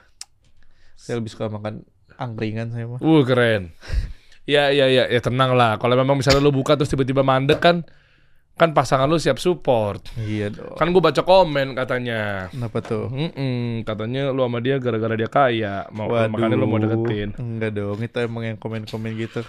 saya 0.99 1.23
lebih 1.23 1.31
suka 1.31 1.47
makan 1.47 1.87
angkringan 2.19 2.75
saya 2.75 2.85
mah. 2.89 2.99
Uh 2.99 3.23
keren. 3.23 3.71
Ya 4.47 4.71
ya 4.71 4.87
ya 4.87 5.11
ya 5.11 5.19
tenang 5.19 5.59
lah. 5.59 5.75
Kalau 5.75 5.91
memang 5.99 6.15
misalnya 6.15 6.39
lu 6.39 6.55
buka 6.55 6.79
terus 6.79 6.87
tiba-tiba 6.87 7.19
mandek 7.19 7.59
kan, 7.59 7.83
kan 8.57 8.73
pasangan 8.73 9.05
lu 9.05 9.21
siap 9.21 9.37
support. 9.37 10.01
Iya 10.17 10.49
dong. 10.49 10.73
Kan 10.75 10.89
gue 10.89 10.97
baca 10.97 11.21
komen 11.21 11.77
katanya. 11.77 12.49
Kenapa 12.49 12.81
tuh? 12.81 13.05
Mm-mm, 13.13 13.85
katanya 13.85 14.33
lu 14.33 14.41
sama 14.41 14.57
dia 14.65 14.81
gara-gara 14.81 15.13
dia 15.13 15.29
kaya, 15.29 15.85
mau 15.93 16.09
makanya 16.09 16.57
lu 16.57 16.65
mau 16.65 16.81
deketin. 16.81 17.37
Enggak 17.37 17.77
dong, 17.77 18.01
itu 18.01 18.17
emang 18.17 18.43
yang 18.49 18.57
komen-komen 18.57 19.13
gitu. 19.13 19.45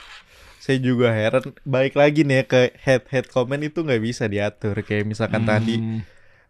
Saya 0.60 0.76
juga 0.84 1.08
heran. 1.08 1.56
Balik 1.64 1.96
lagi 1.96 2.20
nih 2.28 2.44
ya 2.44 2.44
ke 2.44 2.60
head-head 2.84 3.32
komen 3.32 3.64
itu 3.64 3.80
nggak 3.80 4.02
bisa 4.04 4.28
diatur. 4.28 4.76
Kayak 4.84 5.08
misalkan 5.08 5.48
tadi, 5.48 5.80
Hmm. 5.80 6.00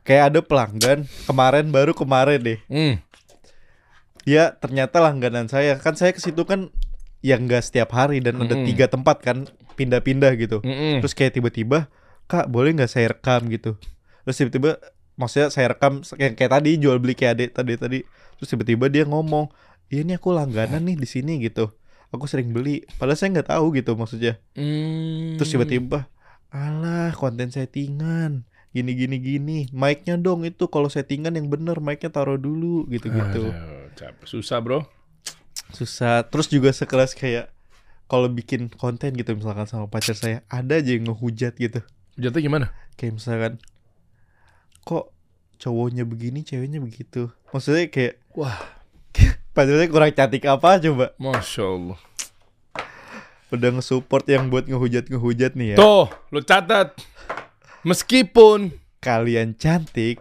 kayak 0.02 0.34
ada 0.34 0.40
pelanggan 0.42 1.06
kemarin 1.30 1.70
baru 1.70 1.94
kemarin 1.94 2.42
deh. 2.42 2.58
Hmm. 2.66 2.98
Dia 4.26 4.50
ternyata 4.58 4.98
langganan 4.98 5.46
saya. 5.46 5.78
Kan 5.78 5.94
saya 5.94 6.10
ke 6.10 6.18
situ 6.18 6.42
kan 6.42 6.74
yang 7.22 7.46
nggak 7.46 7.62
setiap 7.62 7.94
hari 7.94 8.18
dan 8.18 8.38
ada 8.42 8.54
Mm-mm. 8.54 8.66
tiga 8.66 8.86
tempat 8.90 9.22
kan 9.22 9.46
pindah-pindah 9.78 10.34
gitu. 10.38 10.58
Mm-mm. 10.62 10.98
Terus 11.02 11.14
kayak 11.14 11.38
tiba-tiba, 11.38 11.86
kak 12.28 12.46
boleh 12.52 12.76
nggak 12.76 12.92
saya 12.92 13.16
rekam 13.16 13.48
gitu. 13.48 13.80
Terus 14.28 14.36
tiba-tiba, 14.36 14.76
maksudnya 15.16 15.48
saya 15.48 15.72
rekam 15.72 16.04
kayak, 16.04 16.36
kayak 16.36 16.52
tadi 16.60 16.70
jual 16.76 17.00
beli 17.00 17.16
kayak 17.16 17.40
adek 17.40 17.50
tadi 17.56 17.72
tadi. 17.80 17.98
Terus 18.36 18.48
tiba-tiba 18.52 18.86
dia 18.92 19.08
ngomong, 19.08 19.48
iya 19.88 20.04
nih 20.04 20.20
aku 20.20 20.36
langganan 20.36 20.84
nih 20.84 21.00
di 21.00 21.08
sini 21.08 21.40
gitu. 21.40 21.72
Aku 22.12 22.28
sering 22.28 22.52
beli. 22.52 22.84
Padahal 23.00 23.16
saya 23.16 23.32
nggak 23.32 23.48
tahu 23.48 23.72
gitu 23.74 23.96
maksudnya. 23.96 24.36
Hmm. 24.52 25.40
Terus 25.40 25.48
tiba-tiba, 25.48 26.12
alah 26.52 27.16
konten 27.16 27.48
settingan. 27.48 28.44
Gini 28.68 28.92
gini 28.92 29.16
gini. 29.16 29.58
Mic-nya 29.72 30.20
dong 30.20 30.44
itu 30.44 30.68
kalau 30.68 30.92
settingan 30.92 31.32
yang 31.32 31.48
bener 31.48 31.80
mic-nya 31.80 32.12
taruh 32.12 32.36
dulu 32.36 32.84
gitu-gitu. 32.92 33.48
Aduh, 33.48 33.88
capek. 33.96 34.24
susah 34.28 34.60
bro. 34.60 34.84
Susah. 35.72 36.24
Terus 36.28 36.48
juga 36.52 36.68
sekelas 36.72 37.16
kayak 37.16 37.52
kalau 38.08 38.28
bikin 38.32 38.72
konten 38.72 39.12
gitu 39.16 39.36
misalkan 39.36 39.68
sama 39.68 39.88
pacar 39.88 40.16
saya, 40.16 40.40
ada 40.48 40.80
aja 40.80 40.96
yang 40.96 41.12
ngehujat 41.12 41.56
gitu. 41.60 41.84
Jatuh 42.18 42.42
gimana? 42.42 42.74
kayak 42.98 43.14
misalkan 43.14 43.62
kok 44.82 45.14
cowoknya 45.62 46.02
begini 46.02 46.42
ceweknya 46.42 46.82
begitu 46.82 47.30
maksudnya 47.54 47.86
kayak 47.86 48.18
Wah, 48.34 48.58
pacarnya 49.54 49.86
kurang 49.86 50.10
cantik 50.10 50.42
apa 50.50 50.82
coba 50.82 51.14
masya 51.14 51.62
Allah. 51.62 51.98
udah 53.48 53.70
nge-support 53.78 54.26
yang 54.26 54.50
buat 54.50 54.66
ngehujat 54.66 55.08
ngehujat 55.08 55.54
nih 55.54 55.72
ya 55.72 55.76
Tuh, 55.78 56.10
lu 56.34 56.42
catat. 56.44 56.92
Meskipun 57.86 58.74
kalian 59.00 59.54
cantik 59.54 60.18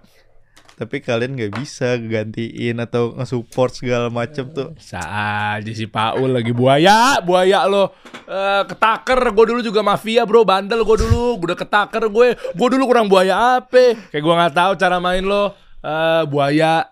tapi 0.78 1.02
kalian 1.02 1.34
nggak 1.34 1.58
bisa 1.58 1.98
gantiin 1.98 2.78
atau 2.78 3.18
nge-support 3.18 3.74
segala 3.74 4.14
macem 4.14 4.46
tuh 4.54 4.78
aja 4.94 5.72
si 5.74 5.90
Paul 5.90 6.38
lagi 6.38 6.54
buaya, 6.54 7.18
buaya 7.26 7.66
lo. 7.66 7.90
Eh, 8.28 8.64
ketaker, 8.66 9.24
gue 9.26 9.46
dulu 9.48 9.62
juga 9.62 9.80
mafia 9.80 10.22
bro, 10.22 10.44
bandel 10.44 10.84
gue 10.84 10.98
dulu, 11.00 11.40
udah 11.40 11.56
ketaker 11.56 12.04
gue. 12.06 12.28
Gue 12.36 12.68
dulu 12.70 12.84
kurang 12.86 13.08
buaya 13.08 13.58
apa? 13.58 13.96
Kayak 14.06 14.20
gue 14.22 14.34
nggak 14.36 14.54
tahu 14.54 14.72
cara 14.76 14.98
main 14.98 15.24
lo. 15.24 15.56
Eh, 15.80 16.24
buaya, 16.28 16.92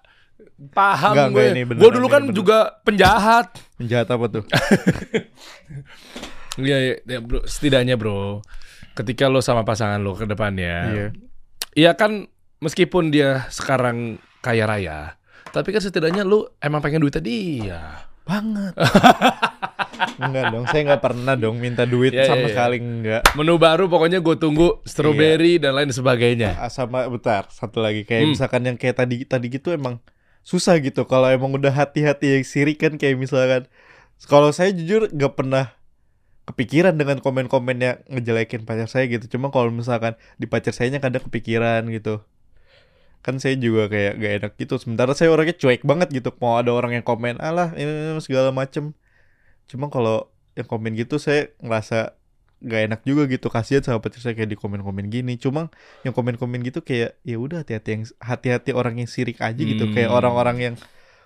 paham 0.71 1.11
Enggak, 1.11 1.29
gue. 1.29 1.45
beneran, 1.57 1.75
Gue 1.75 1.89
dulu 1.91 2.07
kan 2.07 2.23
beneran. 2.23 2.31
juga 2.33 2.57
penjahat. 2.81 3.47
penjahat 3.75 4.07
apa 4.07 4.25
tuh 4.29 4.43
Iya, 6.55 6.77
iya, 6.79 6.93
ya, 7.05 7.19
bro. 7.19 7.43
Setidaknya 7.43 7.95
bro, 7.95 8.39
ketika 8.95 9.27
lo 9.27 9.43
sama 9.43 9.61
pasangan 9.61 9.99
lo 9.99 10.15
ke 10.15 10.23
depannya, 10.23 10.75
iya 10.87 11.07
Iya 11.75 11.91
kan 11.93 12.31
meskipun 12.57 13.11
dia 13.11 13.43
sekarang 13.49 14.15
kaya 14.39 14.63
raya, 14.63 15.19
tapi 15.45 15.75
kan 15.75 15.83
setidaknya 15.83 16.23
lu 16.23 16.47
emang 16.57 16.79
pengen 16.79 17.03
duitnya 17.03 17.19
dia. 17.19 17.81
banget 18.23 18.71
enggak 20.17 20.43
dong 20.49 20.65
saya 20.67 20.81
nggak 20.85 21.03
pernah 21.03 21.33
dong 21.33 21.55
minta 21.57 21.83
duit 21.83 22.11
Iya, 22.11 22.27
sama 22.27 22.45
iya. 22.45 22.51
sekali 22.51 22.77
enggak. 22.77 23.21
Menu 23.33 23.55
baru 23.55 23.85
pokoknya 23.85 24.19
gue 24.19 24.35
tunggu 24.35 24.79
strawberry 24.83 25.57
dan 25.57 25.73
lain 25.73 25.91
sebagainya. 25.91 26.55
Ah, 26.55 26.67
sama 26.67 27.07
bentar 27.07 27.47
satu 27.49 27.79
lagi. 27.79 28.03
Kayak 28.03 28.27
Hmm. 28.27 28.31
misalkan 28.35 28.61
yang 28.63 28.77
kayak 28.77 28.95
tadi 28.97 29.23
tadi 29.23 29.47
gitu 29.49 29.71
emang 29.71 29.99
susah 30.41 30.77
gitu. 30.77 31.03
Kalau 31.03 31.27
emang 31.27 31.51
udah 31.51 31.71
hati-hati 31.71 32.39
yang 32.39 32.45
sirik 32.45 32.77
kan 32.77 32.95
kayak 32.95 33.15
misalkan. 33.15 33.65
Kalau 34.25 34.49
saya 34.49 34.71
jujur 34.71 35.11
gak 35.11 35.35
pernah 35.35 35.75
kepikiran 36.45 36.95
dengan 36.95 37.19
komen-komen 37.19 37.77
yang 37.77 37.97
ngejelekin 38.07 38.63
pacar 38.63 38.87
saya 38.87 39.09
gitu. 39.09 39.25
Cuma 39.27 39.51
kalau 39.51 39.73
misalkan 39.73 40.15
di 40.37 40.47
pacar 40.47 40.71
sayanya 40.71 41.01
kadang 41.01 41.25
kepikiran 41.25 41.83
gitu. 41.91 42.23
Kan 43.19 43.41
saya 43.41 43.57
juga 43.57 43.89
kayak 43.89 44.13
gak 44.15 44.33
enak 44.39 44.51
gitu. 44.55 44.77
Sementara 44.77 45.11
saya 45.11 45.33
orangnya 45.33 45.57
cuek 45.57 45.81
banget 45.83 46.13
gitu. 46.13 46.29
Mau 46.37 46.55
ada 46.55 46.71
orang 46.71 46.93
yang 46.93 47.03
komen 47.03 47.41
alah 47.41 47.73
ini, 47.73 48.15
ini 48.15 48.21
segala 48.21 48.53
macem 48.53 48.93
cuma 49.65 49.87
kalau 49.87 50.27
yang 50.53 50.65
komen 50.65 50.93
gitu 50.93 51.17
saya 51.17 51.51
ngerasa 51.59 52.15
gak 52.61 52.81
enak 52.87 53.01
juga 53.03 53.27
gitu 53.27 53.51
kasihan 53.51 53.83
sama 53.83 53.99
pacar 53.99 54.23
saya 54.23 54.33
kayak 54.33 54.47
di 54.47 54.57
komen-komen 54.57 55.05
gini 55.07 55.35
cuma 55.35 55.69
yang 56.01 56.15
komen-komen 56.15 56.63
gitu 56.63 56.81
kayak 56.81 57.19
ya 57.21 57.35
udah 57.35 57.61
hati-hati 57.61 57.89
yang 57.91 58.03
hati-hati 58.17 58.71
orang 58.71 58.97
yang 58.97 59.05
sirik 59.05 59.37
aja 59.37 59.59
gitu 59.59 59.91
kayak 59.91 60.09
Hmm. 60.09 60.17
orang-orang 60.17 60.57
yang 60.61 60.75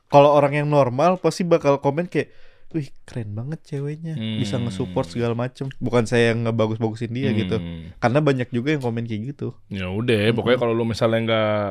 kalau 0.09 0.33
orang 0.33 0.57
yang 0.57 0.67
normal 0.67 1.21
pasti 1.21 1.45
bakal 1.45 1.77
komen 1.77 2.09
kayak 2.09 2.33
wih 2.69 2.89
keren 3.01 3.33
banget 3.33 3.61
ceweknya 3.63 4.13
bisa 4.35 4.57
Hmm. 4.57 4.67
nge-support 4.67 5.05
segala 5.07 5.33
macem 5.33 5.69
bukan 5.77 6.03
saya 6.03 6.33
yang 6.33 6.43
ngebagus-bagusin 6.43 7.13
dia 7.13 7.29
gitu 7.31 7.55
Hmm. 7.55 7.93
karena 7.97 8.19
banyak 8.19 8.49
juga 8.49 8.73
yang 8.73 8.81
komen 8.81 9.05
kayak 9.05 9.21
gitu 9.31 9.53
Ya 9.69 9.87
udah, 9.87 10.33
pokoknya 10.33 10.57
kalau 10.57 10.73
lu 10.73 10.83
misalnya 10.83 11.19
nggak 11.23 11.65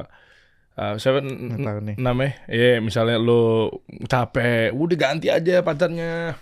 uh, 0.75 0.95
siapa 0.97 1.19
namanya? 1.99 2.47
Iya, 2.47 2.79
misalnya 2.79 3.19
lu 3.19 3.75
capek, 4.07 4.71
udah 4.71 4.97
ganti 4.97 5.27
aja 5.29 5.61
pacarnya. 5.61 6.39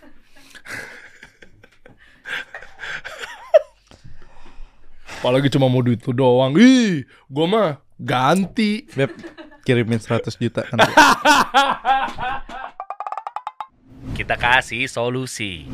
Apalagi 5.17 5.51
cuma 5.51 5.67
mau 5.67 5.83
duit 5.83 5.99
lu 6.07 6.13
doang. 6.15 6.55
Ih, 6.55 7.03
gua 7.27 7.47
mah 7.51 7.71
ganti. 7.99 8.87
Beb, 8.95 9.11
kirimin 9.67 9.99
100 9.99 10.23
juta 10.39 10.63
kan. 10.63 10.79
Kita 14.15 14.39
kasih 14.39 14.87
solusi. 14.87 15.67